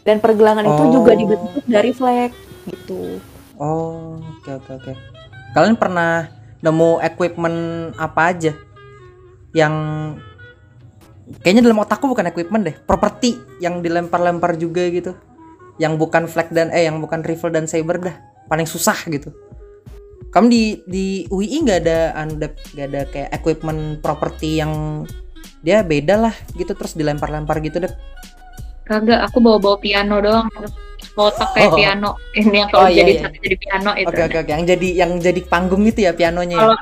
Dan 0.00 0.16
pergelangan 0.20 0.64
itu 0.64 0.82
Oh. 0.88 0.92
juga 0.92 1.12
dibentuk 1.12 1.64
dari 1.68 1.92
flag 1.92 2.32
gitu. 2.68 3.20
Oh, 3.60 4.16
oke 4.16 4.50
oke 4.64 4.70
oke. 4.80 4.92
Kalian 5.52 5.76
pernah 5.76 6.28
nemu 6.60 7.00
equipment 7.00 7.58
apa 7.96 8.32
aja 8.32 8.52
yang 9.52 9.74
kayaknya 11.44 11.64
dalam 11.64 11.80
otakku 11.84 12.08
bukan 12.08 12.28
equipment 12.28 12.64
deh, 12.64 12.76
properti 12.84 13.36
yang 13.60 13.84
dilempar-lempar 13.84 14.56
juga 14.56 14.84
gitu. 14.88 15.12
Yang 15.80 15.96
bukan 15.96 16.24
flag 16.28 16.48
dan 16.52 16.68
eh 16.72 16.84
yang 16.88 17.00
bukan 17.00 17.24
rifle 17.24 17.52
dan 17.52 17.64
saber 17.68 18.00
dah. 18.00 18.16
Paling 18.48 18.68
susah 18.68 18.96
gitu. 19.08 19.32
Kamu 20.28 20.46
di 20.46 20.64
di 20.84 21.06
UI 21.26 21.64
nggak 21.64 21.78
ada 21.80 22.12
anda 22.14 22.52
nggak 22.52 22.86
ada 22.86 23.00
kayak 23.08 23.30
equipment 23.32 23.98
properti 23.98 24.60
yang 24.60 25.02
dia 25.60 25.80
beda 25.80 26.16
lah 26.20 26.34
gitu 26.54 26.72
terus 26.72 26.92
dilempar-lempar 26.92 27.58
gitu 27.60 27.80
deh. 27.80 27.92
kagak 28.82 29.22
aku 29.22 29.38
bawa 29.38 29.58
bawa 29.58 29.76
piano 29.78 30.18
doang 30.18 30.50
kotak 31.12 31.46
kayak 31.54 31.70
Oh. 31.70 31.78
piano 31.78 32.10
ini 32.32 32.56
yang 32.58 32.68
kalau 32.68 32.84
Oh, 32.84 32.90
iya, 32.90 32.98
jadi 33.00 33.12
iya. 33.12 33.22
satu 33.22 33.38
jadi 33.38 33.56
piano 33.56 33.90
itu 33.94 34.08
Oke 34.08 34.22
oke 34.24 34.36
oke. 34.40 34.50
Yang 34.50 34.64
jadi 34.68 34.88
yang 34.96 35.12
jadi 35.18 35.40
panggung 35.46 35.82
itu 35.84 36.00
ya 36.02 36.12
pianonya. 36.12 36.56
ya? 36.56 36.62
kalau 36.62 36.76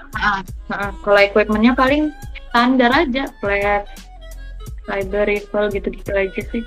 ah, 0.72 0.90
kalau 1.00 1.20
equipmentnya 1.20 1.72
paling 1.72 2.08
standar 2.48 2.90
aja 2.92 3.28
flat 3.38 3.84
fiber 4.84 5.24
rifle 5.24 5.68
gitu-gitu 5.68 6.10
aja 6.10 6.40
sih. 6.48 6.62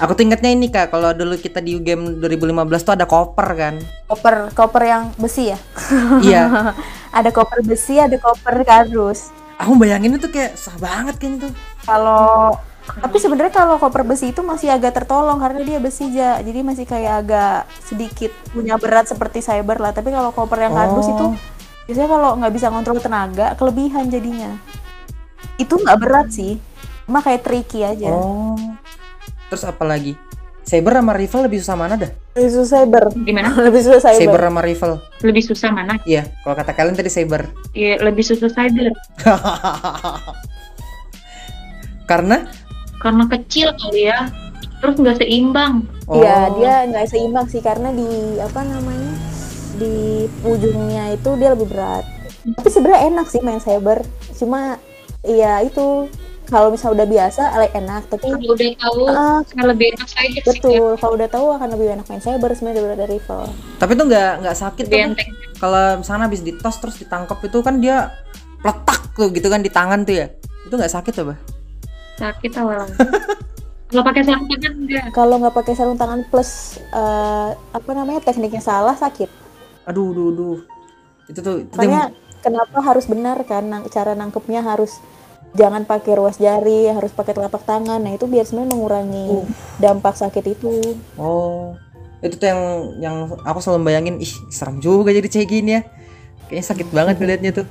Aku 0.00 0.16
tuh 0.16 0.24
ingetnya 0.24 0.48
ini 0.48 0.72
kak, 0.72 0.88
kalau 0.88 1.12
dulu 1.12 1.36
kita 1.36 1.60
di 1.60 1.76
game 1.76 2.16
2015 2.24 2.88
tuh 2.88 2.94
ada 2.96 3.04
koper 3.04 3.48
kan. 3.52 3.74
Koper, 4.08 4.48
koper 4.56 4.82
yang 4.88 5.02
besi 5.20 5.52
ya? 5.52 5.58
iya. 6.24 6.72
ada 7.12 7.28
koper 7.28 7.60
besi, 7.60 8.00
ada 8.00 8.16
koper 8.16 8.64
kardus. 8.64 9.28
Aku 9.60 9.76
bayangin 9.76 10.16
itu 10.16 10.32
kayak 10.32 10.56
sah 10.56 10.72
banget 10.80 11.20
kayaknya 11.20 11.38
tuh. 11.44 11.52
Kalau 11.84 12.56
tapi 12.80 13.20
sebenarnya 13.20 13.52
kalau 13.52 13.76
koper 13.76 14.08
besi 14.08 14.32
itu 14.32 14.40
masih 14.40 14.72
agak 14.72 14.96
tertolong 14.96 15.36
karena 15.36 15.60
dia 15.62 15.78
besi 15.78 16.08
ja, 16.16 16.40
jadi 16.40 16.64
masih 16.64 16.88
kayak 16.88 17.14
agak 17.28 17.68
sedikit 17.84 18.32
punya 18.56 18.80
berat 18.80 19.04
seperti 19.04 19.44
cyber 19.44 19.84
lah. 19.84 19.92
Tapi 19.92 20.08
kalau 20.08 20.32
koper 20.32 20.64
yang 20.64 20.72
kardus 20.72 21.06
Oh. 21.06 21.12
itu 21.12 21.26
biasanya 21.84 22.08
kalau 22.08 22.30
nggak 22.40 22.52
bisa 22.56 22.72
kontrol 22.72 22.98
tenaga 23.04 23.52
kelebihan 23.60 24.08
jadinya. 24.08 24.56
Itu 25.60 25.76
nggak 25.76 25.98
berat 26.00 26.32
sih, 26.32 26.56
cuma 27.04 27.20
kayak 27.20 27.44
tricky 27.44 27.84
aja. 27.84 28.16
Oh. 28.16 28.56
Terus 29.50 29.66
apa 29.66 29.82
lagi? 29.82 30.14
Saber 30.60 30.92
sama 30.94 31.12
rifle 31.12 31.42
lebih 31.42 31.58
susah 31.58 31.74
mana 31.74 31.94
dah? 31.96 32.10
Lebih 32.32 32.50
susah 32.52 32.68
cyber, 32.78 33.04
gimana 33.18 33.48
lebih 33.66 33.80
susah 33.80 34.00
cyber. 34.06 34.22
Saber 34.22 34.40
sama 34.44 34.60
rifle. 34.60 34.94
lebih 35.20 35.42
susah 35.42 35.70
mana 35.70 35.92
Iya, 36.04 36.22
kalau 36.40 36.54
kata 36.54 36.72
kalian 36.72 36.94
tadi 36.94 37.10
saber. 37.10 37.50
ya, 37.72 37.98
lebih 37.98 38.22
susah 38.22 38.46
cyber 38.48 38.92
Karena 42.06 42.46
karena 43.00 43.24
kecil 43.26 43.72
kali 43.72 44.06
ya 44.06 44.28
terus 44.78 44.96
nggak 44.96 45.18
seimbang 45.18 45.88
Iya, 46.06 46.50
Oh. 46.50 46.58
dia 46.58 46.74
nggak 46.84 47.06
seimbang 47.06 47.46
sih 47.46 47.62
karena 47.62 47.88
di 47.90 48.04
apa 48.36 48.60
namanya 48.60 49.14
di 49.74 49.94
ujungnya 50.42 51.14
itu 51.14 51.30
dia 51.34 51.54
lebih 51.54 51.66
berat. 51.66 52.02
Tapi 52.50 52.68
sebenarnya 52.68 53.08
enak 53.08 53.26
sih 53.26 53.40
main 53.40 53.58
cyber, 53.58 54.02
cuma 54.34 54.74
ya 55.22 55.62
itu 55.62 56.10
kalau 56.50 56.68
misalnya 56.68 56.94
udah 56.96 57.08
biasa 57.08 57.42
like, 57.56 57.72
enak, 57.72 58.02
tapi 58.06 58.26
kalau 58.26 58.50
udah 58.50 58.70
tahu 58.76 59.00
Ah, 59.06 59.38
akan 59.40 59.64
lebih 59.66 59.86
enak 59.92 60.08
cyber 60.08 60.42
sih 60.42 60.42
ya. 60.42 60.42
betul 60.50 60.90
kalau 60.98 61.14
udah 61.14 61.28
tahu 61.28 61.46
akan 61.52 61.68
lebih 61.70 61.86
enak 61.92 62.06
main 62.06 62.20
cyber 62.20 62.50
sebenarnya 62.52 62.78
daripada 62.80 63.04
rifle. 63.06 63.46
tapi 63.76 63.92
tuh 63.94 64.04
nggak 64.04 64.30
nggak 64.40 64.56
sakit 64.56 64.84
kan? 64.86 65.10
Kalau 65.56 65.84
misalnya 65.96 66.24
habis 66.26 66.40
ditos 66.40 66.76
terus 66.76 66.96
ditangkap 66.96 67.38
itu 67.40 67.58
kan 67.60 67.78
dia 67.78 68.10
letak 68.60 69.00
tuh 69.12 69.30
gitu 69.30 69.46
kan 69.46 69.60
di 69.60 69.70
tangan 69.70 70.02
tuh 70.02 70.14
ya. 70.16 70.26
Itu 70.62 70.74
nggak 70.74 70.92
sakit 70.92 71.14
apa? 71.20 71.34
sakit 72.12 72.52
awalnya 72.54 72.92
kalau 73.88 74.04
pakai 74.04 74.22
sarung 74.22 74.46
tangan 74.46 74.72
enggak 74.76 75.04
Kalau 75.10 75.34
nggak 75.36 75.54
pakai 75.56 75.72
sarung 75.72 75.96
tangan 75.96 76.20
plus 76.24 76.50
eh, 76.90 77.48
apa 77.54 77.90
namanya 77.90 78.20
tekniknya 78.20 78.60
salah 78.60 78.92
sakit. 78.94 79.26
Aduh, 79.82 80.12
aduh, 80.12 80.26
aduh. 80.30 80.56
Itu 81.26 81.40
tuh 81.40 81.54
itu 81.62 81.72
Makanya 81.72 82.12
kenapa 82.38 82.78
harus 82.80 83.04
benar 83.04 83.40
kan 83.42 83.64
nang- 83.64 83.88
cara 83.88 84.12
nangkepnya 84.12 84.60
harus 84.60 85.00
jangan 85.54 85.82
pakai 85.82 86.12
ruas 86.14 86.38
jari, 86.38 86.90
harus 86.90 87.10
pakai 87.10 87.34
telapak 87.34 87.62
tangan. 87.66 87.98
Nah, 87.98 88.12
itu 88.14 88.30
biar 88.30 88.46
sebenarnya 88.46 88.70
mengurangi 88.74 89.26
dampak 89.82 90.14
sakit 90.14 90.44
itu. 90.46 90.94
Oh, 91.18 91.74
itu 92.22 92.36
tuh 92.38 92.48
yang 92.48 92.62
yang 93.00 93.16
aku 93.42 93.58
selalu 93.58 93.90
bayangin, 93.90 94.16
ih 94.22 94.32
serem 94.52 94.78
juga 94.78 95.10
jadi 95.10 95.26
kayak 95.26 95.48
gini 95.48 95.70
ya. 95.80 95.82
Kayaknya 96.46 96.66
sakit 96.66 96.88
banget 96.90 97.14
ngeliatnya 97.18 97.50
tuh. 97.62 97.66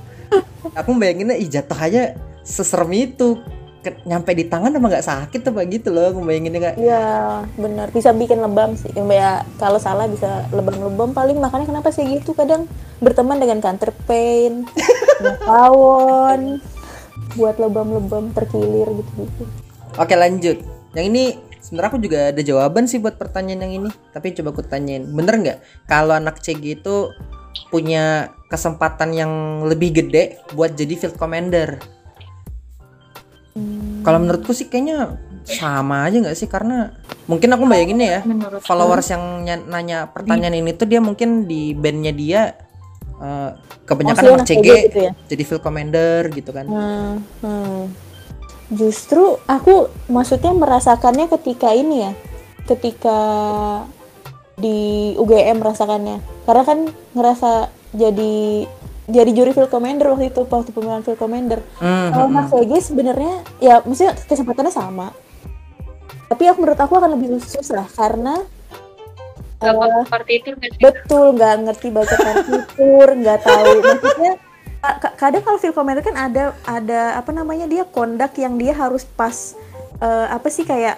Aku 0.75 0.93
bayanginnya, 0.95 1.39
ih 1.39 1.49
jatuh 1.49 1.79
aja 1.79 2.01
seserem 2.43 2.91
itu. 2.95 3.39
Ke- 3.79 3.95
nyampe 4.03 4.35
di 4.35 4.43
tangan 4.43 4.75
apa 4.75 4.85
nggak 4.91 5.07
sakit 5.07 5.41
apa 5.55 5.63
gitu 5.71 5.95
loh, 5.95 6.11
aku 6.11 6.19
bayanginnya 6.19 6.59
nggak. 6.59 6.75
Iya, 6.83 7.07
benar. 7.55 7.87
Bisa 7.95 8.11
bikin 8.11 8.43
lebam 8.43 8.75
sih. 8.75 8.91
Ya, 8.91 9.47
kalau 9.55 9.79
salah 9.79 10.03
bisa 10.11 10.43
lebam-lebam 10.51 11.15
paling 11.15 11.39
makanya 11.39 11.71
kenapa 11.71 11.87
sih 11.95 12.03
gitu 12.03 12.35
kadang 12.35 12.67
berteman 12.99 13.39
dengan 13.39 13.63
counter 13.63 13.95
pain, 14.03 14.67
pawon, 15.47 16.59
buat 17.37 17.55
lebam-lebam 17.61 18.33
terkilir 18.33 18.87
gitu-gitu. 18.93 19.43
Oke 19.97 20.15
lanjut. 20.17 20.57
Yang 20.97 21.05
ini 21.11 21.23
sebenarnya 21.61 21.89
aku 21.93 21.99
juga 22.01 22.19
ada 22.33 22.41
jawaban 22.41 22.89
sih 22.89 22.97
buat 22.97 23.19
pertanyaan 23.19 23.69
yang 23.69 23.73
ini. 23.85 23.89
Tapi 24.13 24.33
coba 24.37 24.49
aku 24.55 24.63
tanyain, 24.65 25.05
bener 25.05 25.35
nggak 25.37 25.59
kalau 25.85 26.17
anak 26.17 26.41
CG 26.41 26.81
itu 26.81 27.13
punya 27.69 28.33
kesempatan 28.49 29.13
yang 29.13 29.31
lebih 29.65 30.01
gede 30.01 30.41
buat 30.57 30.73
jadi 30.73 30.93
field 30.97 31.17
commander? 31.19 31.77
Kalau 34.01 34.17
menurutku 34.23 34.55
sih 34.55 34.71
kayaknya 34.71 35.19
sama 35.43 36.05
aja 36.05 36.21
nggak 36.21 36.37
sih 36.37 36.45
karena 36.45 36.93
mungkin 37.25 37.49
aku 37.53 37.65
bayanginnya 37.65 38.07
ya 38.07 38.21
menurut 38.25 38.61
followers 38.61 39.09
yang 39.09 39.41
ny- 39.41 39.65
nanya 39.65 40.09
pertanyaan 40.09 40.61
ini 40.61 40.77
tuh 40.77 40.85
dia 40.85 41.01
mungkin 41.01 41.49
di 41.49 41.73
bandnya 41.73 42.13
dia 42.13 42.41
eh, 43.19 43.51
kebanyakan 43.85 44.23
anak 44.39 44.47
CG 44.47 44.67
gitu 44.89 44.99
ya? 45.09 45.11
jadi 45.27 45.43
field 45.43 45.63
commander 45.63 46.21
gitu 46.31 46.51
kan. 46.51 46.65
Hmm, 46.65 47.13
hmm. 47.43 47.81
Justru 48.69 49.41
aku 49.49 49.89
maksudnya 50.07 50.53
merasakannya 50.53 51.25
ketika 51.39 51.73
ini 51.73 52.05
ya, 52.05 52.11
ketika 52.69 53.19
di 54.59 55.13
UGM 55.17 55.63
merasakannya. 55.63 56.21
Karena 56.45 56.63
kan 56.67 56.79
ngerasa 57.15 57.71
jadi 57.95 58.67
jadi 59.09 59.31
juri 59.33 59.51
field 59.57 59.73
commander 59.73 60.13
waktu 60.13 60.29
itu 60.29 60.45
waktu 60.45 60.69
pemilihan 60.69 61.01
field 61.01 61.17
commander. 61.17 61.59
Hmm, 61.81 62.13
Kalau 62.13 62.27
hmm, 62.29 62.45
CG 62.53 62.71
sebenarnya 62.93 63.41
ya 63.57 63.81
maksudnya 63.81 64.13
kesempatannya 64.13 64.73
sama. 64.73 65.09
Tapi 66.29 66.45
aku 66.45 66.61
menurut 66.61 66.77
aku 66.77 66.93
akan 66.93 67.17
lebih 67.17 67.41
susah 67.41 67.89
karena 67.89 68.45
Gak 69.59 69.75
seperti 70.05 70.31
itu 70.33 70.47
nggak 70.51 70.71
sih? 70.71 70.81
betul 70.81 71.25
nggak 71.33 71.55
ngerti 71.61 71.87
baca 71.89 72.15
partitur 72.15 73.07
nggak 73.13 73.39
tahu 73.41 73.71
maksudnya 73.81 74.33
ka- 74.79 74.97
ka- 74.97 75.15
kadang 75.17 75.43
kalau 75.43 75.57
film 75.57 75.73
commander 75.73 75.99
kan 76.01 76.15
ada 76.17 76.43
ada 76.63 77.01
apa 77.13 77.31
namanya 77.31 77.65
dia 77.65 77.83
kondak 77.83 78.31
yang 78.35 78.55
dia 78.55 78.71
harus 78.71 79.03
pas 79.03 79.55
eh, 79.99 80.27
apa 80.29 80.47
sih 80.47 80.63
kayak 80.63 80.95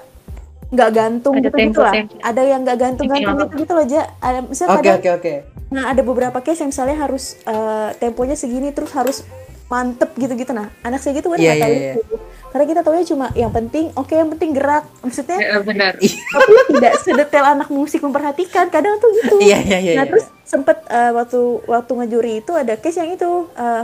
nggak 0.70 0.90
gantung 0.90 1.36
Ada 1.36 1.44
gitu 1.44 1.58
gitu 1.60 1.80
lah 1.80 1.92
tempo-tempo. 1.92 2.22
ada 2.22 2.42
yang 2.44 2.60
nggak 2.62 2.78
gantung 2.80 3.08
gantung 3.08 3.34
Iya. 3.34 3.42
gitu 3.42 3.54
gitu 3.58 3.72
loh 3.72 3.84
aja 3.84 4.02
ada 4.20 4.40
misalnya 4.42 4.72
Oke 4.72 4.80
kadang 4.80 4.96
oke 4.96 5.10
oke. 5.12 5.34
nah 5.68 5.84
ada 5.88 6.02
beberapa 6.02 6.38
case 6.40 6.60
yang 6.60 6.70
misalnya 6.70 6.98
harus 6.98 7.24
eh, 7.44 7.90
temponya 7.98 8.36
segini 8.36 8.70
terus 8.70 8.92
harus 8.92 9.26
mantep 9.68 10.14
gitu 10.16 10.32
gitu 10.34 10.52
nah 10.52 10.70
anak 10.82 11.00
saya 11.00 11.12
gitu 11.14 11.28
kan 11.28 11.36
Iya, 11.36 11.50
nggak 11.50 11.60
tahu 11.60 11.72
iya, 11.72 11.82
iya. 11.82 11.94
itu 11.98 12.16
karena 12.52 12.66
kita 12.68 12.82
taunya 12.84 13.06
cuma 13.08 13.26
yang 13.34 13.52
penting 13.52 13.96
oke 13.96 14.12
yang 14.12 14.30
penting 14.36 14.52
gerak 14.52 14.84
maksudnya 15.00 15.40
Ya, 15.40 15.58
benar 15.64 15.96
tapi 16.36 16.52
tidak 16.76 16.94
sedetail 17.02 17.46
anak 17.48 17.70
musik 17.72 18.04
memperhatikan 18.04 18.68
kadang 18.68 19.00
tuh 19.00 19.10
gitu 19.24 19.36
Iya 19.40 19.60
iya 19.64 19.80
iya. 19.80 19.94
nah 19.98 20.06
iya. 20.06 20.12
terus 20.12 20.28
sempet 20.44 20.84
eh, 20.92 21.12
waktu 21.16 21.64
waktu 21.66 21.92
ngejuri 21.96 22.34
itu 22.44 22.52
ada 22.52 22.76
case 22.76 23.00
yang 23.00 23.16
itu 23.16 23.48
eh, 23.56 23.84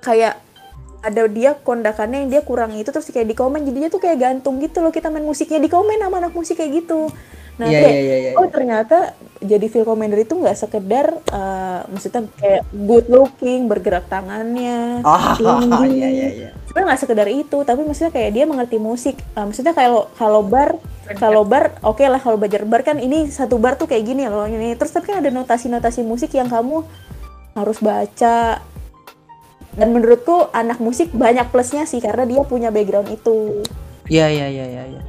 kayak 0.00 0.38
ada 1.00 1.22
dia 1.32 1.56
kondakannya 1.56 2.28
yang 2.28 2.30
dia 2.30 2.42
kurang 2.44 2.76
itu 2.76 2.92
terus 2.92 3.08
kayak 3.08 3.28
di 3.28 3.36
komen 3.36 3.64
jadinya 3.64 3.88
tuh 3.88 4.00
kayak 4.04 4.20
gantung 4.20 4.60
gitu 4.60 4.84
loh 4.84 4.92
kita 4.92 5.08
main 5.08 5.24
musiknya 5.24 5.58
di 5.58 5.72
komen 5.72 5.96
sama 5.96 6.20
anak 6.20 6.32
musik 6.36 6.60
kayak 6.60 6.84
gitu 6.84 7.08
nah 7.60 7.68
Iya 7.68 7.80
kayak 7.84 7.92
iya 7.92 8.00
iya 8.00 8.16
iya. 8.16 8.32
oh 8.40 8.48
ternyata 8.48 9.12
jadi 9.44 9.66
feel 9.68 9.84
commander 9.84 10.16
itu 10.16 10.32
nggak 10.32 10.56
sekedar 10.56 11.12
eh, 11.12 11.80
maksudnya 11.92 12.24
kayak 12.40 12.64
good 12.72 13.06
looking 13.12 13.68
bergerak 13.68 14.08
tangannya 14.08 15.04
Oh, 15.04 15.36
tinggi 15.60 16.00
iya 16.00 16.08
iya 16.08 16.28
iya. 16.32 16.48
sebenarnya 16.64 16.86
nggak 16.88 17.02
sekedar 17.04 17.28
itu 17.28 17.58
tapi 17.60 17.84
maksudnya 17.84 18.12
kayak 18.16 18.30
dia 18.32 18.44
mengerti 18.48 18.80
musik 18.80 19.20
Eh, 19.36 19.44
maksudnya 19.44 19.76
kalau 19.76 20.08
kalau 20.16 20.40
bar 20.40 20.80
kalau 21.20 21.42
bar 21.44 21.76
oke 21.84 22.00
lah 22.00 22.16
kalau 22.16 22.40
belajar 22.40 22.64
bar 22.64 22.80
kan 22.80 22.96
ini 22.96 23.28
satu 23.28 23.60
bar 23.60 23.76
tuh 23.76 23.84
kayak 23.84 24.08
gini 24.08 24.24
loh 24.24 24.48
ini 24.48 24.72
terus 24.72 24.96
tapi 24.96 25.12
kan 25.12 25.20
ada 25.20 25.28
notasi-notasi 25.28 26.00
musik 26.00 26.32
yang 26.32 26.48
kamu 26.48 26.80
harus 27.52 27.76
baca 27.84 28.62
dan 29.70 29.88
menurutku 29.92 30.48
anak 30.50 30.80
musik 30.80 31.12
banyak 31.12 31.44
plusnya 31.52 31.84
sih 31.84 32.00
karena 32.00 32.24
dia 32.24 32.40
punya 32.48 32.72
background 32.72 33.12
itu 33.12 33.60
Iya 34.10 34.26
iya 34.26 34.46
iya 34.50 34.66
iya. 34.66 34.84
iya. 34.90 35.00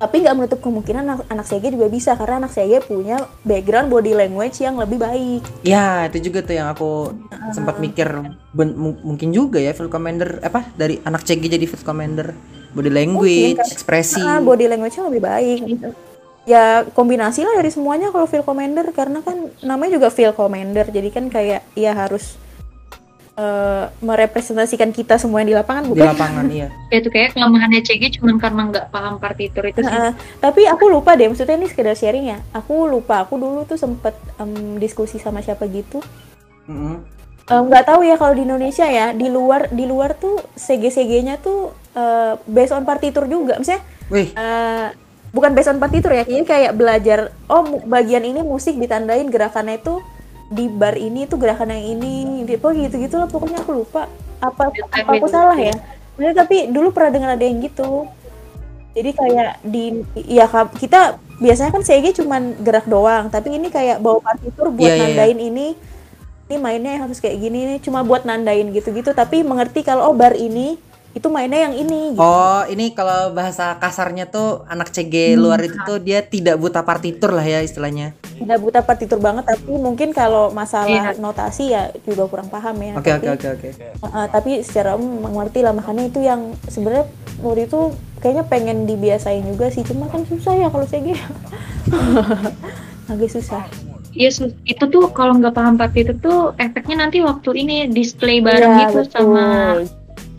Tapi 0.00 0.24
nggak 0.24 0.32
menutup 0.32 0.60
kemungkinan 0.64 1.04
anak, 1.04 1.18
anak 1.28 1.44
CG 1.44 1.76
juga 1.76 1.92
bisa 1.92 2.16
karena 2.16 2.40
anak 2.40 2.56
CG 2.56 2.80
punya 2.88 3.20
background 3.44 3.92
body 3.92 4.16
language 4.16 4.56
yang 4.64 4.80
lebih 4.80 4.96
baik 4.96 5.44
Ya 5.60 6.08
itu 6.08 6.32
juga 6.32 6.40
tuh 6.40 6.56
yang 6.56 6.72
aku 6.72 7.12
sempat 7.52 7.76
mikir 7.76 8.08
ben- 8.56 8.76
mu- 8.80 8.96
mungkin 9.04 9.28
juga 9.28 9.60
ya 9.60 9.76
field 9.76 9.92
commander 9.92 10.40
apa 10.40 10.64
dari 10.72 11.04
anak 11.04 11.28
CG 11.28 11.44
jadi 11.44 11.68
field 11.68 11.84
commander 11.84 12.32
body 12.70 12.86
language, 12.86 13.58
kan. 13.58 13.66
ekspresi. 13.66 14.22
Ah, 14.22 14.38
body 14.38 14.70
language-nya 14.70 15.10
lebih 15.10 15.22
baik 15.26 15.58
gitu. 15.66 15.88
Ya 16.48 16.86
kombinasi 16.96 17.44
lah 17.44 17.58
dari 17.58 17.68
semuanya 17.68 18.08
kalau 18.14 18.24
field 18.24 18.46
commander 18.46 18.86
karena 18.94 19.20
kan 19.20 19.52
namanya 19.60 20.00
juga 20.00 20.08
field 20.08 20.38
commander 20.38 20.86
jadi 20.88 21.10
kan 21.12 21.28
kayak 21.28 21.66
ya 21.76 21.92
harus 21.92 22.38
eh, 23.40 23.84
merepresentasikan 24.04 24.92
kita 24.92 25.16
semua 25.16 25.40
yang 25.40 25.50
di 25.50 25.56
lapangan 25.56 25.82
di 25.88 25.96
bukan? 25.96 26.12
lapangan 26.12 26.44
iya. 26.52 26.68
ya 26.92 26.96
itu 27.00 27.08
kayak 27.08 27.32
kelemahannya 27.32 27.80
CG 27.80 28.20
cuman 28.20 28.36
karena 28.36 28.62
nggak 28.68 28.86
paham 28.92 29.16
partitur 29.16 29.64
itu 29.64 29.80
sih 29.80 29.88
Heeh. 29.88 30.12
tapi 30.44 30.68
aku 30.68 30.84
lupa 30.92 31.16
deh 31.16 31.32
maksudnya 31.32 31.56
ini 31.56 31.68
sekedar 31.70 31.96
sharing 31.96 32.26
ya. 32.36 32.38
Aku 32.52 32.90
lupa 32.90 33.22
aku 33.22 33.38
dulu 33.38 33.64
tuh 33.64 33.78
sempet 33.80 34.12
em, 34.36 34.76
diskusi 34.82 35.16
sama 35.22 35.40
siapa 35.40 35.64
gitu. 35.70 36.02
Mm-mm. 36.66 37.00
Em, 37.50 37.62
nggak 37.66 37.84
tahu 37.86 38.04
ya 38.04 38.20
kalau 38.20 38.34
di 38.36 38.42
Indonesia 38.44 38.86
ya 38.86 39.16
di 39.16 39.30
luar 39.30 39.70
di 39.70 39.84
luar 39.86 40.18
tuh 40.18 40.42
CG 40.58 40.90
CG-nya 40.90 41.38
tuh 41.38 41.72
eh, 41.94 42.34
based 42.44 42.74
on 42.74 42.84
partitur 42.84 43.24
juga. 43.30 43.56
Misalnya 43.56 43.82
Wih, 44.10 44.34
eh, 44.34 44.88
bukan 45.30 45.54
based 45.54 45.70
on 45.70 45.78
partitur 45.78 46.10
ya 46.10 46.26
ini 46.26 46.42
kayak 46.42 46.74
belajar 46.74 47.30
oh 47.46 47.82
bagian 47.86 48.26
ini 48.26 48.42
musik 48.42 48.74
ditandain 48.74 49.30
gerakannya 49.30 49.78
itu 49.78 50.02
di 50.50 50.66
bar 50.66 50.98
ini 50.98 51.30
tuh 51.30 51.38
gerakan 51.38 51.70
yang 51.70 51.94
ini 51.94 52.42
gitu 52.50 52.96
gitu 52.98 53.14
lah 53.22 53.30
pokoknya 53.30 53.62
aku 53.62 53.86
lupa 53.86 54.10
apa 54.42 54.66
apa 54.90 55.10
aku 55.14 55.28
salah 55.30 55.54
ya. 55.54 55.70
Bener, 56.18 56.34
tapi 56.34 56.68
dulu 56.68 56.90
pernah 56.90 57.10
dengar 57.14 57.30
ada 57.38 57.44
yang 57.46 57.62
gitu. 57.62 58.10
Jadi 58.90 59.10
kayak 59.14 59.62
di 59.62 60.02
ya 60.26 60.50
kita 60.50 61.22
biasanya 61.38 61.70
kan 61.70 61.82
CG 61.86 62.20
cuman 62.20 62.58
gerak 62.60 62.84
doang 62.90 63.30
tapi 63.30 63.56
ini 63.56 63.70
kayak 63.70 64.02
bawa 64.02 64.18
partitur 64.20 64.74
buat 64.74 64.90
Iya, 64.90 64.92
iya, 64.92 64.98
iya. 64.98 65.06
nandain 65.14 65.40
ini. 65.40 65.68
Ini 66.50 66.56
mainnya 66.58 66.98
harus 66.98 67.22
kayak 67.22 67.38
gini 67.38 67.58
nih 67.70 67.78
cuma 67.78 68.02
buat 68.02 68.26
nandain 68.26 68.74
gitu-gitu 68.74 69.14
tapi 69.14 69.46
mengerti 69.46 69.86
kalau 69.86 70.10
oh 70.10 70.14
bar 70.18 70.34
ini 70.34 70.82
itu 71.10 71.26
mainnya 71.26 71.66
yang 71.66 71.74
ini 71.74 72.14
gitu. 72.14 72.22
Oh, 72.22 72.62
ini 72.64 72.94
kalau 72.94 73.30
bahasa 73.30 73.74
kasarnya 73.76 74.26
tuh 74.26 74.62
anak 74.64 74.88
CG 74.88 75.34
luar 75.34 75.58
itu 75.58 75.74
tuh 75.80 75.98
dia 75.98 76.22
tidak 76.22 76.54
buta 76.54 76.80
partitur 76.80 77.34
lah 77.34 77.42
ya 77.42 77.58
istilahnya. 77.60 78.14
nggak 78.40 78.56
buta 78.56 78.80
partitur 78.80 79.20
banget 79.20 79.44
tapi 79.44 79.68
mungkin 79.76 80.16
kalau 80.16 80.48
masalah 80.48 81.12
Iya. 81.12 81.20
notasi 81.20 81.76
ya 81.76 81.92
juga 82.02 82.24
kurang 82.24 82.48
paham 82.48 82.72
ya 82.80 82.96
Oke, 82.96 83.12
oke, 83.12 83.28
oke, 83.28 83.48
oke. 83.52 83.68
tapi 84.32 84.64
secara 84.64 84.96
umum 84.96 85.28
mengerti 85.28 85.60
lah 85.60 85.76
makanya 85.76 86.08
itu 86.08 86.24
yang 86.24 86.56
sebenarnya 86.64 87.04
waktu 87.44 87.68
itu 87.68 87.92
kayaknya 88.16 88.44
pengen 88.48 88.88
dibiasain 88.88 89.44
juga 89.44 89.68
sih 89.68 89.84
cuma 89.84 90.08
kan 90.08 90.24
susah 90.24 90.56
ya 90.56 90.72
kalau 90.72 90.88
CG 90.88 91.12
agak 93.12 93.28
susah 93.28 93.64
Iya, 94.10 94.26
sus- 94.34 94.58
itu 94.66 94.84
tuh 94.88 95.06
kalau 95.12 95.38
nggak 95.38 95.54
paham 95.54 95.78
partitur 95.78 96.18
tuh 96.18 96.50
efeknya 96.56 97.06
nanti 97.06 97.22
waktu 97.22 97.54
ini 97.54 97.76
display 97.86 98.42
bareng 98.42 98.72
Iya, 98.72 98.80
gitu 98.82 98.98
betul. 99.04 99.12
sama 99.12 99.44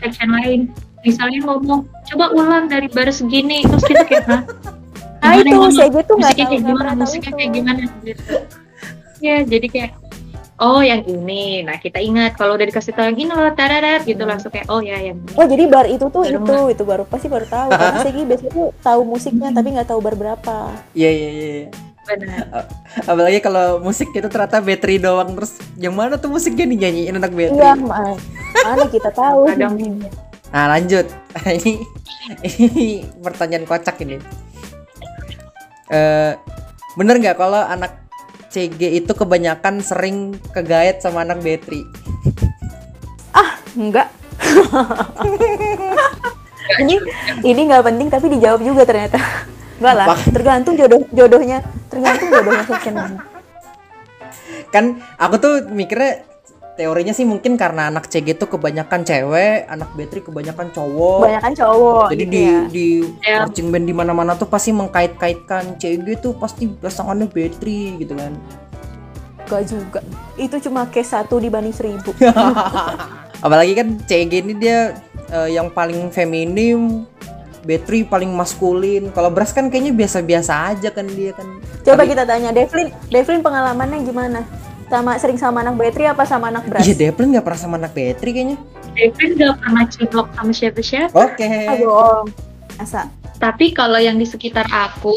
section 0.02 0.30
lain. 0.32 0.60
Misalnya 1.00 1.38
ngomong, 1.42 1.80
coba 2.06 2.30
ulang 2.30 2.66
dari 2.66 2.86
bar 2.86 3.10
segini, 3.10 3.62
terus 3.62 3.82
kita 3.82 4.02
kayak, 4.04 4.24
hah? 4.24 4.42
Ah, 5.18 5.38
Gimana 5.38 5.70
itu? 5.70 5.78
CG 5.80 5.96
tuh 6.02 6.14
nggak 6.14 6.30
musiknya 6.30 6.44
tahu, 6.44 6.50
kayak 6.50 6.62
gimana, 6.64 6.90
musiknya 6.94 7.32
kayak 7.32 7.50
gimana 7.52 7.80
gitu. 8.02 8.22
Ya, 9.18 9.36
jadi 9.42 9.66
kayak 9.66 9.90
oh 10.58 10.78
yang 10.78 11.02
ini. 11.04 11.62
Nah, 11.62 11.74
kita 11.76 11.98
ingat 11.98 12.34
kalau 12.34 12.54
udah 12.54 12.62
dikasih 12.62 12.90
tahu 12.90 13.06
yang 13.08 13.18
ini 13.18 13.30
loh, 13.30 13.50
tararat 13.50 14.02
gitu 14.02 14.18
Hmm. 14.18 14.30
langsung 14.30 14.50
kayak 14.50 14.66
oh 14.66 14.78
ya 14.78 14.98
yang 15.00 15.18
ini. 15.18 15.30
oh 15.32 15.42
jadi 15.44 15.64
bar 15.66 15.86
itu 15.86 16.06
tuh 16.06 16.22
Baru 16.22 16.38
itu 16.38 16.54
itu 16.70 16.82
baru 16.84 17.02
pasti 17.02 17.26
baru 17.26 17.46
tahu 17.46 17.68
karena 17.68 17.98
CG 18.00 18.18
biasanya 18.22 18.52
tuh 18.52 18.68
tahu 18.78 19.00
musiknya 19.02 19.48
tapi 19.50 19.68
nggak 19.74 19.88
tahu 19.88 19.98
bar 19.98 20.14
berapa 20.14 20.56
Iya, 20.92 21.10
iya, 21.10 21.28
iya. 21.30 21.66
Benar. 22.06 22.66
Apalagi 23.06 23.38
kalau 23.38 23.78
musik 23.78 24.10
itu 24.10 24.26
ternyata 24.26 24.58
battery 24.58 24.98
doang 24.98 25.38
terus 25.38 25.54
yang 25.78 25.94
mana 25.94 26.18
tuh 26.18 26.28
musiknya 26.28 26.66
dinyanyiin 26.66 27.16
anak 27.16 27.32
battery. 27.32 27.58
iya 27.58 27.72
ma- 27.78 28.18
mana 28.66 28.84
kita 28.90 29.10
tahu 29.14 29.48
Kadang 29.48 29.78
Nah, 30.52 30.68
lanjut. 30.68 31.08
ini 31.64 31.80
ini 32.44 32.86
pertanyaan 33.24 33.64
kocak 33.64 33.96
ini. 34.04 34.20
Eh, 35.88 36.36
bener 37.00 37.16
nggak 37.16 37.40
kalau 37.40 37.64
anak 37.64 38.04
CG 38.52 39.00
itu 39.00 39.12
kebanyakan 39.16 39.80
sering 39.80 40.36
kegayet 40.52 41.00
sama 41.00 41.24
anak 41.24 41.40
battery? 41.40 41.88
enggak 43.76 44.08
ini 46.82 46.94
ini 47.44 47.60
nggak 47.68 47.84
penting 47.84 48.08
tapi 48.12 48.26
dijawab 48.36 48.60
juga 48.60 48.82
ternyata 48.84 49.18
enggak 49.80 49.94
lah 49.96 50.06
tergantung 50.28 50.74
jodoh 50.76 51.00
jodohnya 51.10 51.64
tergantung 51.92 52.28
jodohnya 52.32 52.64
mana. 52.96 53.20
Kan 54.72 54.84
aku 55.20 55.36
tuh 55.36 55.54
mikirnya 55.68 56.24
teorinya 56.72 57.12
sih 57.12 57.28
mungkin 57.28 57.60
karena 57.60 57.92
anak 57.92 58.08
CG 58.08 58.40
tuh 58.40 58.48
kebanyakan 58.48 59.04
cewek, 59.04 59.68
anak 59.68 59.92
battery 59.92 60.24
kebanyakan 60.24 60.72
cowok. 60.72 61.20
kebanyakan 61.20 61.52
cowok 61.52 62.06
Jadi 62.08 62.24
gitu 62.24 62.32
di 62.32 62.42
ya. 62.42 62.60
di 62.72 62.86
Ya. 63.20 63.38
marching 63.44 63.68
band 63.68 63.84
di 63.84 63.94
mana-mana 63.94 64.32
tuh 64.32 64.48
pasti 64.48 64.72
mengkait-kaitkan 64.72 65.76
CG 65.76 66.06
tuh 66.24 66.32
pasti 66.40 66.72
pasangannya 66.72 67.28
battery 67.28 68.00
gitu 68.00 68.16
kan. 68.16 68.32
Enggak 69.44 69.62
juga 69.68 70.00
itu 70.40 70.56
cuma 70.64 70.88
case 70.88 71.12
satu 71.12 71.36
dibanding 71.36 71.76
seribu 71.76 72.16
Apalagi 73.44 73.76
kan 73.76 74.00
CG 74.08 74.32
ini 74.40 74.54
dia 74.56 74.96
eh, 75.28 75.48
yang 75.52 75.68
paling 75.68 76.08
feminim, 76.08 77.04
battery 77.62 78.02
paling 78.02 78.28
maskulin. 78.28 79.10
Kalau 79.10 79.30
Brass 79.30 79.50
kan 79.50 79.70
kayaknya 79.70 79.94
biasa-biasa 79.94 80.52
aja 80.70 80.88
kan 80.90 81.06
dia 81.06 81.30
kan. 81.32 81.46
coba 81.82 82.02
Tapi- 82.02 82.10
kita 82.10 82.22
tanya 82.22 82.50
Devlin 82.50 82.88
Devlin 83.08 83.40
pengalamannya 83.40 84.02
gimana 84.02 84.40
sama 84.86 85.16
sering 85.16 85.34
sama 85.36 85.62
anak 85.62 85.74
battery 85.74 86.04
apa 86.04 86.22
sama 86.22 86.50
anak 86.50 86.68
beras 86.68 86.84
Iya, 86.84 87.08
Devlin 87.08 87.32
nggak 87.32 87.44
pernah 87.44 87.60
sama 87.60 87.74
anak 87.76 87.92
battery 87.92 88.30
kayaknya. 88.32 88.56
Devin 88.92 89.30
nggak 89.34 89.54
pernah 89.58 89.84
cilok 89.88 90.28
sama 90.32 90.52
siapa-siapa. 90.52 91.14
Oke. 91.16 91.48
ah, 91.64 91.76
bohong 91.76 92.28
asa 92.76 93.08
Tapi 93.38 93.72
kalau 93.72 93.96
yang 93.96 94.14
di 94.14 94.26
sekitar 94.26 94.68
aku 94.68 95.16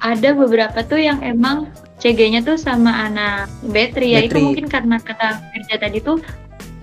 ada 0.00 0.32
beberapa 0.32 0.80
tuh 0.82 0.98
yang 0.98 1.20
emang 1.20 1.68
CG-nya 1.96 2.40
tuh 2.40 2.56
sama 2.56 2.90
anak 3.06 3.46
battery 3.68 4.16
ya 4.16 4.24
itu 4.24 4.40
mungkin 4.40 4.66
karena 4.66 4.96
kata 4.96 5.36
kerja 5.52 5.74
tadi 5.78 6.00
tuh 6.00 6.16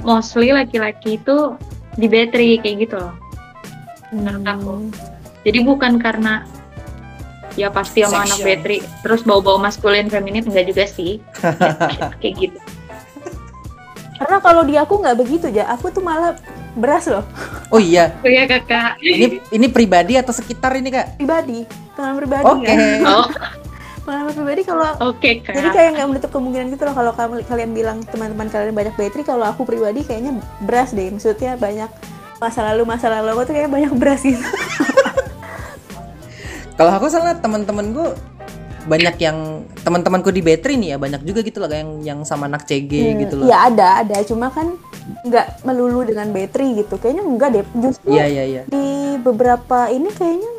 mostly 0.02 0.54
laki-laki 0.54 1.18
itu 1.18 1.58
di 1.98 2.06
battery 2.06 2.62
kayak 2.62 2.88
gitu 2.88 2.96
loh. 2.96 3.14
Menurut 4.12 4.44
aku. 4.44 4.74
Hmm. 4.80 4.92
Jadi 5.44 5.60
bukan 5.64 5.94
karena 5.98 6.44
ya 7.58 7.74
pasti 7.74 8.06
sama 8.06 8.22
anak 8.22 8.40
battery 8.40 8.80
terus 9.02 9.26
bau-bau 9.26 9.58
maskulin 9.58 10.08
feminin 10.08 10.46
enggak 10.46 10.70
juga 10.70 10.86
sih. 10.86 11.18
kayak 12.22 12.36
gitu. 12.38 12.60
karena 14.18 14.42
kalau 14.42 14.66
di 14.66 14.74
aku 14.74 14.98
nggak 14.98 15.14
begitu 15.14 15.46
ya 15.54 15.70
aku 15.70 15.94
tuh 15.94 16.02
malah 16.02 16.34
beras 16.74 17.06
loh 17.06 17.22
Oh 17.70 17.78
iya, 17.78 18.14
Oh 18.26 18.30
ya 18.30 18.50
kakak. 18.50 18.98
ini 18.98 19.38
ini 19.54 19.68
pribadi 19.70 20.18
atau 20.18 20.34
sekitar 20.34 20.74
ini 20.74 20.90
kak? 20.90 21.22
pribadi 21.22 21.70
pengalaman 21.94 22.18
pribadi 22.18 22.46
Oke. 22.50 22.66
ya 22.66 22.78
Oh 23.14 23.26
pengalaman 24.02 24.34
pribadi 24.34 24.62
kalau 24.64 24.90
oke 25.04 25.32
kak. 25.44 25.54
Jadi 25.54 25.68
kayak 25.70 25.90
nggak 26.00 26.08
menutup 26.08 26.32
kemungkinan 26.32 26.68
gitu 26.72 26.84
loh 26.88 26.96
kalau 26.96 27.12
kalian 27.44 27.72
bilang 27.76 28.02
teman-teman 28.08 28.48
kalian 28.48 28.72
banyak 28.72 28.96
battery, 28.96 29.22
kalau 29.22 29.44
aku 29.44 29.68
pribadi 29.68 30.00
kayaknya 30.02 30.40
beras 30.64 30.96
deh. 30.96 31.12
Maksudnya 31.12 31.60
banyak 31.60 31.92
masa 32.38 32.60
lalu 32.74 32.84
masa 32.86 33.08
lalu 33.10 33.34
aku 33.34 33.42
tuh 33.50 33.54
kayak 33.58 33.70
banyak 33.70 33.94
beras 33.98 34.22
gitu. 34.22 34.42
Kalau 36.78 36.94
aku 36.94 37.10
salah 37.10 37.34
teman-teman 37.42 37.90
gue 37.90 38.10
banyak 38.88 39.16
yang 39.20 39.68
teman-temanku 39.84 40.32
di 40.32 40.40
battery 40.40 40.80
nih 40.80 40.96
ya 40.96 40.98
banyak 40.98 41.22
juga 41.28 41.44
gitu 41.44 41.60
loh 41.60 41.68
yang 41.68 41.92
yang 42.06 42.20
sama 42.24 42.48
anak 42.48 42.64
CG 42.64 42.88
gitu 43.28 43.34
loh. 43.44 43.46
Iya 43.50 43.58
ada 43.74 43.88
ada, 44.06 44.18
cuma 44.24 44.48
kan 44.48 44.80
nggak 45.28 45.68
melulu 45.68 46.08
dengan 46.08 46.32
battery 46.32 46.86
gitu. 46.86 46.96
Kayaknya 46.96 47.24
enggak 47.28 47.50
deh. 47.52 47.64
Justru 47.84 48.16
Iya 48.16 48.26
iya 48.32 48.44
iya. 48.48 48.62
di 48.72 49.18
beberapa 49.20 49.92
ini 49.92 50.08
kayaknya 50.16 50.52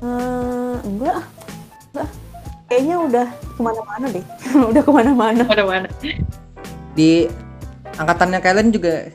eh, 0.00 0.76
enggak, 0.80 1.14
ah. 1.20 1.26
enggak. 1.92 2.08
Kayaknya 2.68 2.96
udah 3.04 3.26
ke 3.32 3.60
mana-mana 3.60 4.06
deh. 4.08 4.24
udah 4.72 4.82
ke 4.82 4.90
mana-mana. 4.94 5.42
Mana-mana. 5.44 5.88
Di 6.96 7.28
angkatannya 8.00 8.40
kalian 8.40 8.68
juga 8.72 9.12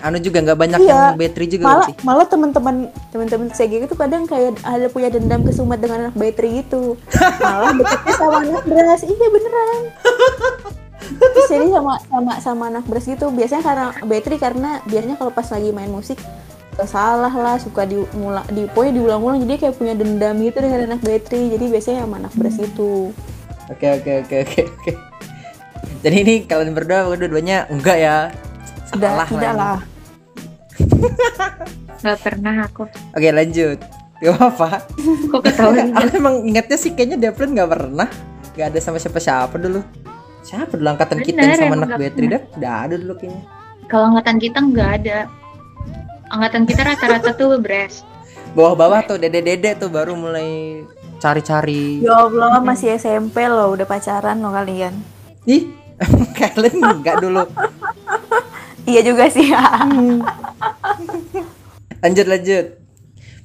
anu 0.00 0.18
juga 0.18 0.38
nggak 0.42 0.58
banyak 0.58 0.80
Iya. 0.82 0.90
yang 0.90 1.16
battery 1.16 1.46
juga 1.48 1.64
malah 1.64 1.88
berarti. 1.88 2.04
malah 2.04 2.26
teman-teman 2.26 2.76
teman-teman 3.08 3.46
CG 3.50 3.72
itu 3.82 3.96
kadang 3.96 4.24
kayak 4.24 4.60
ada 4.60 4.86
punya 4.88 5.08
dendam 5.08 5.40
kesumat 5.40 5.80
dengan 5.80 6.08
anak 6.08 6.16
battery 6.16 6.60
gitu 6.60 7.00
malah 7.44 7.72
deketnya 7.72 8.12
sama 8.14 8.36
anak 8.42 8.64
beras 8.64 9.02
iya 9.02 9.26
beneran 9.28 9.80
terus 11.32 11.48
jadi 11.48 11.66
sama 11.70 11.92
sama 12.10 12.32
sama 12.42 12.64
anak 12.68 12.84
beras 12.84 13.06
gitu 13.06 13.30
biasanya 13.30 13.62
karena 13.62 13.86
battery 14.02 14.36
karena 14.36 14.70
biasanya 14.84 15.16
kalau 15.16 15.30
pas 15.30 15.48
lagi 15.48 15.70
main 15.70 15.88
musik 15.88 16.18
salah 16.76 17.32
lah 17.32 17.56
suka 17.56 17.88
diulang 17.88 18.44
di 18.52 18.68
pokoknya 18.68 19.00
diulang-ulang 19.00 19.40
jadi 19.48 19.54
kayak 19.64 19.74
punya 19.80 19.96
dendam 19.96 20.36
gitu 20.44 20.60
dengan 20.60 20.92
anak 20.92 21.00
battery 21.00 21.48
jadi 21.48 21.64
biasanya 21.72 21.98
sama 22.04 22.20
anak 22.20 22.32
beras 22.36 22.56
gitu 22.56 23.16
Oke 23.66 23.82
oke 23.82 24.12
oke 24.22 24.36
oke 24.46 24.60
oke. 24.62 24.92
Jadi 26.06 26.16
ini 26.22 26.34
kalian 26.46 26.70
berdua 26.70 27.10
dua-duanya 27.10 27.66
enggak 27.66 27.98
ya? 27.98 28.30
Tidak 28.92 29.10
Salah 29.10 29.26
tidak 29.28 29.52
lah 29.54 29.78
Nggak 31.96 32.18
pernah 32.22 32.54
aku. 32.68 32.84
Oke 33.16 33.28
lanjut. 33.32 33.78
Gak 34.16 34.32
apa-apa. 34.36 34.84
Kok 35.32 35.40
ketahuan? 35.44 35.92
Aku 35.96 36.14
emang 36.16 36.36
ingatnya 36.44 36.76
sih 36.80 36.92
kayaknya 36.96 37.16
Devlin 37.20 37.56
nggak 37.56 37.70
pernah. 37.72 38.08
Nggak 38.56 38.66
ada 38.72 38.78
sama 38.80 38.96
siapa-siapa 39.00 39.56
dulu. 39.60 39.80
Siapa 40.46 40.72
dulu 40.78 40.88
angkatan 40.88 41.20
kita 41.20 41.40
yang 41.42 41.58
sama 41.58 41.74
anak 41.82 41.98
battery 41.98 42.26
Dev? 42.30 42.42
Nggak 42.56 42.76
ada 42.86 42.94
dulu 42.96 43.14
kayaknya. 43.18 43.42
Kalau 43.90 44.04
angkatan 44.14 44.36
kita 44.38 44.58
nggak 44.62 44.90
ada. 45.02 45.18
Angkatan 46.32 46.62
kita 46.64 46.80
rata-rata 46.84 47.30
tuh 47.36 47.58
breast. 47.60 48.06
Bawah-bawah 48.56 49.04
tuh 49.04 49.16
dede-dede 49.20 49.76
tuh 49.76 49.92
baru 49.92 50.16
mulai 50.16 50.80
cari-cari. 51.16 52.04
ya 52.04 52.28
Allah 52.28 52.60
masih 52.60 52.96
SMP 52.96 53.40
loh 53.48 53.72
udah 53.72 53.88
pacaran 53.88 54.36
loh 54.36 54.52
kalian 54.52 54.92
Ih, 55.48 55.72
kalian 56.38 56.76
enggak 57.00 57.24
dulu. 57.24 57.48
Iya 58.86 59.00
juga 59.04 59.28
sih 59.28 59.50
Lanjut 62.06 62.26
lanjut. 62.28 62.66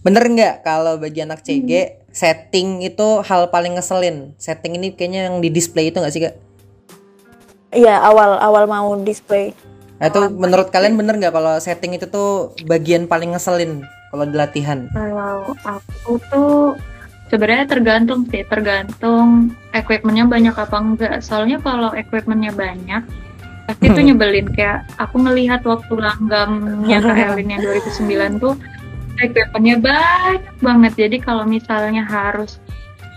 Bener 0.06 0.24
nggak 0.28 0.56
kalau 0.62 1.00
bagi 1.00 1.24
anak 1.24 1.42
CG 1.42 2.02
setting 2.12 2.84
itu 2.84 3.24
hal 3.26 3.50
paling 3.50 3.80
ngeselin? 3.80 4.36
Setting 4.38 4.78
ini 4.78 4.94
kayaknya 4.94 5.32
yang 5.32 5.40
di 5.40 5.50
display 5.50 5.90
itu 5.90 5.98
nggak 5.98 6.14
sih 6.14 6.22
kak? 6.28 6.36
Iya 7.72 8.04
awal 8.04 8.38
awal 8.38 8.68
mau 8.68 8.92
display. 9.02 9.56
Nah 9.98 10.12
itu 10.12 10.30
menurut 10.30 10.70
kalian 10.70 11.00
bener 11.00 11.16
nggak 11.18 11.34
kalau 11.34 11.56
setting 11.58 11.96
itu 11.96 12.06
tuh 12.06 12.52
bagian 12.68 13.08
paling 13.08 13.34
ngeselin 13.34 13.82
kalau 14.12 14.28
di 14.28 14.36
latihan? 14.36 14.86
Kalau 14.92 15.56
aku 15.64 16.20
tuh 16.30 16.76
Sebenarnya 17.32 17.64
tergantung 17.64 18.28
sih, 18.28 18.44
tergantung 18.44 19.56
equipmentnya 19.72 20.28
banyak 20.28 20.52
apa 20.52 20.78
enggak. 20.84 21.24
Soalnya 21.24 21.64
kalau 21.64 21.96
equipmentnya 21.96 22.52
banyak, 22.52 23.08
pasti 23.72 23.88
itu 23.88 24.00
Hmm. 24.04 24.08
nyebelin. 24.12 24.48
Kayak 24.52 24.80
aku 25.00 25.16
ngelihat 25.24 25.62
waktu 25.64 25.94
langgamnya 25.96 26.98
Kak 27.00 27.18
Elin 27.18 27.48
yang 27.48 27.62
2009 27.64 28.32
tuh 28.38 28.54
equipmentnya 29.18 29.76
banyak 29.80 30.42
banget. 30.60 30.94
Jadi 30.98 31.18
kalau 31.20 31.48
misalnya 31.48 32.04
harus 32.04 32.60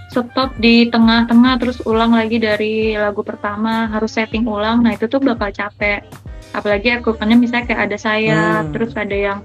stop 0.09 0.55
di 0.63 0.87
tengah-tengah 0.95 1.59
terus 1.59 1.83
ulang 1.83 2.15
lagi 2.15 2.39
dari 2.39 2.95
lagu 2.95 3.27
pertama 3.27 3.91
harus 3.91 4.15
setting 4.15 4.47
ulang, 4.47 4.79
nah 4.79 4.95
itu 4.95 5.11
tuh 5.11 5.19
bakal 5.19 5.51
capek. 5.51 6.07
Apalagi 6.55 6.95
equipmentnya 6.95 7.35
misalnya 7.35 7.67
kayak 7.67 7.83
ada 7.91 7.97
sayap, 7.99 8.63
Hmm. 8.63 8.73
terus 8.73 8.95
ada 8.95 9.11
yang 9.11 9.39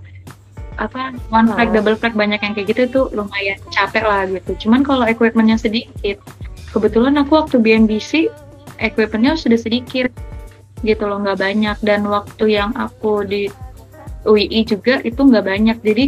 apa 0.78 1.12
one 1.34 1.50
flag, 1.50 1.74
Oh. 1.74 1.82
double 1.82 1.98
flag 1.98 2.14
banyak 2.14 2.40
yang 2.40 2.54
kayak 2.54 2.72
gitu 2.72 2.84
tuh 2.88 3.06
lumayan 3.12 3.58
capek 3.68 4.06
lah 4.06 4.24
gitu. 4.30 4.68
Cuman 4.68 4.86
kalau 4.86 5.04
equipmentnya 5.04 5.58
sedikit, 5.58 6.22
kebetulan 6.70 7.18
aku 7.18 7.36
waktu 7.36 7.58
BMBC 7.58 8.30
equipmentnya 8.78 9.36
sudah 9.36 9.58
sedikit 9.58 10.14
gitu 10.82 11.04
loh 11.06 11.20
nggak 11.20 11.38
banyak 11.38 11.78
dan 11.80 12.02
waktu 12.06 12.46
yang 12.50 12.72
aku 12.74 13.24
di 13.24 13.52
UI 14.24 14.64
juga 14.64 15.00
itu 15.00 15.20
nggak 15.20 15.46
banyak 15.46 15.78
jadi 15.80 16.06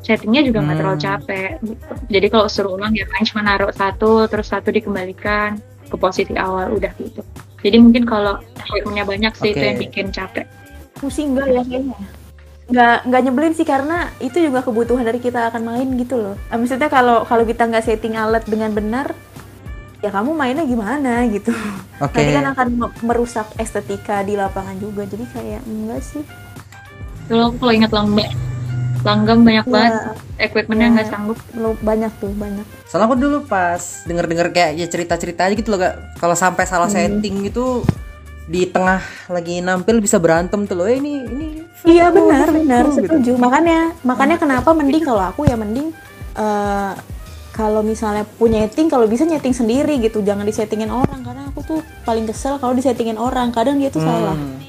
settingnya 0.00 0.42
juga 0.42 0.58
nggak 0.60 0.72
Hmm. 0.72 0.80
terlalu 0.80 0.98
capek 1.00 1.50
gitu. 1.60 1.84
jadi 2.08 2.26
kalau 2.28 2.46
suruh 2.48 2.72
ulang 2.74 2.92
ya 2.92 3.04
paling 3.04 3.26
cuma 3.26 3.42
naruh 3.44 3.72
satu 3.72 4.24
terus 4.24 4.48
satu 4.48 4.68
dikembalikan 4.68 5.60
ke 5.84 5.96
posisi 5.96 6.32
awal 6.34 6.72
udah 6.72 6.92
gitu 6.96 7.20
jadi 7.60 7.76
mungkin 7.78 8.04
kalau 8.04 8.40
equipmentnya 8.56 9.04
banyak 9.04 9.32
sih 9.34 9.52
itu 9.52 9.60
Oke. 9.60 9.68
yang 9.68 9.78
bikin 9.78 10.06
capek 10.08 10.46
pusing 10.96 11.36
enggak 11.36 11.48
ya 11.50 11.62
kayaknya 11.62 11.96
nggak 12.68 12.96
nggak 13.08 13.20
nyebelin 13.24 13.54
sih 13.56 13.64
karena 13.64 14.12
itu 14.20 14.44
juga 14.44 14.60
kebutuhan 14.60 15.00
dari 15.00 15.16
kita 15.16 15.48
akan 15.48 15.62
main 15.64 15.88
gitu 15.96 16.20
loh 16.20 16.36
Ah, 16.48 16.56
maksudnya 16.56 16.88
kalau 16.88 17.24
kalau 17.24 17.44
kita 17.44 17.64
nggak 17.64 17.80
setting 17.80 18.12
alat 18.12 18.44
dengan 18.44 18.72
benar 18.72 19.12
ya 19.98 20.10
kamu 20.10 20.30
mainnya 20.30 20.62
gimana 20.62 21.26
gitu 21.26 21.50
Oke. 21.98 22.14
nanti 22.14 22.32
kan 22.32 22.46
akan 22.52 22.66
me- 22.70 22.96
merusak 23.02 23.50
estetika 23.58 24.22
di 24.22 24.38
lapangan 24.38 24.78
juga 24.78 25.02
jadi 25.02 25.24
kayak 25.28 25.62
enggak 25.66 26.00
sih 26.00 26.22
kalau 27.26 27.50
aku 27.50 27.56
kalau 27.60 27.72
ingat 27.74 27.90
langgam 27.90 28.30
langgam 28.98 29.38
banyak 29.46 29.66
banget 29.66 29.92
ya, 29.94 30.02
equipmentnya 30.42 30.86
Ya. 30.86 30.94
nggak 30.94 31.08
sanggup 31.08 31.38
lu 31.54 31.70
banyak 31.78 32.10
tuh 32.18 32.34
banyak 32.34 32.66
Soalnya 32.88 33.06
aku 33.06 33.16
dulu 33.20 33.38
pas 33.44 33.78
denger-denger 34.08 34.48
kayak 34.48 34.70
ya 34.74 34.86
cerita-cerita 34.88 35.44
aja 35.44 35.52
gitu 35.52 35.68
loh 35.68 35.76
kak. 35.76 36.16
Kalau 36.16 36.32
sampai 36.32 36.64
salah 36.64 36.88
setting 36.88 37.44
itu 37.44 37.84
di 38.48 38.64
tengah 38.64 39.04
lagi 39.28 39.60
nampil 39.60 40.00
bisa 40.00 40.16
berantem 40.16 40.64
tuh 40.64 40.72
loh. 40.72 40.88
Eh 40.88 40.96
ini 40.96 41.20
ini. 41.20 41.48
Iya 41.84 42.08
benar 42.08 42.48
benar 42.48 42.88
gitu. 42.88 43.04
setuju. 43.04 43.32
Makanya 43.36 43.92
makanya 44.08 44.40
kenapa 44.40 44.72
mending 44.72 45.04
kalau 45.04 45.20
aku 45.20 45.44
ya 45.44 45.52
mending 45.54 45.92
eh, 46.32 46.92
kalau 47.58 47.82
misalnya 47.82 48.22
punya 48.38 48.62
nyeting 48.62 48.86
kalau 48.86 49.10
bisa 49.10 49.26
nyeting 49.26 49.50
sendiri 49.50 49.98
gitu 49.98 50.22
jangan 50.22 50.46
disettingin 50.46 50.94
orang 50.94 51.26
karena 51.26 51.50
aku 51.50 51.66
tuh 51.66 51.80
paling 52.06 52.22
kesel 52.30 52.54
kalau 52.62 52.70
disettingin 52.70 53.18
orang 53.18 53.50
kadang 53.50 53.82
dia 53.82 53.90
tuh 53.90 53.98
salah. 53.98 54.38
Hmm. 54.38 54.62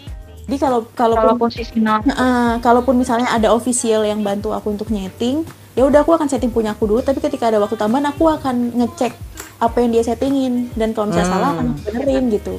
Jadi 0.50 0.58
kalau 0.58 0.90
kalau 0.98 1.14
kalaupun 1.14 1.54
posisi 1.54 1.78
Nah, 1.78 2.58
kalaupun 2.58 2.98
misalnya 2.98 3.30
ada 3.30 3.54
official 3.54 4.02
yang 4.02 4.26
bantu 4.26 4.50
aku 4.50 4.74
untuk 4.74 4.90
nyeting, 4.90 5.46
ya 5.78 5.86
udah 5.86 6.02
aku 6.02 6.18
akan 6.18 6.26
setting 6.26 6.50
punya 6.50 6.74
aku 6.74 6.90
dulu. 6.90 7.06
Tapi 7.06 7.22
ketika 7.22 7.54
ada 7.54 7.62
waktu 7.62 7.78
tambahan, 7.78 8.10
aku 8.10 8.26
akan 8.26 8.74
ngecek 8.82 9.14
apa 9.62 9.78
yang 9.78 9.94
dia 9.94 10.02
settingin 10.02 10.74
dan 10.74 10.98
kalau 10.98 11.14
misalnya 11.14 11.30
Hmm. 11.30 11.36
salah 11.38 11.50
akan 11.54 11.66
aku 11.70 11.80
benerin 11.94 12.26
gitu. 12.34 12.58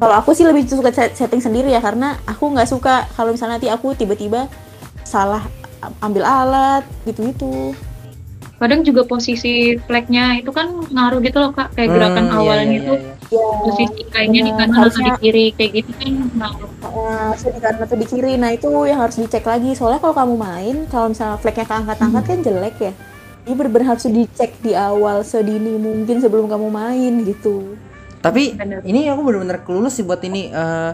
Kalau 0.00 0.14
aku 0.16 0.30
sih 0.32 0.48
lebih 0.48 0.64
suka 0.64 0.88
set- 0.96 1.12
setting 1.12 1.44
sendiri 1.44 1.68
ya 1.68 1.84
karena 1.84 2.16
aku 2.24 2.48
nggak 2.56 2.66
suka 2.72 3.04
kalau 3.12 3.36
misalnya 3.36 3.60
nanti 3.60 3.68
aku 3.68 3.92
tiba-tiba 3.92 4.48
salah 5.04 5.44
ambil 6.00 6.24
alat 6.24 6.88
gitu-gitu. 7.04 7.76
Kadang 8.64 8.80
juga 8.80 9.04
posisi 9.04 9.52
flagnya 9.78 10.40
itu 10.40 10.48
kan 10.48 10.66
ngaruh 10.88 11.20
gitu 11.20 11.36
loh 11.36 11.52
kak 11.52 11.76
kayak 11.76 11.92
gerakan 11.92 12.24
Hmm, 12.24 12.32
iya, 12.32 12.40
awalnya 12.40 12.64
iya, 12.66 12.80
itu 12.80 12.94
iya, 12.94 13.04
iya. 13.04 13.12
Ya, 13.34 13.46
posisi 13.60 14.02
kainnya 14.08 14.40
di 14.40 14.48
benar. 14.48 14.58
kanan 14.58 14.72
atau 14.72 14.72
di 14.72 14.80
Harusnya- 14.80 15.18
kiri 15.20 15.46
kayak 15.52 15.70
gitu 15.74 15.90
kan 15.92 16.10
ngaruh 16.32 16.70
harusnya 17.04 17.50
di 17.50 17.60
kanan 17.60 17.80
atau 17.82 17.96
di 17.96 18.06
kiri. 18.06 18.32
Nah 18.34 18.50
itu 18.50 18.68
yang 18.84 18.98
harus 18.98 19.16
dicek 19.16 19.44
lagi. 19.44 19.70
Soalnya 19.72 20.00
kalau 20.00 20.14
kamu 20.14 20.34
main, 20.34 20.76
kalau 20.86 21.06
misalnya 21.08 21.36
flagnya 21.36 21.64
keangkat-angkat 21.64 22.24
kan 22.24 22.38
jelek 22.40 22.76
ya. 22.80 22.92
Jadi 23.44 23.54
benar-benar 23.54 23.86
harus 23.90 24.04
dicek 24.06 24.50
di 24.58 24.72
awal 24.72 25.20
sedini 25.20 25.76
mungkin 25.76 26.16
sebelum 26.18 26.48
kamu 26.48 26.66
main 26.66 27.12
gitu. 27.22 27.76
Tapi 28.18 28.56
Bener. 28.56 28.80
ini 28.82 29.04
aku 29.06 29.20
bener-bener 29.20 29.60
kelulus 29.60 29.94
sih 29.94 30.02
buat 30.02 30.22
ini 30.22 30.48
eh, 30.48 30.90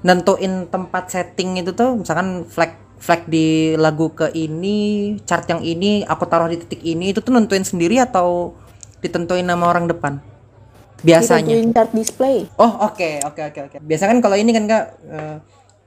nentuin 0.00 0.66
tempat 0.66 1.06
setting 1.08 1.58
itu 1.58 1.70
tuh 1.70 1.94
misalkan 1.96 2.42
flag 2.44 2.74
flag 2.98 3.26
di 3.30 3.78
lagu 3.78 4.10
ke 4.12 4.30
ini 4.34 5.14
chart 5.22 5.46
yang 5.46 5.62
ini 5.62 6.02
aku 6.04 6.26
taruh 6.26 6.50
di 6.50 6.58
titik 6.58 6.82
ini 6.82 7.14
itu 7.14 7.22
tuh 7.22 7.30
nentuin 7.30 7.62
sendiri 7.62 8.02
atau 8.02 8.54
ditentuin 8.98 9.46
nama 9.46 9.70
orang 9.70 9.86
depan 9.86 10.18
biasanya 11.02 11.54
Ditentuin 11.54 11.70
chart 11.70 11.90
display. 11.94 12.38
oh 12.58 12.72
oke 12.90 13.22
oke 13.22 13.40
oke 13.54 13.60
oke 13.70 13.76
biasa 13.80 14.10
kan 14.10 14.18
kalau 14.18 14.34
ini 14.34 14.50
kan 14.50 14.64
kak 14.66 14.84
eh, 15.06 15.36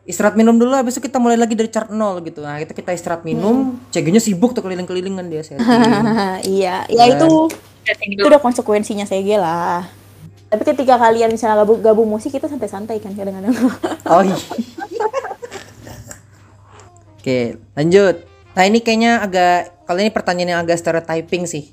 istirahat 0.08 0.40
minum 0.40 0.56
dulu 0.56 0.72
habis 0.72 0.96
itu 0.98 1.04
kita 1.04 1.20
mulai 1.20 1.36
lagi 1.36 1.54
dari 1.54 1.68
chart 1.68 1.92
nol 1.92 2.24
gitu 2.24 2.42
nah 2.42 2.58
itu 2.58 2.72
kita 2.72 2.96
istirahat 2.96 3.28
minum 3.28 3.78
CG-nya 3.92 4.24
sibuk 4.24 4.56
tuh 4.56 4.64
keliling-keliling 4.64 5.20
kan 5.20 5.28
dia 5.28 5.44
setting 5.44 5.68
iya, 6.58 6.88
ya 6.88 7.04
itu 7.12 7.52
setting 7.86 8.10
itu 8.14 8.22
dulu 8.22 8.32
udah 8.34 8.42
konsekuensinya 8.42 9.06
CG 9.06 9.38
lah. 9.38 9.86
Tapi 10.52 10.68
ketika 10.68 11.00
kalian 11.00 11.32
misalnya 11.32 11.64
gabung, 11.64 11.80
gabung 11.80 12.08
musik 12.12 12.36
kita 12.36 12.52
santai-santai 12.52 13.00
kan 13.00 13.16
kadang-kadang. 13.16 13.56
Oh 14.04 14.20
iya. 14.20 14.36
Oke, 17.22 17.40
lanjut. 17.78 18.26
Nah 18.52 18.64
ini 18.66 18.82
kayaknya 18.82 19.22
agak 19.22 19.86
kalau 19.86 20.02
ini 20.02 20.10
pertanyaan 20.10 20.50
yang 20.52 20.62
agak 20.62 20.76
stereotyping 20.76 21.46
sih. 21.46 21.70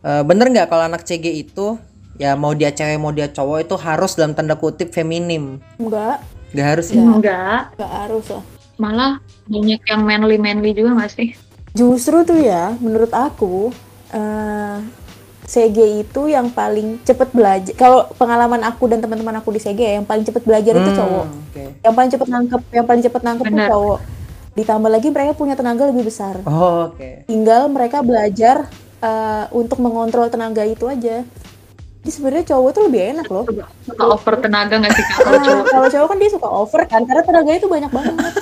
Eh, 0.00 0.22
bener 0.22 0.46
nggak 0.48 0.68
kalau 0.68 0.84
anak 0.84 1.02
CG 1.02 1.24
itu 1.34 1.80
ya 2.14 2.34
mau 2.34 2.52
dia 2.52 2.68
cewek 2.68 2.98
mau 2.98 3.10
dia 3.10 3.26
cowok 3.28 3.58
itu 3.64 3.74
harus 3.76 4.12
dalam 4.12 4.32
tanda 4.32 4.54
kutip 4.54 4.92
feminim? 4.92 5.56
Enggak, 5.76 6.20
Nggak 6.50 6.66
harus 6.68 6.86
ya? 6.90 7.00
enggak 7.00 7.60
enggak 7.72 7.92
harus 7.96 8.26
lah. 8.28 8.44
malah 8.76 9.12
banyak 9.44 9.80
yang 9.82 10.02
manly 10.04 10.38
manly 10.38 10.70
juga 10.70 10.94
nggak 10.94 11.10
sih 11.10 11.28
Justru 11.70 12.22
tuh 12.22 12.38
ya, 12.38 12.74
menurut 12.78 13.10
aku 13.10 13.70
eh 14.10 14.76
CG 15.44 15.78
itu 15.98 16.28
yang 16.28 16.52
paling 16.52 17.00
cepet 17.02 17.32
belajar. 17.32 17.72
Kalau 17.72 18.04
pengalaman 18.14 18.60
aku 18.62 18.84
dan 18.86 19.00
teman-teman 19.00 19.40
aku 19.40 19.48
di 19.50 19.60
CG 19.60 19.78
ya, 19.78 19.92
yang 19.96 20.04
paling 20.04 20.22
cepet 20.22 20.44
belajar 20.44 20.74
itu 20.76 20.90
Hmm, 20.90 20.98
cowok. 20.98 21.26
Oke. 21.48 21.64
Yang 21.80 21.94
paling 21.94 22.10
cepet 22.12 22.28
nangkep, 22.28 22.62
yang 22.70 22.86
paling 22.86 23.02
cepet 23.02 23.22
nangkep 23.22 23.46
Benar. 23.48 23.68
cowok. 23.68 23.98
Ditambah 24.58 24.90
lagi 24.90 25.08
mereka 25.14 25.38
punya 25.38 25.54
tenaga 25.54 25.86
lebih 25.86 26.10
besar. 26.10 26.42
Oh, 26.42 26.90
Oke. 26.90 27.22
tinggal 27.30 27.70
mereka 27.70 28.02
belajar 28.02 28.66
eh, 28.98 29.46
untuk 29.54 29.78
mengontrol 29.78 30.26
tenaga 30.26 30.66
itu 30.66 30.90
aja. 30.90 31.22
Jadi 32.02 32.10
sebenarnya 32.10 32.44
cowok 32.56 32.70
tuh 32.74 32.82
lebih 32.90 33.00
enak 33.14 33.26
loh. 33.30 33.44
suka 33.84 34.04
over 34.08 34.34
tenaga 34.40 34.74
nggak 34.80 34.92
sih 34.96 35.04
kalau 35.18 35.38
Ah, 35.38 35.44
cowok 35.44 35.64
kalau 35.68 35.88
cowok 35.92 36.06
kan 36.08 36.18
dia 36.18 36.30
suka 36.32 36.48
over 36.48 36.80
kan 36.88 37.00
karena 37.06 37.22
tenaganya 37.22 37.58
itu 37.60 37.68
banyak 37.70 37.92
banget. 37.92 38.32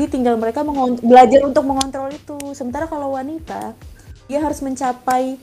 Jadi 0.00 0.08
tinggal 0.08 0.34
mereka 0.40 0.64
belajar 1.04 1.40
untuk 1.44 1.64
mengontrol 1.68 2.08
itu. 2.10 2.38
Sementara 2.56 2.88
kalau 2.90 3.14
wanita 3.14 3.76
dia 4.26 4.40
harus 4.40 4.62
mencapai 4.62 5.36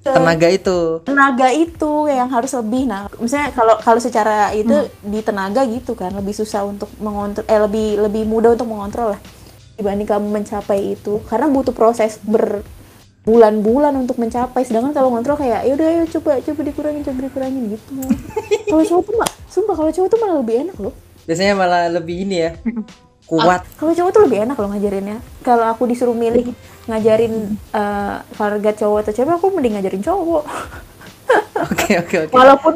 Tenaga 0.00 0.48
itu. 0.48 0.78
tenaga 1.04 1.48
itu 1.52 1.92
yang 2.08 2.32
harus 2.32 2.56
lebih. 2.56 2.88
Nah, 2.88 3.12
misalnya 3.20 3.52
kalau 3.52 3.76
kalau 3.84 4.00
secara 4.00 4.48
itu 4.56 4.88
di 5.04 5.20
tenaga 5.20 5.60
gitu 5.68 5.92
kan 5.92 6.08
lebih 6.16 6.32
susah 6.32 6.64
untuk 6.64 6.88
mengontrol 6.96 7.44
eh 7.44 7.60
lebih 7.60 8.00
lebih 8.08 8.22
mudah 8.24 8.56
untuk 8.56 8.68
mengontrol 8.68 9.12
lah 9.12 9.20
dibanding 9.76 10.08
kamu 10.08 10.28
mencapai 10.28 10.96
itu 10.96 11.20
karena 11.28 11.48
butuh 11.48 11.72
proses 11.72 12.20
berbulan-bulan 12.24 13.96
untuk 13.96 14.20
mencapai 14.20 14.60
sedangkan 14.64 14.92
kalau 14.92 15.08
ngontrol 15.12 15.40
kayak 15.40 15.64
ya 15.64 15.72
udah 15.72 15.86
ayo 15.88 16.04
coba 16.20 16.36
coba 16.44 16.60
dikurangin 16.68 17.00
coba 17.00 17.20
dikurangin 17.24 17.62
gitu 17.72 17.92
kalau 18.68 18.84
cowok 18.84 19.02
tuh 19.08 19.14
mah 19.16 19.30
sumpah 19.48 19.74
kalau 19.80 19.88
cowok 19.88 20.08
tuh 20.12 20.18
malah 20.20 20.36
lebih 20.44 20.68
enak 20.68 20.76
loh 20.76 20.92
Biasanya 21.30 21.54
malah 21.54 21.86
lebih 21.86 22.26
ini 22.26 22.36
ya. 22.42 22.50
Kuat. 23.30 23.62
kalau 23.78 23.94
cowok 23.94 24.10
tuh 24.10 24.22
lebih 24.26 24.38
enak 24.42 24.58
loh 24.58 24.68
ngajarinnya 24.68 25.18
kalau 25.40 25.70
aku 25.70 25.86
disuruh 25.86 26.12
milih 26.12 26.50
ngajarin 26.84 27.34
eh 27.70 28.16
keluarga 28.34 28.70
cowok 28.74 28.98
atau 29.00 29.12
cewek 29.14 29.34
aku 29.36 29.46
mending 29.50 29.78
ngajarin 29.78 30.02
cowok 30.02 30.44
Oke, 31.60 31.94
oke, 31.94 32.16
oke. 32.26 32.34
walaupun 32.34 32.74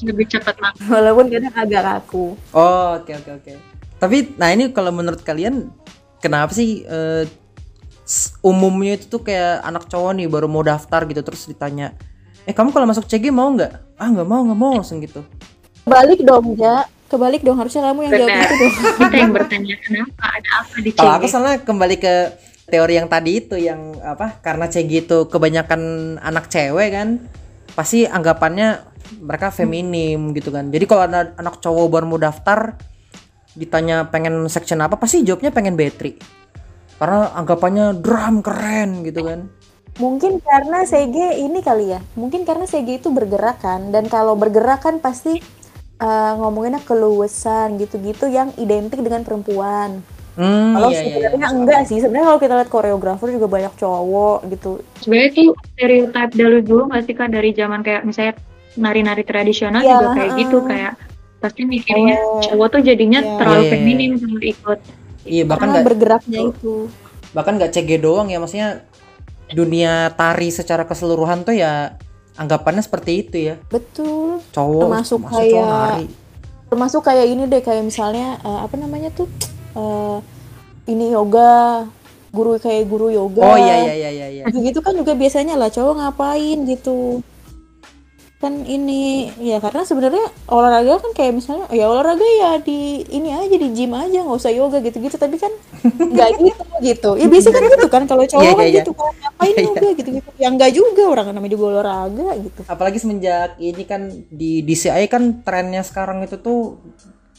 lebih 0.00 0.24
cepat 0.26 0.56
lah 0.56 0.72
walaupun 0.88 1.28
kadang 1.28 1.52
agak 1.52 1.82
kaku 1.84 2.32
Oh, 2.50 2.96
oke 2.96 3.12
oke 3.12 3.30
oke. 3.36 3.52
Tapi 3.98 4.32
nah 4.34 4.48
ini 4.48 4.72
kalau 4.72 4.88
menurut 4.90 5.20
kalian 5.20 5.68
kenapa 6.18 6.50
sih 6.50 6.82
eh, 6.82 7.28
s- 8.02 8.32
umumnya 8.40 8.96
itu 8.96 9.06
tuh 9.06 9.20
kayak 9.20 9.60
anak 9.60 9.86
cowok 9.86 10.16
nih 10.16 10.26
baru 10.26 10.48
mau 10.48 10.64
daftar 10.64 11.04
gitu 11.04 11.20
terus 11.20 11.44
ditanya, 11.44 11.92
"Eh, 12.42 12.50
kamu 12.50 12.72
kalau 12.72 12.86
masuk 12.86 13.04
CG 13.04 13.28
mau 13.28 13.52
nggak?" 13.52 13.72
"Ah, 13.94 14.08
nggak 14.08 14.26
mau, 14.26 14.40
nggak 14.42 14.58
mau." 14.58 14.72
langsung 14.74 14.98
gitu. 14.98 15.20
Kebalik 15.84 16.22
dong, 16.22 16.56
Ja. 16.56 16.86
Kebalik 17.12 17.44
dong, 17.44 17.60
harusnya 17.60 17.92
kamu 17.92 18.08
yang 18.08 18.12
jawab 18.24 18.32
itu 18.32 18.54
dong. 18.56 18.74
kita 19.04 19.16
yang 19.20 19.32
bertanya 19.36 19.76
kenapa 19.84 20.24
ada 20.32 20.50
apa 20.64 20.76
di 20.80 20.90
Kalau 20.96 21.12
aku 21.20 21.26
soalnya 21.28 21.60
kembali 21.60 21.96
ke 22.00 22.14
teori 22.72 22.94
yang 22.96 23.08
tadi 23.12 23.32
itu 23.36 23.56
yang 23.60 24.00
apa? 24.00 24.40
Karena 24.40 24.64
CG 24.64 25.04
itu 25.04 25.28
kebanyakan 25.28 26.16
anak 26.24 26.48
cewek 26.48 26.88
kan, 26.96 27.20
pasti 27.76 28.08
anggapannya 28.08 28.80
mereka 29.20 29.52
feminim 29.52 30.32
gitu 30.32 30.48
kan. 30.48 30.72
Jadi 30.72 30.88
kalau 30.88 31.04
ada 31.04 31.36
anak 31.36 31.60
cowok 31.60 31.86
baru 31.92 32.08
mau 32.08 32.16
daftar 32.16 32.80
ditanya 33.52 34.08
pengen 34.08 34.48
section 34.48 34.80
apa, 34.80 34.96
pasti 34.96 35.20
jawabnya 35.20 35.52
pengen 35.52 35.76
battery. 35.76 36.16
Karena 36.96 37.28
anggapannya 37.36 38.00
drum 38.00 38.40
keren 38.40 39.04
gitu 39.04 39.20
kan. 39.20 39.52
Mungkin 40.00 40.40
karena 40.40 40.88
CG 40.88 41.44
ini 41.44 41.60
kali 41.60 41.92
ya. 41.92 42.00
Mungkin 42.16 42.48
karena 42.48 42.64
CG 42.64 43.04
itu 43.04 43.12
bergerak 43.12 43.60
kan 43.60 43.92
dan 43.92 44.08
kalau 44.08 44.32
bergerak 44.32 44.80
kan 44.80 44.96
pasti 45.04 45.44
uh, 46.02 46.32
ngomonginnya 46.36 46.82
keluasan 46.82 47.78
gitu-gitu 47.78 48.26
yang 48.28 48.50
identik 48.58 48.98
dengan 48.98 49.22
perempuan. 49.22 50.02
Hmm, 50.32 50.72
Kalau 50.72 50.88
iya, 50.88 50.96
iya, 50.96 51.04
iya. 51.04 51.10
sebenarnya 51.28 51.48
enggak 51.52 51.80
sih. 51.84 51.98
Sebenarnya 52.00 52.26
kalau 52.26 52.40
kita 52.40 52.54
lihat 52.58 52.70
koreografer 52.72 53.28
juga 53.30 53.46
banyak 53.46 53.72
cowok 53.76 54.38
gitu. 54.48 54.70
sebenarnya 54.98 55.28
itu 55.30 55.42
stereotip 55.70 56.30
dulu 56.32 56.56
dulu 56.64 56.82
nggak 56.88 57.02
sih 57.04 57.14
kak 57.14 57.30
dari 57.30 57.50
zaman 57.52 57.80
kayak 57.82 58.02
misalnya 58.02 58.34
nari-nari 58.74 59.22
tradisional 59.22 59.80
Iya, 59.80 59.92
juga 59.92 60.08
kayak 60.10 60.30
heeh. 60.32 60.40
gitu 60.40 60.58
kayak 60.64 60.92
pasti 61.36 61.62
mikirnya 61.66 62.16
Oh, 62.16 62.40
cowok 62.40 62.68
tuh 62.70 62.80
jadinya 62.82 63.20
iya. 63.20 63.36
terlalu 63.36 63.62
Iya, 63.62 63.68
iya, 63.68 63.72
feminim 63.74 64.10
kalau 64.16 64.40
ikut 64.42 64.78
Iya, 65.24 65.42
bahkan 65.44 65.66
nggak 65.70 65.86
bergeraknya 65.86 66.40
itu. 66.48 66.74
bahkan 67.32 67.54
nggak 67.56 67.72
CG 67.72 67.90
doang 67.98 68.28
ya 68.28 68.38
maksudnya 68.40 68.84
dunia 69.52 69.92
tari 70.16 70.48
secara 70.48 70.88
keseluruhan 70.88 71.44
tuh 71.44 71.52
ya 71.54 72.00
anggapannya 72.34 72.80
seperti 72.80 73.12
itu 73.20 73.36
ya 73.44 73.54
Betul. 73.66 74.40
cowok 74.50 74.82
Termasuk 74.82 75.20
cowok 75.20 75.32
kayak- 75.34 75.68
nari. 75.92 76.06
Termasuk 76.66 77.00
kayak 77.02 77.26
ini 77.26 77.42
deh 77.44 77.60
kayak 77.60 77.82
misalnya 77.82 78.38
eh, 78.38 78.58
apa 78.60 78.74
namanya 78.74 79.08
tuh? 79.10 79.28
eh, 79.72 80.18
ini 80.86 81.10
yoga, 81.10 81.84
guru 82.28 82.56
kayak 82.56 82.84
guru 82.86 83.08
yoga. 83.08 83.40
oh 83.42 83.56
iya 83.56 83.76
iya 83.82 83.94
iya 83.94 84.10
iya 84.10 84.26
iya 84.40 84.44
gitu 84.50 84.80
kan 84.80 84.92
juga 84.92 85.12
biasanya 85.12 85.54
lah 85.54 85.68
cowok 85.68 85.94
ngapain 85.94 86.58
gitu 86.66 87.20
kan 88.42 88.66
ini 88.66 89.30
ya 89.38 89.62
karena 89.62 89.86
sebenarnya 89.86 90.26
olahraga 90.50 90.98
kan 90.98 91.14
kayak 91.14 91.38
misalnya 91.38 91.70
ya 91.70 91.86
olahraga 91.86 92.26
ya 92.26 92.58
di 92.58 93.06
ini 93.06 93.30
aja 93.30 93.54
di 93.54 93.68
gym 93.70 93.94
aja 93.94 94.26
nggak 94.26 94.38
usah 94.42 94.50
yoga 94.50 94.82
gitu-gitu. 94.82 95.14
Tapi 95.14 95.38
kan 95.38 95.52
nggak 96.12 96.30
gitu 96.42 96.62
gitu. 96.82 97.10
Ya 97.22 97.26
biasanya 97.30 97.54
kan 97.54 97.64
gitu 97.70 97.86
kan 97.86 98.02
kalau 98.10 98.24
cowok 98.26 98.42
Iya, 98.42 98.52
kan 98.52 98.64
iya, 98.66 98.66
iya. 98.66 98.78
gitu 98.82 98.92
kan 98.98 99.12
ngapain 99.14 99.54
Iya, 99.54 99.62
yoga 99.70 99.88
gitu-gitu. 99.94 100.28
Ya 100.42 100.48
nggak 100.50 100.70
juga 100.74 101.02
orang 101.06 101.26
namanya 101.30 101.52
juga 101.54 101.64
olahraga 101.78 102.28
gitu. 102.42 102.60
Apalagi 102.66 102.98
semenjak 102.98 103.54
ini 103.62 103.84
kan 103.86 104.02
di 104.26 104.66
DCI 104.66 105.06
kan 105.06 105.46
trennya 105.46 105.86
sekarang 105.86 106.26
itu 106.26 106.34
tuh 106.42 106.82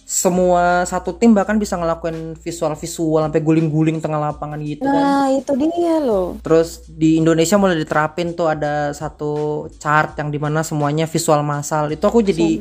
semua 0.04 0.84
satu 0.84 1.16
tim 1.16 1.32
bahkan 1.32 1.56
bisa 1.56 1.80
ngelakuin 1.80 2.36
visual-visual 2.36 3.24
sampai 3.24 3.39
guling-guling 3.39 4.04
tengah 4.04 4.20
lapangan 4.20 4.60
gitu 4.60 4.84
kan. 4.84 4.93
nah 4.93 5.26
itu 5.32 5.51
dia 5.56 5.97
loh 6.04 6.36
Terus 6.43 6.84
di 6.91 7.18
Indonesia 7.18 7.56
mulai 7.56 7.80
diterapin 7.80 8.36
tuh 8.36 8.51
ada 8.51 8.91
satu 8.91 9.66
chart 9.80 10.20
yang 10.20 10.30
di 10.30 10.38
mana 10.38 10.60
semuanya 10.62 11.08
visual 11.08 11.39
massal. 11.41 11.88
Itu 11.88 12.12
aku 12.12 12.20
jadi 12.20 12.60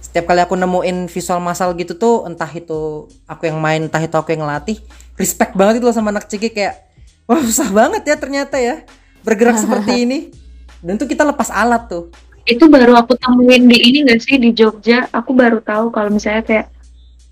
setiap 0.00 0.32
kali 0.32 0.40
aku 0.42 0.56
nemuin 0.56 1.06
visual 1.06 1.38
massal 1.38 1.76
gitu 1.76 1.94
tuh 1.94 2.26
entah 2.26 2.48
itu 2.50 3.06
aku 3.28 3.42
yang 3.46 3.60
main 3.60 3.86
entah 3.86 4.00
itu 4.00 4.16
aku 4.16 4.32
yang 4.32 4.42
ngelatih 4.42 4.80
respect 5.20 5.52
banget 5.52 5.78
itu 5.78 5.86
loh 5.86 5.94
sama 5.94 6.10
anak 6.10 6.26
cigi 6.26 6.50
kayak 6.50 6.88
wah 7.28 7.38
susah 7.44 7.68
banget 7.68 8.02
ya 8.08 8.16
ternyata 8.16 8.56
ya 8.56 8.82
bergerak 9.22 9.60
seperti 9.62 10.08
ini 10.08 10.18
dan 10.80 10.96
tuh 10.96 11.04
kita 11.04 11.22
lepas 11.22 11.52
alat 11.52 11.86
tuh 11.86 12.08
itu 12.48 12.64
baru 12.66 12.96
aku 12.96 13.14
temuin 13.20 13.68
di 13.68 13.76
ini 13.76 14.08
nggak 14.08 14.20
sih 14.24 14.40
di 14.40 14.50
Jogja 14.56 15.06
aku 15.12 15.36
baru 15.36 15.60
tahu 15.60 15.92
kalau 15.92 16.08
misalnya 16.08 16.42
kayak 16.42 16.66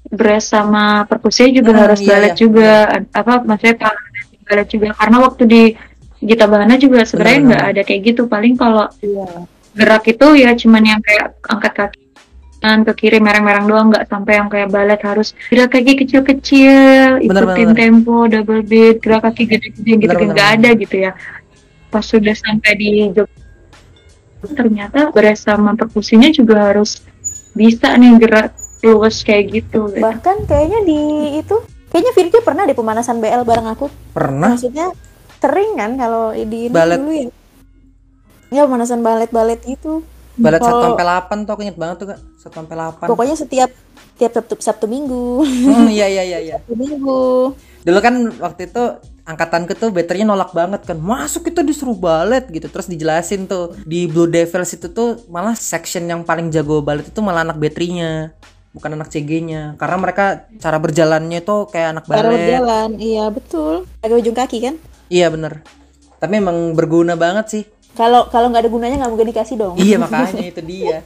brass 0.08 0.50
sama 0.52 1.04
perkusi 1.04 1.52
juga 1.52 1.72
Hmm, 1.76 1.82
harus 1.84 2.00
iya, 2.02 2.08
balet 2.10 2.34
iya. 2.34 2.40
juga. 2.40 2.72
Apa 3.12 3.32
maksudnya 3.44 3.76
kalau 3.88 4.00
balet 4.48 4.68
juga. 4.68 4.88
Karena 4.96 5.16
waktu 5.22 5.42
di 5.44 5.62
Gita 6.18 6.50
Bahana 6.50 6.74
juga 6.74 7.06
sebenarnya 7.06 7.38
Benar, 7.38 7.48
nggak 7.48 7.64
ada 7.70 7.82
kayak 7.86 8.00
gitu. 8.02 8.22
Paling 8.26 8.54
kalau 8.58 8.86
iya. 9.04 9.28
gerak 9.78 10.04
itu 10.10 10.26
ya 10.34 10.50
cuman 10.58 10.82
yang 10.82 11.00
kayak 11.04 11.38
angkat 11.46 11.72
kaki 11.76 12.00
kanan 12.58 12.82
ke 12.82 12.92
kiri 13.06 13.22
mereng-mereng 13.22 13.70
doang 13.70 13.86
nggak 13.94 14.10
sampai 14.10 14.34
yang 14.42 14.50
kayak 14.50 14.74
balet 14.74 14.98
harus 15.06 15.30
gerak 15.46 15.70
kaki 15.70 15.94
kecil-kecil 15.94 17.22
ikutin 17.22 17.70
benar, 17.70 17.78
tempo 17.78 18.26
double 18.26 18.66
beat 18.66 18.98
gerak 18.98 19.30
kaki 19.30 19.46
gede-gede 19.46 19.92
gitu. 20.02 20.14
nggak 20.18 20.48
ada 20.58 20.70
gitu 20.74 20.96
ya. 21.06 21.14
Pas 21.88 22.02
sudah 22.02 22.34
sampai 22.34 22.72
di 22.74 23.14
ternyata 24.58 25.14
brass 25.14 25.46
sama 25.46 25.78
perkusinya 25.78 26.30
juga 26.34 26.74
harus 26.74 27.02
bisa 27.54 27.94
nih 27.94 28.18
gerak 28.22 28.57
luas 28.78 29.26
kayak 29.26 29.44
gitu 29.58 29.90
bahkan 29.98 30.46
kayaknya 30.46 30.86
di 30.86 31.00
itu 31.42 31.56
kayaknya 31.88 32.12
Virgi 32.14 32.38
pernah 32.44 32.62
deh 32.68 32.76
pemanasan 32.76 33.18
BL 33.18 33.42
bareng 33.44 33.68
aku. 33.68 33.86
Pernah? 34.12 34.54
Maksudnya 34.54 34.92
sering 35.38 35.78
kan 35.78 35.96
kalau 35.96 36.34
di 36.34 36.68
ini 36.68 36.74
Balet. 36.74 36.98
dulu 37.00 37.12
ya. 37.12 37.26
Ya 38.48 38.62
pemanasan 38.64 39.04
balet-balet 39.04 39.60
itu 39.68 40.00
balet 40.38 40.62
satu 40.62 40.94
sampai 40.94 41.02
delapan 41.02 41.36
tuh 41.44 41.52
aku 41.52 41.62
inget 41.66 41.78
banget 41.78 41.96
tuh 42.00 42.06
kak. 42.14 42.20
Satu 42.40 42.54
sampai 42.62 42.74
delapan. 42.78 43.06
Pokoknya 43.10 43.36
setiap 43.36 43.70
tiap 44.16 44.32
Sabtu, 44.34 44.54
Sabtu 44.58 44.86
Minggu. 44.86 45.42
Hmm, 45.44 45.88
iya 45.90 46.06
iya 46.08 46.24
iya 46.24 46.38
iya. 46.40 46.56
Sabtu 46.62 46.74
Minggu. 46.78 47.52
Dulu 47.84 47.98
kan 48.00 48.14
waktu 48.40 48.70
itu 48.70 48.82
angkatanku 49.28 49.76
tuh 49.76 49.92
veternya 49.92 50.24
nolak 50.24 50.56
banget 50.56 50.80
kan. 50.88 50.96
Masuk 50.96 51.50
itu 51.50 51.60
disuruh 51.60 51.98
balet 51.98 52.46
gitu. 52.48 52.70
Terus 52.72 52.88
dijelasin 52.88 53.44
tuh 53.44 53.76
di 53.84 54.08
Blue 54.08 54.30
Devils 54.30 54.72
itu 54.72 54.88
tuh 54.88 55.20
malah 55.28 55.52
section 55.52 56.08
yang 56.08 56.24
paling 56.24 56.48
jago 56.48 56.80
balet 56.80 57.04
itu 57.04 57.20
malah 57.20 57.44
anak 57.44 57.60
betrinya 57.60 58.32
bukan 58.78 58.94
anak 58.94 59.10
CG-nya 59.10 59.74
karena 59.74 59.96
mereka 59.98 60.46
cara 60.62 60.78
berjalannya 60.78 61.42
tuh 61.42 61.66
kayak 61.66 61.98
anak 61.98 62.04
cara 62.06 62.14
balet 62.22 62.38
berjalan 62.38 62.90
iya 63.02 63.26
betul. 63.26 63.90
Pakai 63.98 64.16
ujung 64.22 64.36
kaki 64.38 64.58
kan? 64.62 64.74
Iya 65.10 65.26
bener. 65.34 65.66
Tapi 66.22 66.38
emang 66.38 66.78
berguna 66.78 67.18
banget 67.18 67.46
sih. 67.50 67.62
Kalau 67.98 68.30
kalau 68.30 68.54
nggak 68.54 68.62
ada 68.62 68.70
gunanya 68.70 68.96
nggak 69.02 69.10
mungkin 69.10 69.28
dikasih 69.34 69.56
dong. 69.58 69.74
Iya 69.74 69.98
makanya 70.02 70.46
itu 70.46 70.62
dia. 70.62 71.02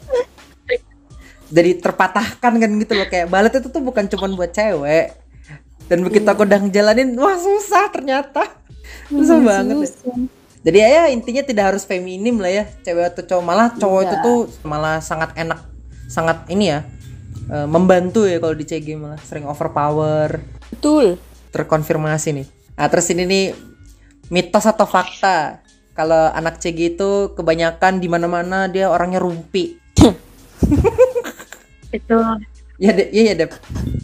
Jadi 1.53 1.81
terpatahkan 1.81 2.53
kan 2.61 2.71
gitu 2.77 2.93
loh. 2.93 3.09
Kayak 3.09 3.27
balet 3.33 3.53
itu 3.57 3.69
tuh 3.73 3.81
bukan 3.81 4.05
cuma 4.13 4.29
buat 4.37 4.53
cewek. 4.53 5.17
Dan 5.89 6.05
begitu 6.05 6.29
aku 6.29 6.45
udah 6.45 6.61
ngejalanin 6.61 7.17
wah 7.17 7.37
susah 7.37 7.89
ternyata. 7.89 8.45
Susah 9.09 9.41
banget 9.41 9.81
deh. 9.81 9.89
Susah. 9.89 10.17
Jadi 10.63 10.79
ya 10.79 11.11
intinya 11.11 11.43
tidak 11.43 11.65
harus 11.75 11.85
feminim 11.89 12.37
lah 12.37 12.53
ya. 12.53 12.65
Cewek 12.85 13.17
atau 13.17 13.25
cowok 13.25 13.45
malah 13.45 13.69
cowok 13.73 14.01
itu 14.05 14.17
Iya. 14.17 14.25
tuh 14.25 14.39
malah 14.65 15.01
sangat 15.01 15.33
enak 15.37 15.61
sangat 16.13 16.45
ini 16.53 16.69
ya 16.69 16.85
eh, 17.53 17.69
membantu 17.69 18.25
ya 18.25 18.41
kalau 18.41 18.57
di 18.57 18.65
CG 18.65 18.97
malah 18.97 19.21
sering 19.21 19.45
overpower 19.45 20.41
betul 20.73 21.21
terkonfirmasi 21.53 22.29
nih. 22.33 22.47
Nah 22.81 22.87
terus 22.89 23.13
ini 23.13 23.29
nih 23.29 23.47
mitos 24.33 24.65
atau 24.65 24.89
fakta 24.89 25.61
kalau 25.93 26.33
anak 26.33 26.57
CG 26.57 26.97
itu 26.97 27.37
kebanyakan 27.37 28.01
di 28.01 28.09
mana-mana 28.09 28.73
dia 28.73 28.89
orangnya 28.89 29.21
rumpi. 29.21 29.77
itu 31.93 32.17
Ya 32.83 32.91
deh, 32.91 33.15
iya 33.15 33.31
ya 33.31 33.47
Dep. 33.47 33.53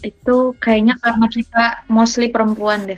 itu 0.07 0.55
kayaknya 0.63 0.95
karena 1.03 1.27
kita 1.27 1.83
mostly 1.91 2.31
perempuan 2.31 2.87
deh 2.87 2.95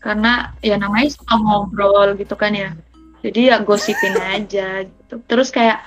karena 0.00 0.56
ya 0.64 0.80
namanya 0.80 1.12
suka 1.12 1.36
ngobrol 1.36 2.16
gitu 2.16 2.32
kan 2.32 2.56
ya 2.56 2.72
jadi 3.20 3.40
ya 3.52 3.56
gosipin 3.60 4.16
aja 4.16 4.88
gitu 4.88 5.20
terus 5.28 5.52
kayak 5.52 5.84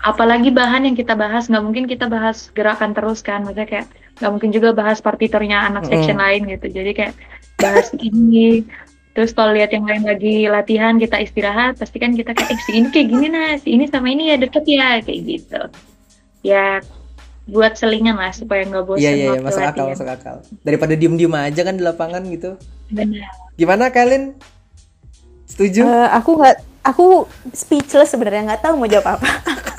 apalagi 0.00 0.48
bahan 0.48 0.88
yang 0.88 0.96
kita 0.96 1.12
bahas 1.12 1.46
nggak 1.46 1.64
mungkin 1.64 1.84
kita 1.84 2.08
bahas 2.08 2.48
gerakan 2.56 2.96
terus 2.96 3.20
kan 3.20 3.44
maksudnya 3.44 3.68
kayak 3.68 3.86
nggak 4.20 4.30
mungkin 4.32 4.50
juga 4.52 4.68
bahas 4.72 4.98
partiturnya 5.00 5.68
anak 5.68 5.88
section 5.88 6.16
lain 6.16 6.48
gitu 6.48 6.66
jadi 6.72 6.90
kayak 6.92 7.14
bahas 7.60 7.92
ini 7.96 8.64
terus 9.12 9.36
kalau 9.36 9.52
lihat 9.52 9.74
yang 9.76 9.84
lain 9.84 10.06
lagi 10.06 10.48
latihan 10.48 10.96
kita 10.96 11.20
istirahat 11.20 11.76
pasti 11.76 12.00
kan 12.00 12.16
kita 12.16 12.32
kayak 12.32 12.56
eh 12.56 12.60
si 12.64 12.70
ini 12.80 12.88
kayak 12.88 13.08
gini 13.12 13.26
nah 13.28 13.52
si 13.60 13.68
ini 13.76 13.84
sama 13.88 14.08
ini 14.08 14.32
ya 14.32 14.36
deket 14.40 14.64
ya 14.64 15.02
kayak 15.04 15.20
gitu 15.26 15.60
ya 16.40 16.80
buat 17.50 17.74
selingan 17.74 18.16
lah 18.16 18.30
supaya 18.30 18.62
nggak 18.64 18.84
bosan 18.86 19.02
Iya 19.02 19.10
iya 19.10 19.24
iya 19.26 19.30
waktu 19.34 19.46
masuk 19.50 19.62
akal 19.66 19.86
masuk 19.90 20.08
akal. 20.08 20.36
Daripada 20.62 20.94
diem-diem 20.94 21.34
aja 21.34 21.60
kan 21.66 21.74
di 21.74 21.82
lapangan 21.82 22.22
gitu. 22.30 22.54
Benar. 22.94 23.26
Gimana 23.58 23.90
kalian? 23.90 24.38
Setuju? 25.50 25.82
Eh, 25.82 26.08
aku 26.14 26.38
nggak 26.38 26.56
aku 26.86 27.26
speechless 27.50 28.14
sebenarnya 28.14 28.54
nggak 28.54 28.62
tahu 28.62 28.74
mau 28.78 28.88
jawab 28.88 29.18
apa 29.18 29.28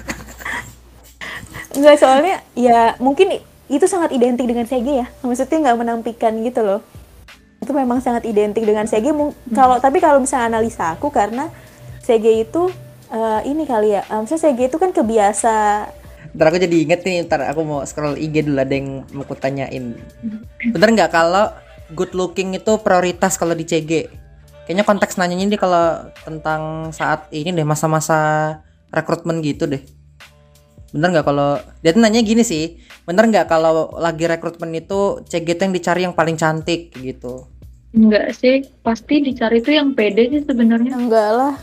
nggak 1.71 1.95
soalnya 1.99 2.43
ya 2.57 2.95
mungkin 2.99 3.39
itu 3.71 3.85
sangat 3.87 4.11
identik 4.11 4.43
dengan 4.43 4.67
CG 4.67 4.87
ya 4.87 5.07
maksudnya 5.23 5.71
nggak 5.71 5.77
menampikan 5.79 6.33
gitu 6.43 6.61
loh 6.63 6.81
itu 7.61 7.71
memang 7.71 8.01
sangat 8.01 8.25
identik 8.25 8.65
dengan 8.65 8.89
CG 8.89 9.13
Mung- 9.13 9.37
kalau 9.53 9.77
tapi 9.77 10.01
kalau 10.01 10.19
misalnya 10.19 10.57
analisa 10.57 10.97
aku 10.97 11.13
karena 11.13 11.47
CG 12.03 12.49
itu 12.49 12.67
eh, 13.13 13.41
ini 13.47 13.63
kali 13.63 13.95
ya 13.95 14.01
eh, 14.03 14.17
maksudnya 14.19 14.51
CG 14.51 14.59
itu 14.67 14.77
kan 14.81 14.91
kebiasa 14.91 15.55
Ntar 16.31 16.47
aku 16.47 16.57
jadi 16.63 16.75
inget 16.87 17.03
nih, 17.03 17.27
ntar 17.27 17.43
aku 17.43 17.61
mau 17.67 17.83
scroll 17.83 18.15
IG 18.15 18.47
dulu 18.47 18.63
ada 18.63 18.71
yang 18.71 19.03
mau 19.11 19.27
aku 19.27 19.35
tanyain. 19.35 19.99
Bener 20.63 20.89
nggak 20.95 21.11
kalau 21.11 21.51
good 21.91 22.15
looking 22.15 22.55
itu 22.55 22.71
prioritas 22.79 23.35
kalau 23.35 23.51
di 23.51 23.67
CG? 23.67 24.07
Kayaknya 24.63 24.85
konteks 24.87 25.19
nanyanya 25.19 25.51
dia 25.51 25.59
kalau 25.59 26.07
tentang 26.23 26.93
saat 26.95 27.27
ini 27.35 27.51
deh 27.51 27.67
masa-masa 27.67 28.19
rekrutmen 28.95 29.43
gitu 29.43 29.67
deh. 29.67 29.83
Bener 30.91 31.07
nggak 31.15 31.25
kalau 31.27 31.59
dia 31.79 31.91
tuh 31.95 32.01
nanya 32.03 32.19
gini 32.19 32.43
sih, 32.43 32.77
bener 33.07 33.27
nggak 33.31 33.47
kalau 33.47 33.95
lagi 33.95 34.27
rekrutmen 34.27 34.75
itu 34.75 35.23
CG 35.27 35.47
itu 35.55 35.61
yang 35.63 35.75
dicari 35.75 36.01
yang 36.03 36.15
paling 36.15 36.35
cantik 36.35 36.91
gitu? 36.99 37.47
Enggak 37.91 38.35
sih, 38.35 38.63
pasti 38.83 39.19
dicari 39.19 39.59
tuh 39.59 39.75
yang 39.75 39.95
pede 39.95 40.31
sih 40.31 40.41
sebenarnya. 40.43 40.95
enggak 40.95 41.29
lah 41.31 41.55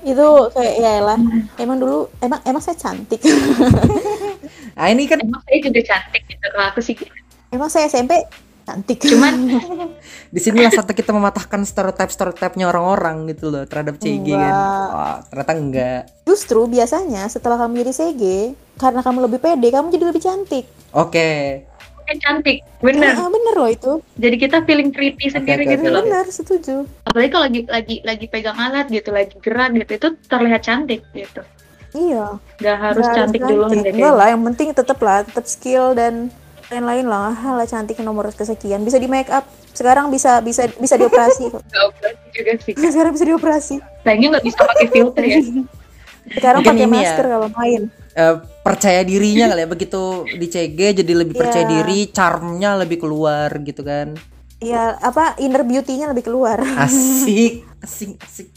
itu 0.00 0.26
kayak 0.56 0.74
ya 0.80 0.92
lah 1.04 1.20
emang 1.60 1.76
dulu 1.76 2.08
emang 2.24 2.40
emang 2.48 2.62
saya 2.64 2.72
cantik 2.72 3.20
Ah 4.80 4.88
ini 4.88 5.04
kan 5.04 5.20
Emang 5.20 5.44
saya 5.44 5.60
juga 5.60 5.80
cantik 5.84 6.22
gitu. 6.24 6.40
Kalau 6.40 6.66
aku 6.72 6.80
sih 6.80 6.96
emang 7.52 7.68
saya 7.68 7.84
SMP 7.90 8.16
cantik 8.70 8.98
Cuman 9.02 9.34
Di 10.34 10.38
sinilah 10.38 10.70
satu 10.70 10.90
kita 10.90 11.10
mematahkan 11.10 11.60
stereotip-stereotipnya 11.60 12.66
orang-orang 12.66 13.26
gitu 13.28 13.50
loh 13.50 13.66
terhadap 13.66 13.98
CG 13.98 14.30
kan. 14.30 14.54
Wah, 14.88 15.16
ternyata 15.26 15.52
enggak. 15.52 16.00
justru 16.22 16.62
biasanya 16.64 17.26
setelah 17.26 17.58
kamu 17.58 17.82
jadi 17.82 17.92
CG 17.92 18.22
karena 18.76 19.00
kamu 19.00 19.26
lebih 19.26 19.38
pede 19.38 19.68
kamu 19.68 19.90
jadi 19.90 20.04
lebih 20.06 20.22
cantik 20.22 20.64
Oke. 20.92 21.66
kan 22.00 22.18
cantik, 22.18 22.58
bener. 22.80 23.14
ah, 23.14 23.26
bener 23.28 23.54
loh 23.54 23.66
itu 23.68 23.92
Jadi 24.16 24.36
kita 24.36 24.62
feeling 24.62 24.90
pretty 24.90 25.26
sendiri 25.26 25.62
oke, 25.62 25.70
gitu 25.70 25.84
oke. 25.84 25.90
loh. 25.90 26.02
bener 26.02 26.26
setuju 26.28 26.74
Apalagi 27.04 27.30
kalau 27.30 27.44
lagi 27.46 27.60
lagi 27.66 27.96
lagi 28.02 28.26
pegang 28.26 28.58
alat 28.58 28.86
gitu, 28.88 29.10
lagi 29.10 29.34
gerak 29.38 29.70
gitu, 29.72 29.92
itu 29.94 30.08
terlihat 30.26 30.60
cantik 30.60 31.06
gitu. 31.12 31.42
iya 31.92 32.34
Gak 32.56 32.76
harus 32.80 33.06
Nggak 33.06 33.14
cantik 33.14 33.42
dulu 33.42 33.62
cantik. 33.64 33.84
deh. 33.84 33.92
enggak 33.94 34.12
lah 34.12 34.26
yang 34.28 34.42
penting 34.44 34.68
tetap 34.70 34.98
lah 34.98 35.22
tetap 35.22 35.46
skill 35.46 35.94
dan 35.94 36.30
lain-lain 36.70 37.04
lah 37.04 37.30
Halah 37.32 37.64
cantik 37.64 37.98
nomor 37.98 38.30
kesekian 38.30 38.80
bisa 38.80 38.96
di 38.96 39.06
make 39.06 39.28
up 39.28 39.42
sekarang 39.70 40.08
bisa 40.08 40.38
bisa 40.38 40.66
bisa 40.72 40.94
dioperasi 40.94 41.46
kok. 41.52 41.62
Gak 41.64 41.84
operasi 41.86 42.24
juga 42.32 42.52
sih. 42.58 42.72
sekarang 42.94 43.12
bisa 43.12 43.26
dioperasi 43.26 43.74
Lainnya 44.00 44.26
nggak 44.30 44.44
bisa 44.44 44.58
pakai 44.60 44.86
filter 44.88 45.22
ya. 45.22 45.38
sekarang 46.36 46.60
Mungkin 46.60 46.72
pakai 46.72 46.86
ya. 46.86 46.90
masker 46.92 47.26
kalau 47.26 47.48
main 47.52 47.82
Eh, 48.10 48.34
percaya 48.60 49.00
dirinya 49.02 49.46
kali 49.46 49.62
ya 49.62 49.68
begitu 49.68 50.02
di 50.28 50.46
CG 50.46 50.98
jadi 50.98 51.12
lebih 51.14 51.30
percaya 51.32 51.62
Iya. 51.62 51.70
diri, 51.72 52.10
charmnya 52.10 52.74
lebih 52.76 52.98
keluar 52.98 53.46
gitu 53.60 53.82
kan. 53.82 54.18
ya 54.58 54.98
apa 54.98 55.38
inner 55.38 55.62
beauty-nya 55.62 56.10
lebih 56.10 56.26
keluar 56.26 56.58
Asik, 56.76 57.64
asik, 57.80 58.18
asik. 58.20 58.50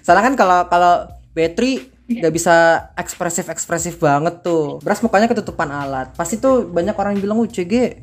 Soalnya 0.00 0.24
kan 0.24 0.34
kalau 0.34 0.58
kalau 0.66 0.94
Betri 1.30 1.86
nggak 2.06 2.34
bisa 2.34 2.86
ekspresif 2.94 3.50
ekspresif 3.50 3.98
banget 3.98 4.46
tuh. 4.46 4.78
Beras 4.78 5.02
mukanya 5.02 5.26
ketutupan 5.26 5.66
alat. 5.66 6.14
Pasti 6.14 6.38
tuh 6.38 6.62
banyak 6.70 6.94
orang 6.94 7.18
yang 7.18 7.22
bilang, 7.26 7.38
"Uh, 7.42 7.50
CG 7.50 7.98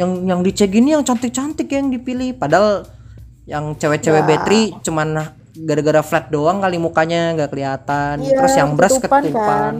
yang 0.00 0.24
yang 0.24 0.40
di 0.40 0.52
CG 0.56 0.72
ini 0.80 0.96
yang 0.96 1.04
cantik-cantik 1.04 1.68
yang 1.68 1.92
dipilih." 1.92 2.32
Padahal 2.40 2.88
yang 3.44 3.76
cewek-cewek 3.76 4.24
Wah. 4.24 4.28
Betri 4.28 4.72
cuman 4.80 5.08
gara-gara 5.56 6.04
flat 6.04 6.28
doang 6.28 6.60
kali 6.60 6.76
mukanya 6.76 7.32
nggak 7.36 7.50
kelihatan. 7.52 8.24
Iya, 8.24 8.36
Terus 8.40 8.54
yang 8.56 8.70
beras 8.76 8.96
ketutupan 8.96 9.32
kan. 9.32 9.74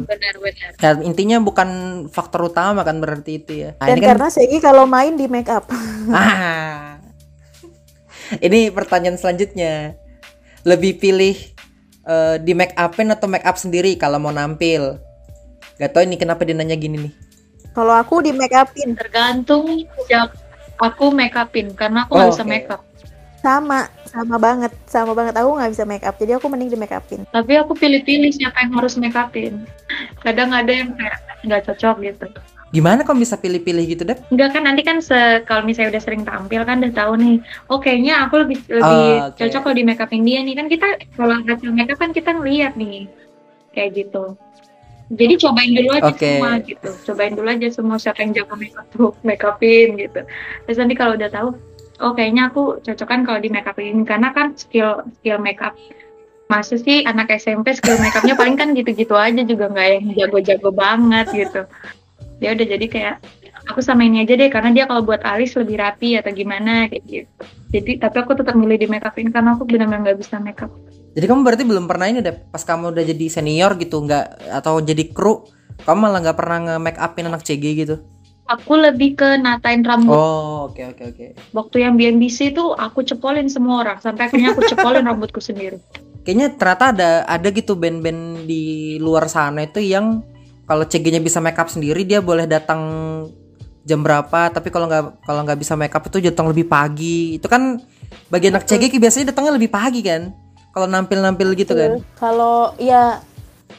Ya, 0.80 0.90
intinya 1.04 1.36
bukan 1.40 1.68
faktor 2.09 2.48
utama 2.48 2.80
kan 2.84 2.96
berarti 3.00 3.40
itu 3.40 3.52
ya. 3.68 3.70
Nah, 3.76 3.88
dan 3.88 3.96
ini 3.96 4.00
kan 4.04 4.09
karena 4.16 4.28
Segi 4.32 4.59
kalau 4.61 4.84
main 4.88 5.16
di 5.16 5.26
make 5.28 5.48
up 5.48 5.68
Ah. 6.12 7.00
Ini 8.36 8.74
pertanyaan 8.74 9.16
selanjutnya. 9.20 9.96
Lebih 10.66 10.98
pilih 10.98 11.55
eh, 12.07 12.36
di 12.40 12.52
make 12.54 12.74
upin 12.76 13.11
atau 13.11 13.26
make 13.26 13.44
up 13.44 13.57
sendiri 13.57 13.96
kalau 13.96 14.18
mau 14.18 14.32
nampil? 14.32 14.98
Gak 15.76 15.92
tau 15.92 16.02
ini 16.02 16.16
kenapa 16.16 16.42
dia 16.42 16.57
nanya 16.57 16.76
gini 16.76 16.98
nih. 17.00 17.12
kalau 17.72 17.92
aku 17.92 18.24
di 18.24 18.32
make 18.32 18.54
upin 18.54 18.96
Tergantung 18.96 19.64
siap 20.00 20.32
aku 20.78 21.12
make 21.12 21.36
upin 21.36 21.72
karena 21.72 22.04
aku 22.04 22.12
Oh, 22.12 22.18
nggak 22.18 22.32
bisa 22.32 22.42
oke. 22.42 22.48
make 22.48 22.68
up. 22.68 22.82
sama 23.38 23.78
sama 24.04 24.36
banget 24.38 24.72
sama 24.86 25.12
banget 25.12 25.34
aku 25.36 25.54
nggak 25.54 25.70
bisa 25.70 25.84
make 25.84 26.02
up 26.02 26.16
jadi 26.16 26.36
aku 26.36 26.46
mending 26.48 26.66
di 26.68 26.78
make 26.78 26.90
upin 26.92 27.22
Tapi 27.28 27.52
aku 27.54 27.72
pilih-pilih 27.74 28.32
siapa 28.32 28.64
yang 28.64 28.74
harus 28.74 28.96
make 28.96 29.14
upin. 29.14 29.62
Kadang 30.18 30.50
ada 30.50 30.72
yang 30.72 30.90
kayak 30.92 31.16
nggak 31.42 31.62
cocok 31.64 31.96
gitu. 32.02 32.26
Gimana 32.76 33.08
kok 33.08 33.16
bisa 33.16 33.40
pilih-pilih 33.40 33.84
gitu, 33.88 34.02
Dep? 34.04 34.20
Enggak 34.28 34.52
kan 34.52 34.68
nanti 34.68 34.84
kan 34.84 35.00
se 35.00 35.16
kalau 35.48 35.64
misalnya 35.64 35.96
udah 35.96 36.02
sering 36.04 36.28
tampil 36.28 36.60
kan 36.68 36.84
udah 36.84 36.92
tahu 36.92 37.16
nih. 37.16 37.36
Oh 37.72 37.80
kayaknya 37.80 38.28
aku 38.28 38.44
lebih 38.44 38.60
lebih 38.68 39.00
Oh, 39.16 39.32
oke. 39.32 39.40
cocok 39.40 39.60
kalau 39.64 39.76
di 39.80 39.84
make 39.88 40.02
upin 40.04 40.28
dia 40.28 40.44
nih 40.44 40.54
kan 40.60 40.68
kita 40.68 40.86
kalau 41.16 41.40
hasil 41.40 41.72
make 41.72 41.88
up 41.88 41.96
kan 41.96 42.12
kita 42.12 42.36
ngeliat 42.36 42.76
nih 42.76 43.08
kayak 43.72 43.96
gitu. 43.96 44.36
Jadi 45.08 45.34
cobain 45.40 45.70
dulu 45.72 45.90
aja 45.96 46.10
Oke. 46.12 46.28
semua 46.36 46.50
gitu. 46.60 46.90
Cobain 47.08 47.32
dulu 47.32 47.48
aja 47.48 47.68
semua 47.72 47.96
siapa 47.96 48.20
yang 48.26 48.32
jago 48.36 48.54
make 48.60 48.76
up 48.76 48.86
tuh 48.92 49.16
make 49.24 49.40
upin 49.40 49.96
gitu. 49.96 50.20
Terus 50.68 50.76
nanti 50.76 50.94
kalau 50.98 51.16
udah 51.16 51.30
tahu, 51.32 51.48
oh 52.04 52.12
kayaknya 52.12 52.52
aku 52.52 52.82
cocokan 52.84 53.24
kalau 53.24 53.40
di 53.40 53.48
make 53.48 53.64
upin 53.64 54.04
karena 54.04 54.36
kan 54.36 54.52
skill 54.52 55.00
skill 55.16 55.40
make 55.40 55.64
up 55.64 55.72
masa 56.46 56.78
sih 56.78 57.02
anak 57.08 57.32
SMP 57.40 57.74
skill 57.74 57.98
make 57.98 58.14
upnya 58.14 58.36
paling 58.38 58.54
kan 58.54 58.70
gitu-gitu 58.76 59.16
aja 59.18 59.42
juga 59.42 59.66
nggak 59.66 59.88
yang 59.90 60.06
jago-jago 60.14 60.70
banget 60.70 61.26
gitu 61.34 61.66
dia 62.37 62.53
udah 62.53 62.66
jadi 62.66 62.87
kayak 62.87 63.14
aku 63.66 63.80
sama 63.80 64.05
ini 64.05 64.22
aja 64.22 64.37
deh 64.37 64.49
karena 64.49 64.70
dia 64.70 64.84
kalau 64.84 65.03
buat 65.03 65.24
alis 65.24 65.57
lebih 65.57 65.80
rapi 65.80 66.20
atau 66.20 66.30
gimana 66.30 66.87
kayak 66.87 67.05
gitu 67.09 67.30
jadi 67.72 67.93
tapi 67.99 68.16
aku 68.22 68.32
tetap 68.39 68.55
milih 68.55 68.76
di 68.76 68.87
make 68.87 69.05
upin 69.05 69.32
karena 69.32 69.57
aku 69.57 69.64
benar-benar 69.66 70.05
nggak 70.07 70.18
bisa 70.20 70.37
make 70.39 70.61
up 70.61 70.70
Jadi 71.16 71.32
kamu 71.32 71.49
berarti 71.49 71.64
belum 71.64 71.89
pernah 71.89 72.12
ini, 72.12 72.20
Dep? 72.20 72.53
Pas 72.53 72.61
kamu 72.61 72.93
udah 72.93 73.01
jadi 73.01 73.26
senior 73.32 73.72
gitu, 73.80 74.05
nggak 74.05 74.53
atau 74.53 74.84
jadi 74.84 75.01
kru, 75.16 75.49
kamu 75.89 75.97
malah 75.97 76.20
nggak 76.20 76.37
pernah 76.37 76.59
nge-make 76.76 77.01
upin 77.01 77.24
anak 77.24 77.41
CG 77.41 77.64
gitu? 77.72 78.05
aku 78.47 78.78
lebih 78.78 79.18
ke 79.18 79.41
natain 79.41 79.82
rambut 79.82 80.14
Oh, 80.14 80.70
oke 80.70 80.78
oke 80.95 81.03
oke. 81.03 81.26
waktu 81.51 81.76
yang 81.82 81.99
BNBC 81.99 82.55
itu 82.55 82.70
aku 82.70 83.03
cepolin 83.03 83.51
semua 83.51 83.82
orang 83.82 83.99
sampai 83.99 84.30
akhirnya 84.30 84.55
aku 84.55 84.62
cepolin 84.68 85.03
rambutku 85.09 85.41
sendiri 85.43 85.80
Kayaknya 86.22 86.49
ternyata 86.55 86.84
ada 86.95 87.11
ada 87.26 87.49
gitu 87.51 87.74
band-band 87.74 88.45
di 88.45 88.95
luar 88.99 89.26
sana 89.26 89.64
itu 89.64 89.78
yang 89.80 90.20
kalau 90.66 90.84
CG-nya 90.84 91.22
bisa 91.22 91.38
make 91.38 91.56
up 91.56 91.70
sendiri 91.70 92.02
dia 92.02 92.18
boleh 92.18 92.44
datang 92.44 92.80
jam 93.86 94.02
berapa. 94.02 94.50
Tapi 94.50 94.68
kalau 94.74 94.90
nggak 94.90 95.22
kalau 95.22 95.40
nggak 95.46 95.58
bisa 95.62 95.78
make 95.78 95.94
up 95.94 96.02
itu 96.10 96.18
datang 96.18 96.50
lebih 96.50 96.66
pagi. 96.66 97.38
Itu 97.38 97.46
kan 97.46 97.78
bagi 98.28 98.50
anak 98.50 98.66
CG 98.66 98.90
biasanya 98.98 99.30
datangnya 99.30 99.54
lebih 99.54 99.70
pagi 99.70 100.02
kan? 100.02 100.34
Kalau 100.74 100.90
nampil-nampil 100.90 101.54
gitu 101.56 101.72
kan? 101.72 102.02
Kalau 102.18 102.74
ya 102.76 103.22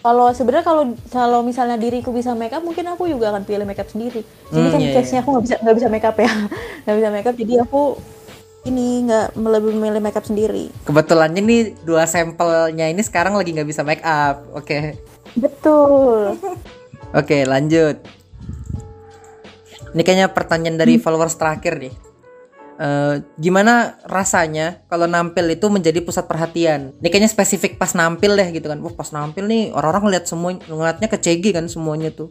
kalau 0.02 0.32
sebenarnya 0.32 0.66
kalau 0.66 0.84
kalau 1.12 1.40
misalnya 1.44 1.76
diriku 1.76 2.16
bisa 2.16 2.32
make 2.32 2.56
up 2.56 2.64
mungkin 2.64 2.88
aku 2.88 3.12
juga 3.12 3.36
akan 3.36 3.44
pilih 3.44 3.68
make 3.68 3.84
up 3.84 3.92
sendiri. 3.92 4.24
Jadi 4.50 4.68
Hmm, 4.68 4.74
kan 4.74 4.80
iya, 4.82 4.94
case-nya 4.96 5.20
aku 5.22 5.30
nggak 5.36 5.44
bisa 5.44 5.56
nggak 5.60 5.76
bisa 5.76 5.88
make 5.92 6.08
up 6.08 6.18
ya. 6.18 6.32
Nggak 6.88 6.96
bisa 7.04 7.10
make 7.12 7.28
up. 7.28 7.36
Jadi 7.36 7.54
aku 7.60 7.82
ini 8.64 9.08
nggak 9.08 9.36
lebih 9.36 9.72
memilih 9.76 10.00
make 10.00 10.16
up 10.16 10.24
sendiri. 10.24 10.72
Kebetulannya 10.88 11.44
nih 11.44 11.62
dua 11.84 12.08
sampelnya 12.08 12.88
ini 12.88 13.04
sekarang 13.04 13.36
lagi 13.36 13.52
nggak 13.52 13.68
bisa 13.68 13.84
make 13.84 14.04
up. 14.08 14.48
Oke. 14.56 14.96
Betul 15.36 16.40
oke 17.16 17.38
lanjut 17.48 17.98
ini 19.96 20.02
kayaknya 20.04 20.28
pertanyaan 20.32 20.78
dari 20.80 21.00
followers 21.00 21.38
terakhir 21.38 21.80
nih 21.80 21.96
Eh, 22.78 23.26
gimana 23.42 23.98
rasanya 24.06 24.86
kalau 24.86 25.10
nampil 25.10 25.50
itu 25.50 25.66
menjadi 25.66 25.98
pusat 25.98 26.30
perhatian? 26.30 26.94
Ini 27.02 27.10
kayaknya 27.10 27.34
spesifik 27.34 27.82
pas 27.82 27.98
nampil 27.98 28.38
deh 28.38 28.54
gitu 28.54 28.70
kan. 28.70 28.78
Wah, 28.86 28.94
pas 28.94 29.10
nampil 29.10 29.50
nih 29.50 29.74
orang-orang 29.74 30.06
ngeliat 30.06 30.30
semua 30.30 30.54
ngeliatnya 30.62 31.10
ke 31.10 31.18
CG 31.18 31.58
kan 31.58 31.66
semuanya 31.66 32.14
tuh. 32.14 32.30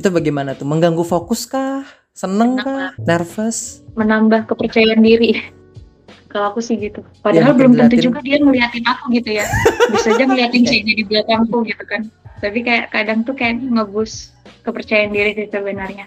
Itu 0.00 0.08
bagaimana 0.08 0.56
tuh? 0.56 0.64
Mengganggu 0.64 1.04
fokus 1.04 1.44
kah? 1.44 1.84
Seneng 2.16 2.56
kah? 2.56 2.96
Nervous? 2.96 3.84
menambah 3.98 4.46
kepercayaan 4.46 5.02
diri 5.02 5.42
kalau 6.32 6.54
aku 6.54 6.62
sih 6.62 6.78
gitu 6.78 7.02
padahal 7.20 7.52
makin 7.52 7.58
belum 7.58 7.72
tentu 7.74 7.96
juga 7.98 8.22
dia 8.22 8.38
ngeliatin 8.38 8.84
aku 8.86 9.04
gitu 9.18 9.30
ya 9.42 9.44
bisa 9.92 10.14
aja 10.14 10.24
ngeliatin 10.24 10.62
CG 10.62 10.86
di 10.86 11.04
belakangku 11.04 11.66
gitu 11.66 11.84
kan 11.90 12.06
tapi 12.38 12.62
kayak 12.62 12.90
kadang 12.90 13.22
tuh 13.22 13.34
kayak 13.34 13.58
ngebus 13.60 14.32
kepercayaan 14.62 15.10
diri 15.10 15.34
sih 15.34 15.48
sebenarnya 15.48 16.06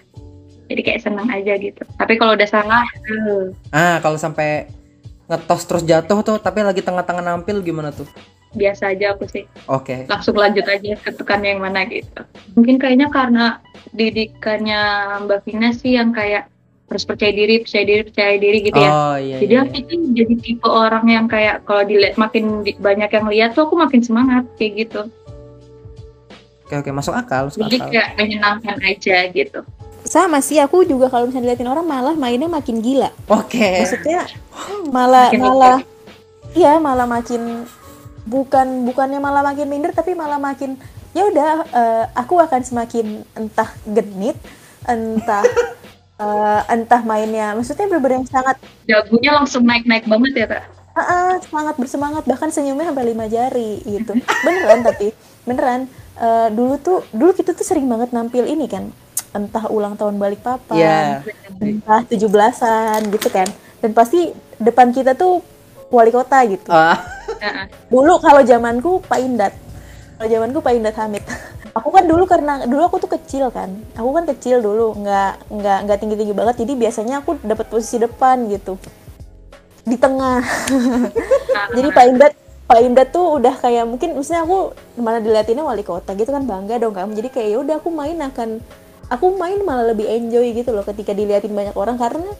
jadi 0.66 0.80
kayak 0.82 1.00
seneng 1.02 1.28
aja 1.28 1.52
gitu 1.56 1.82
tapi 1.96 2.16
kalau 2.16 2.32
udah 2.32 2.48
salah 2.48 2.84
eh, 3.04 3.52
Ah, 3.70 4.00
kalau 4.00 4.16
sampai 4.16 4.68
ngetos 5.26 5.64
terus 5.64 5.82
jatuh 5.82 6.20
tuh 6.20 6.36
tapi 6.36 6.60
lagi 6.60 6.80
tengah-tengah 6.80 7.22
nampil 7.22 7.60
gimana 7.60 7.88
tuh? 7.88 8.04
biasa 8.52 8.92
aja 8.92 9.16
aku 9.16 9.24
sih 9.32 9.48
Oke. 9.64 10.04
langsung 10.12 10.36
lanjut 10.36 10.68
aja 10.68 10.92
ke 11.00 11.10
tekan 11.16 11.40
yang 11.40 11.56
mana 11.56 11.88
gitu 11.88 12.20
mungkin 12.52 12.76
kayaknya 12.76 13.08
karena 13.08 13.64
didikannya 13.96 14.80
Mbak 15.24 15.40
Vina 15.48 15.72
sih 15.72 15.96
yang 15.96 16.12
kayak 16.12 16.52
harus 16.84 17.08
percaya 17.08 17.32
diri 17.32 17.64
percaya 17.64 17.84
diri 17.88 18.02
percaya 18.04 18.36
diri 18.36 18.58
gitu 18.60 18.76
ya 18.76 18.90
Oh 18.92 19.16
iya. 19.16 19.36
Jadi 19.40 19.54
iya. 19.56 19.64
aku 19.64 19.76
tuh 19.88 19.98
jadi 20.12 20.34
tipe 20.36 20.68
orang 20.68 21.04
yang 21.08 21.24
kayak 21.24 21.64
kalau 21.64 21.80
dilihat 21.80 22.20
makin 22.20 22.60
di- 22.60 22.76
banyak 22.76 23.08
yang 23.08 23.26
lihat 23.32 23.50
tuh 23.56 23.64
aku 23.64 23.80
makin 23.80 24.04
semangat 24.04 24.44
kayak 24.60 24.84
gitu. 24.84 25.08
Oke 26.72 26.88
oke 26.88 26.96
masuk 26.96 27.12
akal, 27.12 27.52
masuk 27.52 27.68
Jadi 27.68 27.76
akal. 27.76 27.88
kayak 27.92 28.08
menyenangkan 28.16 28.76
aja 28.80 29.16
gitu. 29.28 29.60
sama 30.02 30.40
sih 30.40 30.56
aku 30.56 30.88
juga 30.88 31.12
kalau 31.12 31.28
misalnya 31.28 31.52
diliatin 31.52 31.68
orang 31.68 31.84
malah 31.84 32.16
mainnya 32.16 32.48
makin 32.48 32.80
gila 32.80 33.12
Oke. 33.28 33.84
maksudnya 33.84 34.24
malah 34.88 35.28
Makin 35.28 35.40
malah 35.40 35.76
iya 36.52 36.80
malah 36.80 37.04
makin 37.04 37.68
bukan 38.24 38.88
bukannya 38.88 39.20
malah 39.20 39.44
makin 39.44 39.68
minder 39.68 39.92
tapi 39.92 40.16
malah 40.16 40.40
makin 40.40 40.74
ya 41.12 41.28
udah 41.28 41.52
eh, 41.70 42.04
aku 42.18 42.34
akan 42.40 42.60
semakin 42.64 43.20
entah 43.36 43.68
genit 43.84 44.34
entah 44.88 45.44
eh, 46.24 46.60
entah 46.72 47.02
mainnya 47.04 47.52
maksudnya 47.52 47.84
bener-bener 47.86 48.24
yang 48.24 48.28
sangat 48.32 48.56
Dagunya 48.88 49.36
langsung 49.36 49.62
naik-naik 49.62 50.08
banget 50.08 50.32
ya 50.34 50.46
kak. 50.50 50.64
ah, 50.92 51.00
ah, 51.00 51.30
sangat 51.38 51.76
bersemangat 51.78 52.24
bahkan 52.24 52.48
senyumnya 52.48 52.90
sampai 52.90 53.06
lima 53.06 53.28
jari 53.28 53.78
gitu 53.86 54.16
beneran 54.42 54.80
tapi 54.82 55.12
beneran 55.44 55.86
Eh, 56.22 56.48
dulu 56.54 56.78
tuh 56.78 57.02
dulu 57.10 57.34
kita 57.34 57.50
tuh 57.50 57.66
sering 57.66 57.90
banget 57.90 58.14
nampil 58.14 58.46
ini 58.46 58.70
kan 58.70 58.86
entah 59.34 59.66
ulang 59.66 59.98
tahun 59.98 60.22
balik 60.22 60.38
papan 60.44 60.78
Iya. 60.78 61.00
entah 61.58 62.06
tujuh 62.06 62.30
belasan 62.30 63.10
gitu 63.10 63.26
kan. 63.26 63.50
Dan 63.82 63.90
pasti 63.90 64.30
depan 64.62 64.94
kita 64.94 65.18
tuh 65.18 65.42
wali 65.90 66.14
kota 66.14 66.38
gitu. 66.46 66.70
Heeh. 66.70 67.66
dulu 67.90 68.22
kalau 68.22 68.46
zamanku 68.46 69.02
Pak 69.02 69.18
Indat. 69.18 69.52
Kalau 70.14 70.28
zamanku 70.30 70.62
Pak 70.62 70.72
Indat 70.78 70.94
Hamid. 70.94 71.26
Aku 71.82 71.88
kan 71.88 72.04
dulu 72.04 72.28
karena 72.28 72.68
dulu 72.68 72.84
aku 72.84 73.00
tuh 73.00 73.16
kecil 73.16 73.48
kan. 73.48 73.72
Aku 73.96 74.12
kan 74.12 74.28
kecil 74.28 74.60
dulu 74.60 74.92
nggak 74.92 75.48
nggak 75.48 75.78
nggak 75.88 75.98
tinggi 76.04 76.16
tinggi 76.20 76.34
banget. 76.36 76.60
Jadi 76.60 76.72
biasanya 76.76 77.24
aku 77.24 77.40
dapat 77.40 77.64
posisi 77.72 77.96
depan 77.96 78.44
gitu. 78.52 78.76
Di 79.80 79.96
tengah. 79.96 80.44
Jadi 81.76 81.88
Pak 81.88 82.04
Imdat 82.12 82.32
Pak 82.72 82.80
Imdat 82.80 83.12
tuh 83.12 83.36
udah 83.36 83.52
kayak 83.60 83.84
mungkin 83.84 84.16
maksudnya 84.16 84.48
aku 84.48 84.72
mana 84.96 85.20
diliatinnya 85.20 85.60
wali 85.60 85.84
kota 85.84 86.16
gitu 86.16 86.32
kan 86.32 86.48
bangga 86.48 86.80
dong 86.80 86.96
kamu 86.96 87.12
jadi 87.20 87.28
kayak 87.28 87.48
ya 87.52 87.56
udah 87.60 87.76
aku 87.84 87.92
main 87.92 88.16
akan 88.16 88.64
aku 89.12 89.36
main 89.36 89.60
malah 89.60 89.92
lebih 89.92 90.08
enjoy 90.08 90.56
gitu 90.56 90.72
loh 90.72 90.80
ketika 90.80 91.12
diliatin 91.12 91.52
banyak 91.52 91.76
orang 91.76 92.00
karena 92.00 92.32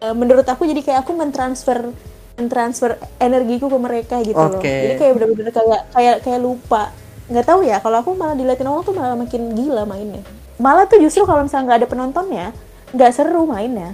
e, 0.00 0.06
menurut 0.16 0.48
aku 0.48 0.64
jadi 0.64 0.80
kayak 0.80 0.98
aku 1.04 1.12
mentransfer 1.12 1.92
mentransfer 2.40 2.96
energiku 3.20 3.68
ke 3.68 3.76
mereka 3.76 4.24
gitu 4.24 4.40
loh 4.40 4.56
Oke. 4.56 4.72
jadi 4.72 4.94
kayak 4.96 5.12
bener-bener 5.20 5.52
kayak 5.52 5.82
kayak 5.92 6.16
kayak 6.24 6.40
lupa 6.40 6.88
nggak 7.28 7.44
tahu 7.44 7.60
ya 7.68 7.76
kalau 7.84 8.00
aku 8.00 8.16
malah 8.16 8.32
diliatin 8.32 8.64
orang 8.64 8.88
tuh 8.88 8.96
malah 8.96 9.20
makin 9.20 9.52
gila 9.52 9.84
mainnya 9.84 10.24
malah 10.56 10.88
tuh 10.88 10.96
justru 10.96 11.28
kalau 11.28 11.44
misalnya 11.44 11.68
nggak 11.68 11.78
ada 11.84 11.88
penontonnya 11.92 12.46
nggak 12.96 13.10
seru 13.12 13.44
mainnya 13.44 13.92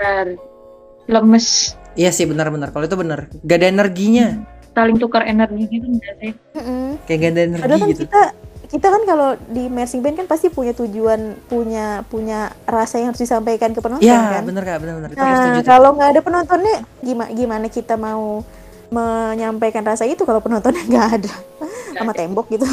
Benar. 0.00 0.40
lemes 1.12 1.76
Iya 1.96 2.12
sih 2.12 2.28
benar-benar. 2.28 2.76
Kalau 2.76 2.84
itu 2.84 2.96
benar. 3.00 3.32
Gak 3.40 3.56
ada 3.56 3.72
energinya. 3.72 4.44
Saling 4.76 5.00
tukar 5.00 5.24
energi 5.24 5.64
gitu 5.66 5.88
enggak 5.88 6.14
sih 6.20 6.32
Kayak 7.08 7.18
gak 7.18 7.30
ada 7.32 7.40
energi 7.42 7.62
Padahal 7.64 7.80
kan 7.80 7.88
gitu. 7.88 8.02
kita 8.04 8.22
kita 8.66 8.86
kan 8.90 9.02
kalau 9.06 9.28
di 9.46 9.64
marching 9.66 10.02
band 10.02 10.16
kan 10.18 10.26
pasti 10.26 10.50
punya 10.50 10.74
tujuan 10.74 11.38
punya 11.46 12.02
punya 12.04 12.38
rasa 12.66 12.98
yang 12.98 13.14
harus 13.14 13.22
disampaikan 13.22 13.70
ke 13.70 13.78
penonton 13.78 14.02
Iya 14.02 14.36
kan. 14.36 14.42
bener 14.44 14.62
kak 14.62 14.78
bener-bener. 14.82 15.08
Itu 15.08 15.16
aku 15.16 15.32
Nah 15.48 15.62
kalau 15.62 15.90
nggak 15.94 16.10
ada 16.12 16.20
penontonnya 16.20 16.76
gimana 17.00 17.30
gimana 17.30 17.66
kita 17.66 17.94
mau 17.94 18.42
menyampaikan 18.86 19.82
rasa 19.82 20.04
itu 20.04 20.22
kalau 20.22 20.38
penontonnya 20.38 20.82
nggak 20.82 21.08
ada 21.14 21.32
sama 21.94 22.12
tembok 22.12 22.46
gitu. 22.50 22.66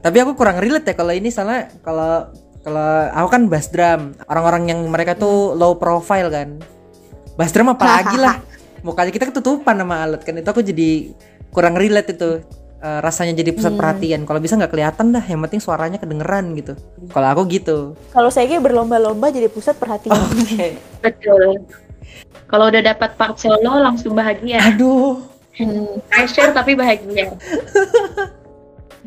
Tapi 0.00 0.16
aku 0.20 0.32
kurang 0.32 0.60
relate 0.60 0.86
ya 0.86 0.94
kalau 0.94 1.12
ini 1.12 1.28
salah 1.28 1.66
kalau 1.80 2.28
kalau 2.60 2.88
aku 3.10 3.28
kan 3.32 3.42
bass 3.48 3.72
drum. 3.72 4.12
Orang-orang 4.28 4.68
yang 4.68 4.80
mereka 4.86 5.16
tuh 5.16 5.56
low 5.56 5.76
profile 5.76 6.28
kan. 6.28 6.60
Bass 7.34 7.50
drum 7.50 7.72
apalagi 7.72 8.20
lah. 8.20 8.36
Mukanya 8.84 9.12
kita 9.12 9.28
ketutupan 9.28 9.76
sama 9.76 10.04
alat 10.04 10.20
kan. 10.20 10.36
Itu 10.36 10.48
aku 10.48 10.60
jadi 10.60 11.12
kurang 11.50 11.74
relate 11.74 12.14
itu. 12.14 12.42
Eh, 12.80 12.98
rasanya 13.04 13.36
jadi 13.36 13.52
pusat 13.52 13.76
perhatian. 13.76 14.24
Kalau 14.24 14.40
bisa 14.40 14.56
nggak 14.56 14.72
kelihatan 14.72 15.12
dah. 15.12 15.20
Yang 15.20 15.40
penting 15.44 15.60
suaranya 15.60 15.98
kedengeran 16.00 16.56
gitu. 16.56 16.72
Kalau 17.12 17.28
aku 17.28 17.44
gitu. 17.46 17.92
Kalau 18.08 18.32
saya 18.32 18.48
kayak 18.48 18.64
berlomba-lomba 18.64 19.28
jadi 19.28 19.46
pusat 19.46 19.76
perhatian. 19.76 20.16
Oke. 20.16 20.80
betul 21.00 21.60
kalau 22.46 22.66
udah 22.66 22.82
dapat 22.82 23.14
part 23.14 23.38
solo 23.38 23.78
langsung 23.78 24.12
bahagia 24.12 24.58
Aduh. 24.66 25.22
Hmm, 25.54 26.02
pressure 26.08 26.50
tapi 26.50 26.74
bahagia 26.74 27.30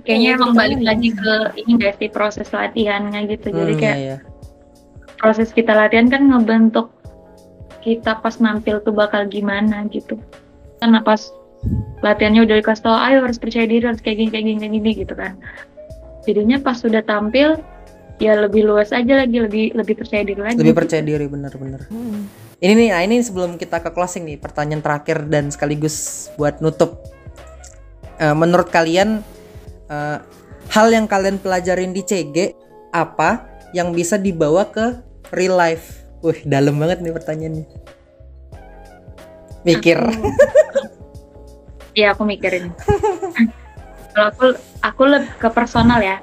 kayaknya 0.04 0.30
Iya, 0.30 0.38
emang 0.40 0.52
gitu 0.52 0.60
balik 0.60 0.80
kan. 0.80 0.88
lagi 0.88 1.10
ke 1.12 1.34
ini 1.60 1.72
gak 1.76 1.94
sih 1.98 2.08
proses 2.08 2.48
latihannya 2.52 3.20
gitu 3.28 3.52
jadi 3.52 3.74
Hmm, 3.74 3.82
kayak 3.82 3.98
iya, 3.98 4.16
iya. 4.16 4.18
proses 5.18 5.52
kita 5.52 5.72
latihan 5.72 6.08
kan 6.08 6.24
ngebentuk 6.24 6.88
kita 7.80 8.16
pas 8.16 8.40
nampil 8.40 8.80
tuh 8.80 8.96
bakal 8.96 9.28
gimana 9.28 9.84
gitu 9.88 10.16
karena 10.80 11.04
pas 11.04 11.32
latihannya 12.04 12.44
udah 12.44 12.56
dikasih 12.60 12.84
tau 12.84 12.98
ayo 13.00 13.24
harus 13.24 13.40
percaya 13.40 13.64
diri 13.64 13.84
harus 13.88 14.04
kayak 14.04 14.20
gini 14.20 14.30
kayak 14.30 14.46
gini 14.46 14.58
kayak 14.60 14.74
gini 14.76 14.90
gitu 14.96 15.14
kan 15.16 15.34
jadinya 16.28 16.58
pas 16.60 16.80
sudah 16.80 17.04
tampil 17.04 17.60
ya 18.22 18.38
lebih 18.38 18.64
luas 18.64 18.94
aja 18.94 19.26
lagi 19.26 19.38
lebih 19.42 19.74
lebih 19.74 19.96
percaya 19.98 20.24
diri 20.24 20.42
lagi 20.42 20.58
Lebih 20.60 20.76
percaya 20.76 21.02
diri 21.02 21.26
bener-bener. 21.28 21.82
Hmm. 21.90 22.30
Ini 22.64 22.74
nih, 22.80 22.90
nah 22.96 23.02
ini 23.04 23.20
sebelum 23.20 23.60
kita 23.60 23.84
ke 23.84 23.92
closing 23.92 24.24
nih, 24.24 24.40
pertanyaan 24.40 24.80
terakhir 24.80 25.28
dan 25.28 25.52
sekaligus 25.52 26.30
buat 26.40 26.64
nutup. 26.64 27.04
Eh, 28.24 28.32
menurut 28.32 28.72
kalian 28.72 29.20
eh, 29.92 30.18
hal 30.72 30.88
yang 30.88 31.04
kalian 31.10 31.44
pelajarin 31.44 31.92
di 31.92 32.08
CG 32.08 32.56
apa 32.96 33.44
yang 33.76 33.92
bisa 33.92 34.16
dibawa 34.16 34.72
ke 34.72 34.96
real 35.36 35.60
life? 35.60 36.08
Wih, 36.24 36.40
dalam 36.48 36.80
banget 36.80 37.04
nih 37.04 37.12
pertanyaannya. 37.12 37.66
Mikir. 39.68 40.00
Iya 41.94 42.14
aku 42.14 42.24
mikirin. 42.24 42.74
Kalau 44.14 44.28
aku 44.30 44.46
aku 44.82 45.04
lebih 45.06 45.32
ke 45.38 45.50
personal 45.50 46.02
ya. 46.02 46.18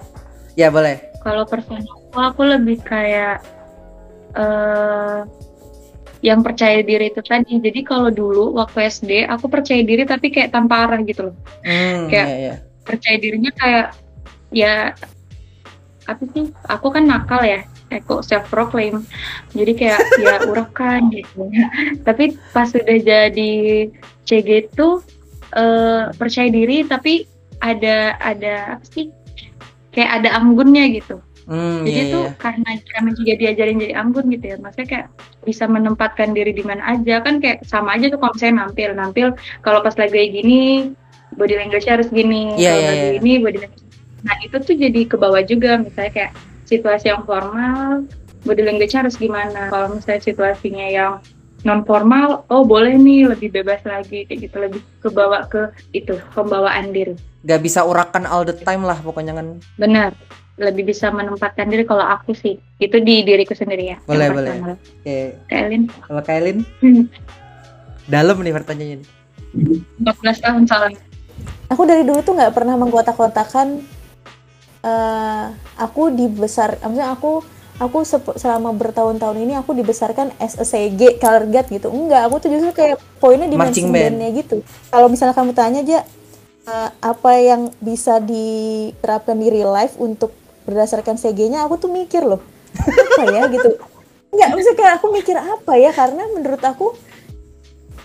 Ya 0.55 0.69
boleh. 0.69 0.99
kalau 1.21 1.45
personal 1.45 1.85
aku, 1.85 2.17
aku 2.17 2.43
lebih 2.49 2.81
kayak 2.81 3.45
eh 4.33 5.21
yang 6.21 6.41
percaya 6.41 6.81
diri 6.81 7.09
itu 7.09 7.21
tadi. 7.21 7.61
Jadi 7.61 7.81
kalau 7.81 8.09
dulu 8.09 8.57
waktu 8.57 8.89
SD 8.89 9.25
aku 9.25 9.49
percaya 9.49 9.81
diri 9.81 10.05
tapi 10.05 10.29
kayak 10.29 10.53
tanpa 10.53 10.89
arah 10.89 11.01
gitu 11.01 11.29
loh. 11.29 11.37
Hmm, 11.61 12.09
Kayak- 12.09 12.29
iya, 12.29 12.37
iya. 12.37 12.55
percaya 12.85 13.17
dirinya 13.17 13.53
kayak 13.53 13.87
ya 14.51 14.75
apa 16.09 16.23
sih 16.33 16.49
aku 16.67 16.89
kan 16.89 17.05
nakal 17.05 17.45
ya. 17.45 17.63
Aku 17.91 18.23
self 18.23 18.47
proclaim 18.49 19.03
jadi 19.51 19.73
kayak 19.75 20.01
ya 20.23 20.37
urakan 20.51 21.11
gitu. 21.13 21.51
Tapi 22.01 22.33
pas 22.55 22.71
sudah 22.71 22.97
jadi 22.97 23.53
CG 24.25 24.49
itu 24.73 25.03
eh, 25.57 26.03
percaya 26.15 26.49
diri 26.51 26.87
tapi 26.87 27.27
ada 27.61 28.17
ada 28.21 28.79
apa 28.79 28.85
sih? 28.87 29.13
Kayak 29.91 30.23
ada 30.23 30.29
anggunnya 30.39 30.87
gitu. 30.95 31.19
Hmm, 31.51 31.83
jadi 31.83 32.03
iya, 32.07 32.15
tuh 32.15 32.25
iya. 32.31 32.39
karena 32.39 32.71
karena 32.79 33.11
juga 33.19 33.33
diajarin 33.35 33.83
jadi 33.83 33.95
anggun 33.99 34.31
gitu 34.31 34.55
ya 34.55 34.57
maksudnya 34.63 34.87
kayak 34.87 35.07
bisa 35.43 35.65
menempatkan 35.67 36.31
diri 36.31 36.55
di 36.55 36.63
mana 36.63 36.83
aja. 36.87 37.19
Kan 37.27 37.43
kayak 37.43 37.67
sama 37.67 37.99
aja 37.99 38.07
tuh 38.07 38.23
kalau 38.23 38.33
misalnya 38.39 38.57
nampil 38.67 38.91
nampil 38.95 39.29
kalau 39.67 39.83
pas 39.83 39.99
lagi 39.99 40.15
kayak 40.15 40.31
gini 40.31 40.95
body 41.35 41.55
language 41.59 41.87
harus 41.87 42.11
gini 42.11 42.55
Iya, 42.59 42.71
kalau 42.71 42.83
iya, 42.83 42.91
lagi 42.91 43.07
iya. 43.07 43.19
ini 43.23 43.33
body 43.39 43.59
language 43.63 43.87
nah 44.21 44.37
itu 44.45 44.57
tuh 44.61 44.77
jadi 44.77 45.01
ke 45.09 45.17
bawah 45.17 45.41
juga 45.41 45.81
misalnya 45.81 46.13
kayak 46.13 46.33
situasi 46.69 47.09
yang 47.09 47.25
formal 47.25 48.05
body 48.45 48.63
language 48.65 48.95
harus 48.97 49.17
gimana. 49.17 49.69
Kalau 49.69 49.97
misalnya 49.97 50.23
situasinya 50.23 50.87
yang 50.89 51.13
non 51.61 51.85
formal 51.85 52.45
oh 52.49 52.65
boleh 52.65 52.97
nih 52.97 53.29
lebih 53.29 53.53
bebas 53.53 53.85
lagi 53.85 54.25
kayak 54.25 54.49
gitu 54.49 54.57
lebih 54.57 54.81
ke 54.99 55.09
bawah 55.09 55.45
ke 55.45 55.69
itu 55.93 56.17
pembawaan 56.33 56.91
diri 56.91 57.15
Gak 57.41 57.65
bisa 57.65 57.81
urakan 57.83 58.29
all 58.29 58.45
the 58.45 58.53
time 58.53 58.85
lah 58.85 59.01
pokoknya 59.01 59.33
kan. 59.33 59.57
benar 59.77 60.13
lebih 60.61 60.93
bisa 60.93 61.09
menempatkan 61.09 61.73
diri 61.73 61.89
kalau 61.89 62.05
aku 62.05 62.37
sih 62.37 62.61
itu 62.77 62.97
di 63.01 63.25
diriku 63.25 63.57
sendiri 63.57 63.93
ya 63.93 63.97
yang 63.97 64.05
Boleh, 64.05 64.29
boleh. 64.29 64.53
Oke, 65.01 65.17
Kailin 65.49 65.89
kalau 66.05 66.21
Kailin 66.21 66.59
dalam 68.05 68.37
nih 68.41 68.53
pertanyaannya. 68.53 68.99
nih. 69.01 69.81
14 70.05 70.45
tahun 70.45 70.63
soalnya 70.69 71.01
Aku 71.71 71.87
dari 71.87 72.03
dulu 72.03 72.21
tuh 72.21 72.35
nggak 72.35 72.53
pernah 72.53 72.75
mengkotak-kotakan 72.77 73.81
eh 74.81 75.45
aku 75.77 76.09
dibesar, 76.11 76.77
maksudnya 76.81 77.13
aku 77.13 77.41
aku 77.81 78.05
selama 78.37 78.77
bertahun-tahun 78.77 79.41
ini 79.41 79.57
aku 79.57 79.73
dibesarkan 79.73 80.37
as 80.37 80.61
a 80.61 80.69
CG 80.69 81.17
color 81.17 81.49
guard 81.49 81.67
gitu. 81.73 81.89
Enggak, 81.89 82.29
aku 82.29 82.37
tuh 82.45 82.53
justru 82.53 82.71
kayak 82.77 83.01
poinnya 83.17 83.49
di 83.49 83.57
Marching 83.57 83.89
marching 83.89 83.89
band. 83.89 84.05
bandnya 84.21 84.29
gitu. 84.37 84.57
Kalau 84.93 85.09
misalnya 85.09 85.35
kamu 85.35 85.53
tanya 85.57 85.81
aja 85.81 85.99
eh, 86.69 86.89
apa 87.01 87.31
yang 87.41 87.73
bisa 87.81 88.21
diterapkan 88.21 89.41
di 89.41 89.49
real 89.49 89.73
life 89.73 89.97
untuk 89.97 90.37
berdasarkan 90.69 91.17
CG-nya, 91.17 91.65
aku 91.65 91.81
tuh 91.81 91.89
mikir 91.89 92.21
loh 92.23 92.45
apa 92.77 93.25
ya 93.33 93.49
gitu. 93.49 93.81
Enggak, 94.31 94.49
maksudnya 94.55 94.77
kayak 94.79 94.93
aku 95.01 95.07
mikir 95.11 95.37
apa 95.41 95.73
ya 95.75 95.91
karena 95.91 96.23
menurut 96.37 96.63
aku 96.63 96.95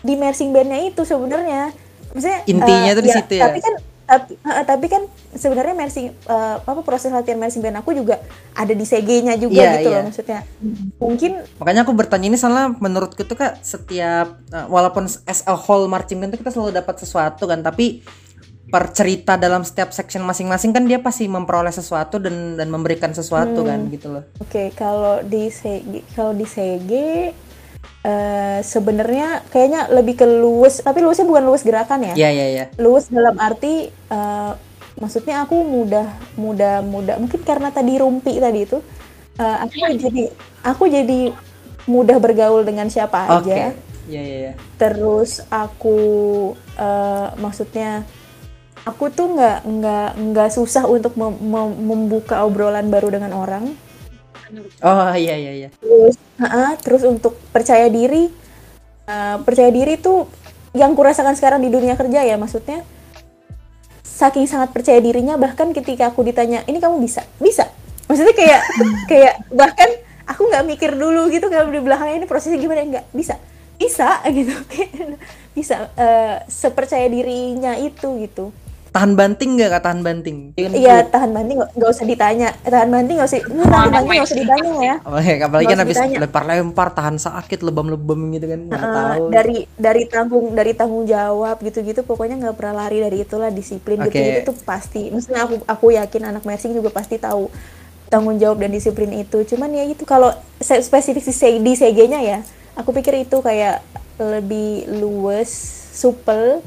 di 0.06 0.14
marching 0.14 0.54
bandnya 0.54 0.86
itu 0.86 1.02
sebenarnya 1.02 1.74
maksudnya 2.14 2.40
Intinya 2.46 2.92
eh, 2.94 2.96
tuh 2.96 3.04
di 3.04 3.12
situ 3.12 3.34
ya? 3.42 3.50
tapi 3.50 3.60
kan 3.60 3.74
tapi, 4.06 4.38
tapi 4.42 4.86
kan 4.86 5.04
sebenarnya 5.34 5.74
marching 5.74 6.14
eh, 6.14 6.56
apa 6.62 6.82
proses 6.86 7.10
latihan 7.10 7.42
marching 7.42 7.66
band 7.66 7.82
aku 7.82 7.98
juga 7.98 8.22
ada 8.54 8.72
di 8.72 8.86
CG-nya 8.86 9.34
juga 9.42 9.58
Iya, 9.58 9.72
gitu 9.82 9.90
iya. 9.90 9.98
loh 9.98 10.04
maksudnya 10.10 10.40
mungkin 11.02 11.32
Makanya 11.58 11.82
aku 11.84 11.94
bertanya 11.98 12.30
ini 12.30 12.38
soalnya 12.38 12.78
menurutku 12.78 13.26
tuh 13.26 13.34
kak 13.34 13.66
setiap 13.66 14.38
uh, 14.54 14.68
walaupun 14.70 15.10
as 15.26 15.42
a 15.50 15.58
whole 15.58 15.90
marching 15.90 16.22
band 16.22 16.38
tuh 16.38 16.40
kita 16.46 16.54
selalu 16.54 16.78
dapat 16.78 16.96
sesuatu 17.02 17.50
kan 17.50 17.66
tapi 17.66 18.06
per 18.66 18.90
cerita 18.98 19.38
dalam 19.38 19.62
setiap 19.62 19.94
section 19.94 20.26
masing-masing 20.26 20.74
kan 20.74 20.90
dia 20.90 20.98
pasti 20.98 21.30
memperoleh 21.30 21.70
sesuatu 21.70 22.18
dan 22.18 22.58
dan 22.58 22.68
memberikan 22.74 23.14
sesuatu 23.14 23.62
kan 23.62 23.78
gitu 23.94 24.10
loh. 24.10 24.26
oke 24.42 24.74
kalau 24.74 25.22
di 25.22 25.54
CG 25.54 26.02
kalau 26.18 26.34
di 26.34 26.46
CG 26.50 26.92
eh, 28.06 28.60
sebenarnya 28.62 29.42
kayaknya 29.50 29.82
lebih 29.90 30.16
ke 30.22 30.26
luwes 30.30 30.86
tapi 30.86 31.02
luwesnya 31.02 31.26
bukan 31.26 31.44
luwes 31.50 31.64
gerakan 31.66 32.00
ya 32.06 32.14
Iya 32.14 32.30
iya 32.32 32.46
iya. 32.54 32.66
luwes 32.78 33.10
dalam 33.10 33.36
arti 33.42 33.90
eh, 33.90 34.52
maksudnya 34.96 35.44
aku 35.44 35.56
mudah 35.66 36.08
mudah 36.40 36.80
mudah 36.86 37.16
mungkin 37.20 37.42
karena 37.44 37.74
tadi 37.74 37.98
rumpi 38.00 38.38
tadi 38.38 38.60
itu 38.64 38.78
eh, 39.42 39.58
aku 39.66 39.76
jadi 39.98 40.24
aku 40.64 40.84
jadi 40.88 41.22
mudah 41.86 42.18
bergaul 42.22 42.62
dengan 42.66 42.88
siapa 42.90 43.42
Oke. 43.42 43.52
aja 43.52 43.74
Iya 44.06 44.22
iya 44.22 44.38
iya. 44.38 44.54
terus 44.78 45.42
aku 45.50 45.98
eh, 46.78 47.28
maksudnya 47.42 48.06
aku 48.86 49.10
tuh 49.10 49.34
nggak 49.34 49.58
nggak 49.66 50.10
nggak 50.30 50.50
susah 50.54 50.86
untuk 50.86 51.18
mem- 51.18 51.42
mem- 51.42 51.78
membuka 51.90 52.46
obrolan 52.46 52.86
baru 52.94 53.10
dengan 53.10 53.34
orang 53.34 53.74
Oh 54.82 55.14
iya 55.16 55.36
iya 55.36 55.52
iya. 55.66 55.70
terus 55.82 56.16
ha-ha, 56.38 56.78
terus 56.78 57.02
untuk 57.08 57.38
percaya 57.50 57.90
diri 57.90 58.30
eh, 59.10 59.38
percaya 59.42 59.70
diri 59.74 59.98
tuh 59.98 60.30
yang 60.76 60.92
kurasakan 60.94 61.34
sekarang 61.40 61.64
di 61.64 61.72
dunia 61.72 61.96
kerja 61.96 62.22
ya 62.28 62.36
maksudnya 62.36 62.84
saking 64.04 64.48
sangat 64.48 64.72
percaya 64.72 65.04
dirinya 65.04 65.36
bahkan 65.36 65.76
ketika 65.76 66.12
aku 66.12 66.24
ditanya 66.24 66.64
ini 66.72 66.80
kamu 66.80 67.04
bisa? 67.04 67.28
Bisa. 67.40 67.68
Maksudnya 68.08 68.32
kayak 68.32 68.62
kayak 69.12 69.34
bahkan 69.52 69.90
aku 70.24 70.48
nggak 70.48 70.66
mikir 70.68 70.92
dulu 70.96 71.28
gitu 71.28 71.52
kalau 71.52 71.68
di 71.68 71.84
belakangnya 71.84 72.24
ini 72.24 72.28
prosesnya 72.28 72.60
gimana? 72.60 72.88
Nggak 72.88 73.06
bisa. 73.12 73.36
Bisa 73.76 74.24
gitu. 74.36 74.56
Bisa 75.52 75.92
eh, 76.00 76.38
sepercaya 76.48 77.08
dirinya 77.12 77.76
itu 77.76 78.08
gitu 78.24 78.56
Tahan 78.96 79.12
banting 79.12 79.60
nggak 79.60 79.70
kak? 79.76 79.82
Tahan 79.84 80.00
banting? 80.08 80.38
iya 80.56 81.04
tahan 81.04 81.36
banting 81.36 81.60
nggak 81.60 81.72
nggak 81.76 81.90
usah 81.92 82.06
ditanya. 82.08 82.50
Tahan 82.64 82.88
banting 82.88 83.16
nggak 83.20 83.28
usah 83.28 83.40
lu 83.52 83.64
tahan 83.68 83.90
banting 83.92 84.16
nggak 84.16 84.30
usah 84.32 84.40
ditanya 84.40 84.72
ya. 84.80 84.96
Oh, 85.04 85.20
ya, 85.20 85.34
apalagi 85.44 85.68
kan 85.68 85.80
habis 85.84 85.98
lempar-lempar 86.00 86.88
tahan 86.96 87.16
sakit 87.20 87.60
lebam-lebam 87.60 88.20
gitu 88.32 88.48
kan 88.48 88.60
nggak 88.72 88.80
Eh, 88.80 88.96
tahu. 88.96 89.24
dari 89.36 89.58
dari 89.76 90.04
tanggung 90.08 90.46
dari 90.56 90.72
tanggung 90.72 91.04
jawab 91.04 91.60
gitu-gitu 91.60 92.08
pokoknya 92.08 92.40
nggak 92.40 92.56
pernah 92.56 92.88
lari 92.88 93.04
dari 93.04 93.18
itulah 93.20 93.52
disiplin 93.52 94.00
Oke. 94.00 94.16
gitu 94.16 94.20
itu 94.24 94.42
tuh 94.48 94.56
pasti. 94.64 95.12
Maksudnya 95.12 95.44
aku 95.44 95.56
aku 95.68 95.86
yakin 95.92 96.32
anak 96.32 96.48
mersing 96.48 96.72
juga 96.72 96.88
pasti 96.88 97.20
tahu 97.20 97.52
tanggung 98.08 98.40
jawab 98.40 98.64
dan 98.64 98.72
disiplin 98.72 99.12
itu. 99.12 99.44
Cuman 99.44 99.76
ya 99.76 99.84
itu 99.84 100.08
kalau 100.08 100.32
spesifik 100.64 101.20
di 101.60 101.76
CG-nya 101.76 102.24
ya 102.24 102.40
aku 102.80 102.96
pikir 102.96 103.28
itu 103.28 103.44
kayak 103.44 103.84
lebih 104.16 104.88
luwes 104.88 105.52
supel 105.92 106.64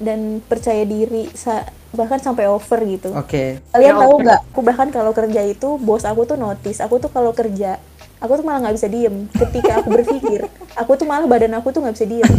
dan 0.00 0.40
percaya 0.44 0.86
diri 0.86 1.28
sa- 1.34 1.66
bahkan 1.92 2.16
sampai 2.16 2.48
over 2.48 2.80
gitu. 2.88 3.12
Oke. 3.12 3.60
kalian 3.68 3.92
Ya, 3.92 4.00
tahu 4.00 4.14
nggak 4.24 4.40
aku 4.48 4.60
bahkan 4.64 4.88
kalau 4.88 5.12
kerja 5.12 5.44
itu 5.44 5.76
bos 5.76 6.08
aku 6.08 6.24
tuh 6.24 6.40
notice 6.40 6.80
aku 6.80 6.96
tuh 6.96 7.12
kalau 7.12 7.36
kerja 7.36 7.76
aku 8.16 8.40
tuh 8.40 8.44
malah 8.48 8.64
nggak 8.64 8.76
bisa 8.80 8.88
diem. 8.88 9.28
Ketika 9.28 9.84
aku 9.84 9.88
berpikir 9.92 10.48
aku 10.72 10.96
tuh 10.96 11.04
malah 11.04 11.28
badan 11.28 11.52
aku 11.60 11.68
tuh 11.68 11.84
nggak 11.84 11.94
bisa 12.00 12.08
diem. 12.08 12.32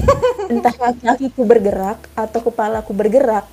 Entah 0.50 0.74
kaki 0.74 1.06
kakiku 1.06 1.42
bergerak 1.46 2.02
atau 2.18 2.40
kepalaku 2.42 2.92
bergerak 2.98 3.46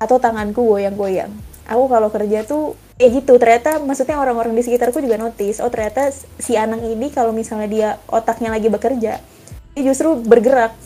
atau 0.00 0.16
tanganku 0.16 0.64
goyang-goyang. 0.64 1.30
Aku 1.68 1.86
kalau 1.86 2.08
kerja 2.08 2.48
tuh 2.48 2.74
ya 2.96 3.12
gitu. 3.12 3.36
Ternyata 3.36 3.76
maksudnya 3.84 4.16
orang-orang 4.16 4.56
di 4.56 4.64
sekitarku 4.64 5.04
juga 5.04 5.20
notice 5.20 5.60
oh 5.60 5.68
ternyata 5.68 6.08
si 6.40 6.56
Anang 6.56 6.80
ini 6.80 7.12
kalau 7.12 7.36
misalnya 7.36 7.68
dia 7.68 7.88
otaknya 8.08 8.48
lagi 8.56 8.72
bekerja 8.72 9.20
dia 9.72 9.82
justru 9.82 10.20
bergerak 10.20 10.76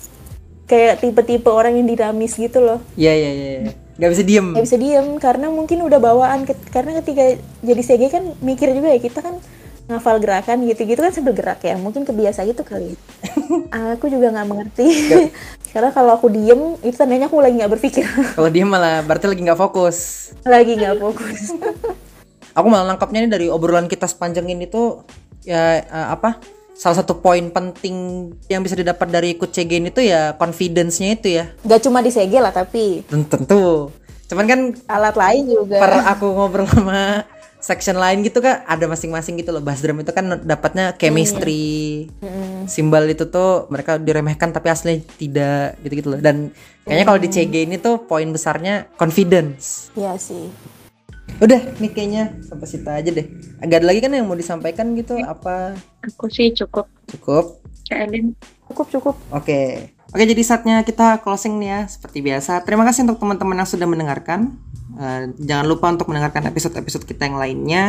kayak 0.66 0.98
tipe-tipe 0.98 1.46
orang 1.46 1.74
yang 1.74 1.86
dinamis 1.86 2.34
gitu 2.34 2.58
loh 2.58 2.78
Iya 2.94 3.12
iya 3.12 3.30
iya. 3.30 3.48
iya. 3.62 3.72
Nggak 3.96 4.10
bisa 4.12 4.22
diem. 4.22 4.46
nggak 4.52 4.66
bisa 4.66 4.76
diem 4.76 5.06
karena 5.16 5.46
mungkin 5.48 5.78
udah 5.80 5.96
bawaan 5.96 6.44
karena 6.68 7.00
ketika 7.00 7.22
jadi 7.62 7.80
CG 7.80 8.02
kan 8.10 8.24
mikir 8.38 8.68
juga 8.70 8.92
ya 8.92 9.00
kita 9.00 9.20
kan 9.20 9.40
ngafal 9.86 10.18
gerakan 10.18 10.66
gitu-gitu 10.66 10.98
kan 10.98 11.14
sambil 11.14 11.30
gerak 11.30 11.62
ya 11.62 11.78
mungkin 11.78 12.02
kebiasa 12.02 12.42
gitu 12.42 12.60
kali 12.60 12.98
aku 13.94 14.10
juga 14.10 14.34
nggak 14.34 14.46
mengerti 14.46 14.86
karena 15.72 15.94
kalau 15.94 16.18
aku 16.18 16.26
diem 16.26 16.74
itu 16.82 16.92
tandanya 16.92 17.30
aku 17.30 17.38
lagi 17.38 17.54
nggak 17.56 17.72
berpikir 17.72 18.02
Kalau 18.36 18.50
diem 18.50 18.66
malah 18.66 19.00
berarti 19.00 19.30
lagi 19.30 19.40
nggak 19.40 19.56
fokus. 19.56 19.96
lagi 20.42 20.74
nggak 20.74 20.96
fokus 20.98 21.40
Aku 22.52 22.66
malah 22.66 22.88
nangkapnya 22.88 23.20
ini 23.20 23.28
dari 23.28 23.46
obrolan 23.46 23.84
kita 23.84 24.08
sepanjang 24.08 24.48
ini 24.48 24.64
tuh 24.64 25.04
ya 25.44 25.78
eh, 25.78 26.08
apa? 26.10 26.40
Salah 26.76 27.00
satu 27.00 27.24
poin 27.24 27.48
penting 27.48 28.28
yang 28.52 28.60
bisa 28.60 28.76
didapat 28.76 29.08
dari 29.08 29.32
ikut 29.32 29.48
CG 29.48 29.80
ini 29.80 29.88
tuh 29.88 30.04
ya 30.04 30.36
confidence-nya 30.36 31.16
itu 31.16 31.28
ya. 31.40 31.48
nggak 31.64 31.80
cuma 31.80 32.04
di 32.04 32.12
CG 32.12 32.36
lah 32.36 32.52
tapi 32.52 33.00
Tentu. 33.08 33.88
Cuman 34.28 34.44
kan 34.44 34.60
alat 34.84 35.16
lain 35.16 35.42
juga 35.48 35.80
per 35.80 36.04
aku 36.04 36.26
ngobrol 36.36 36.68
sama 36.68 37.24
section 37.56 37.96
lain 37.96 38.22
gitu 38.22 38.44
kan 38.44 38.62
ada 38.68 38.84
masing-masing 38.84 39.40
gitu 39.40 39.56
loh. 39.56 39.64
Bass 39.64 39.80
drum 39.80 40.04
itu 40.04 40.12
kan 40.12 40.44
dapatnya 40.44 40.92
chemistry. 41.00 42.06
Simbol 42.68 43.08
itu 43.08 43.24
tuh 43.26 43.66
mereka 43.72 43.96
diremehkan 43.96 44.52
tapi 44.52 44.68
aslinya 44.68 45.00
tidak 45.16 45.80
gitu-gitu 45.80 46.08
loh. 46.12 46.20
Dan 46.20 46.52
kayaknya 46.84 47.04
kalau 47.08 47.18
di 47.18 47.28
CG 47.32 47.54
ini 47.66 47.80
tuh 47.80 48.04
poin 48.04 48.28
besarnya 48.28 48.84
confidence. 49.00 49.88
ya 49.96 50.12
sih 50.20 50.52
Udah 51.36 51.60
nih 51.76 51.90
kayaknya 51.92 52.32
sampai 52.40 52.66
situ 52.68 52.88
aja 52.88 53.10
deh. 53.12 53.26
Agak 53.60 53.84
ada 53.84 53.86
lagi 53.92 54.00
kan 54.00 54.12
yang 54.12 54.24
mau 54.24 54.38
disampaikan 54.38 54.96
gitu 54.96 55.20
apa 55.20 55.76
Aku 56.04 56.32
sih 56.32 56.52
cukup. 56.56 56.88
cukup? 57.12 57.60
Elin. 57.86 58.34
cukup 58.66 58.86
cukup 58.90 59.14
Oke. 59.30 59.94
Oke, 60.10 60.22
jadi 60.22 60.42
saatnya 60.42 60.82
kita 60.86 61.20
closing 61.22 61.58
nih 61.58 61.70
ya, 61.70 61.80
seperti 61.90 62.22
biasa. 62.22 62.62
Terima 62.62 62.86
kasih 62.86 63.04
untuk 63.04 63.18
teman-teman 63.20 63.58
yang 63.58 63.68
sudah 63.68 63.86
mendengarkan. 63.90 64.54
Eh, 64.96 65.34
jangan 65.44 65.66
lupa 65.66 65.92
untuk 65.92 66.08
mendengarkan 66.08 66.46
episode-episode 66.48 67.04
kita 67.04 67.28
yang 67.28 67.36
lainnya 67.36 67.84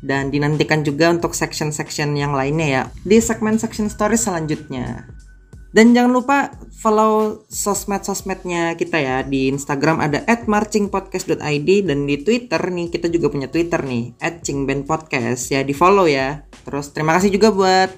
dan 0.00 0.32
dinantikan 0.32 0.80
juga 0.80 1.12
untuk 1.12 1.36
section-section 1.36 2.16
yang 2.16 2.32
lainnya 2.32 2.66
ya 2.66 2.82
di 3.04 3.20
segmen 3.20 3.60
section 3.60 3.92
stories 3.92 4.24
selanjutnya. 4.24 5.04
Dan 5.70 5.94
jangan 5.94 6.10
lupa 6.10 6.38
follow 6.82 7.46
sosmed-sosmednya 7.46 8.74
kita 8.74 8.98
ya 8.98 9.16
di 9.22 9.46
Instagram 9.54 10.02
ada 10.02 10.26
@marchingpodcast.id 10.26 11.68
dan 11.86 11.98
di 12.10 12.16
Twitter 12.26 12.58
nih 12.58 12.90
kita 12.90 13.06
juga 13.06 13.30
punya 13.30 13.46
Twitter 13.46 13.78
nih 13.86 14.18
@cingbandpodcast 14.18 15.54
ya 15.54 15.62
di 15.62 15.70
follow 15.70 16.10
ya. 16.10 16.42
Terus 16.66 16.90
terima 16.90 17.14
kasih 17.14 17.30
juga 17.30 17.54
buat 17.54 17.90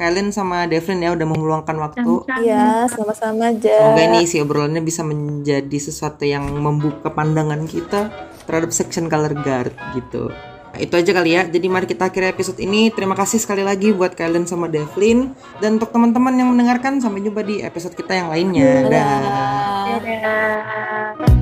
Kalian 0.00 0.32
sama 0.32 0.64
Devlin 0.64 1.04
ya 1.04 1.12
udah 1.12 1.28
meluangkan 1.28 1.76
waktu. 1.76 2.00
Sama-sama. 2.24 2.40
ya 2.40 2.88
sama-sama 2.88 3.52
aja 3.52 3.76
Semoga 3.84 4.00
ini 4.08 4.18
isi 4.24 4.40
obrolannya 4.40 4.80
bisa 4.80 5.04
menjadi 5.04 5.76
sesuatu 5.76 6.24
yang 6.24 6.48
membuka 6.56 7.12
pandangan 7.12 7.68
kita 7.68 8.08
terhadap 8.48 8.72
section 8.72 9.12
color 9.12 9.36
guard 9.44 9.76
gitu. 9.92 10.32
Nah, 10.80 10.88
itu 10.88 10.96
aja 10.96 11.12
kali 11.12 11.36
ya. 11.36 11.44
Jadi 11.44 11.66
mari 11.68 11.84
kita 11.84 12.08
akhiri 12.08 12.32
episode 12.32 12.56
ini. 12.56 12.88
Terima 12.88 13.12
kasih 13.12 13.36
sekali 13.36 13.60
lagi 13.60 13.92
buat 13.92 14.16
kalian 14.16 14.48
sama 14.48 14.64
Devlin 14.64 15.36
dan 15.60 15.76
untuk 15.76 15.92
teman-teman 15.92 16.32
yang 16.32 16.48
mendengarkan 16.48 17.04
sampai 17.04 17.20
jumpa 17.20 17.44
di 17.44 17.60
episode 17.60 17.92
kita 17.92 18.16
yang 18.16 18.32
lainnya. 18.32 18.88
Dah. 18.88 20.00
Dadah. 20.00 21.39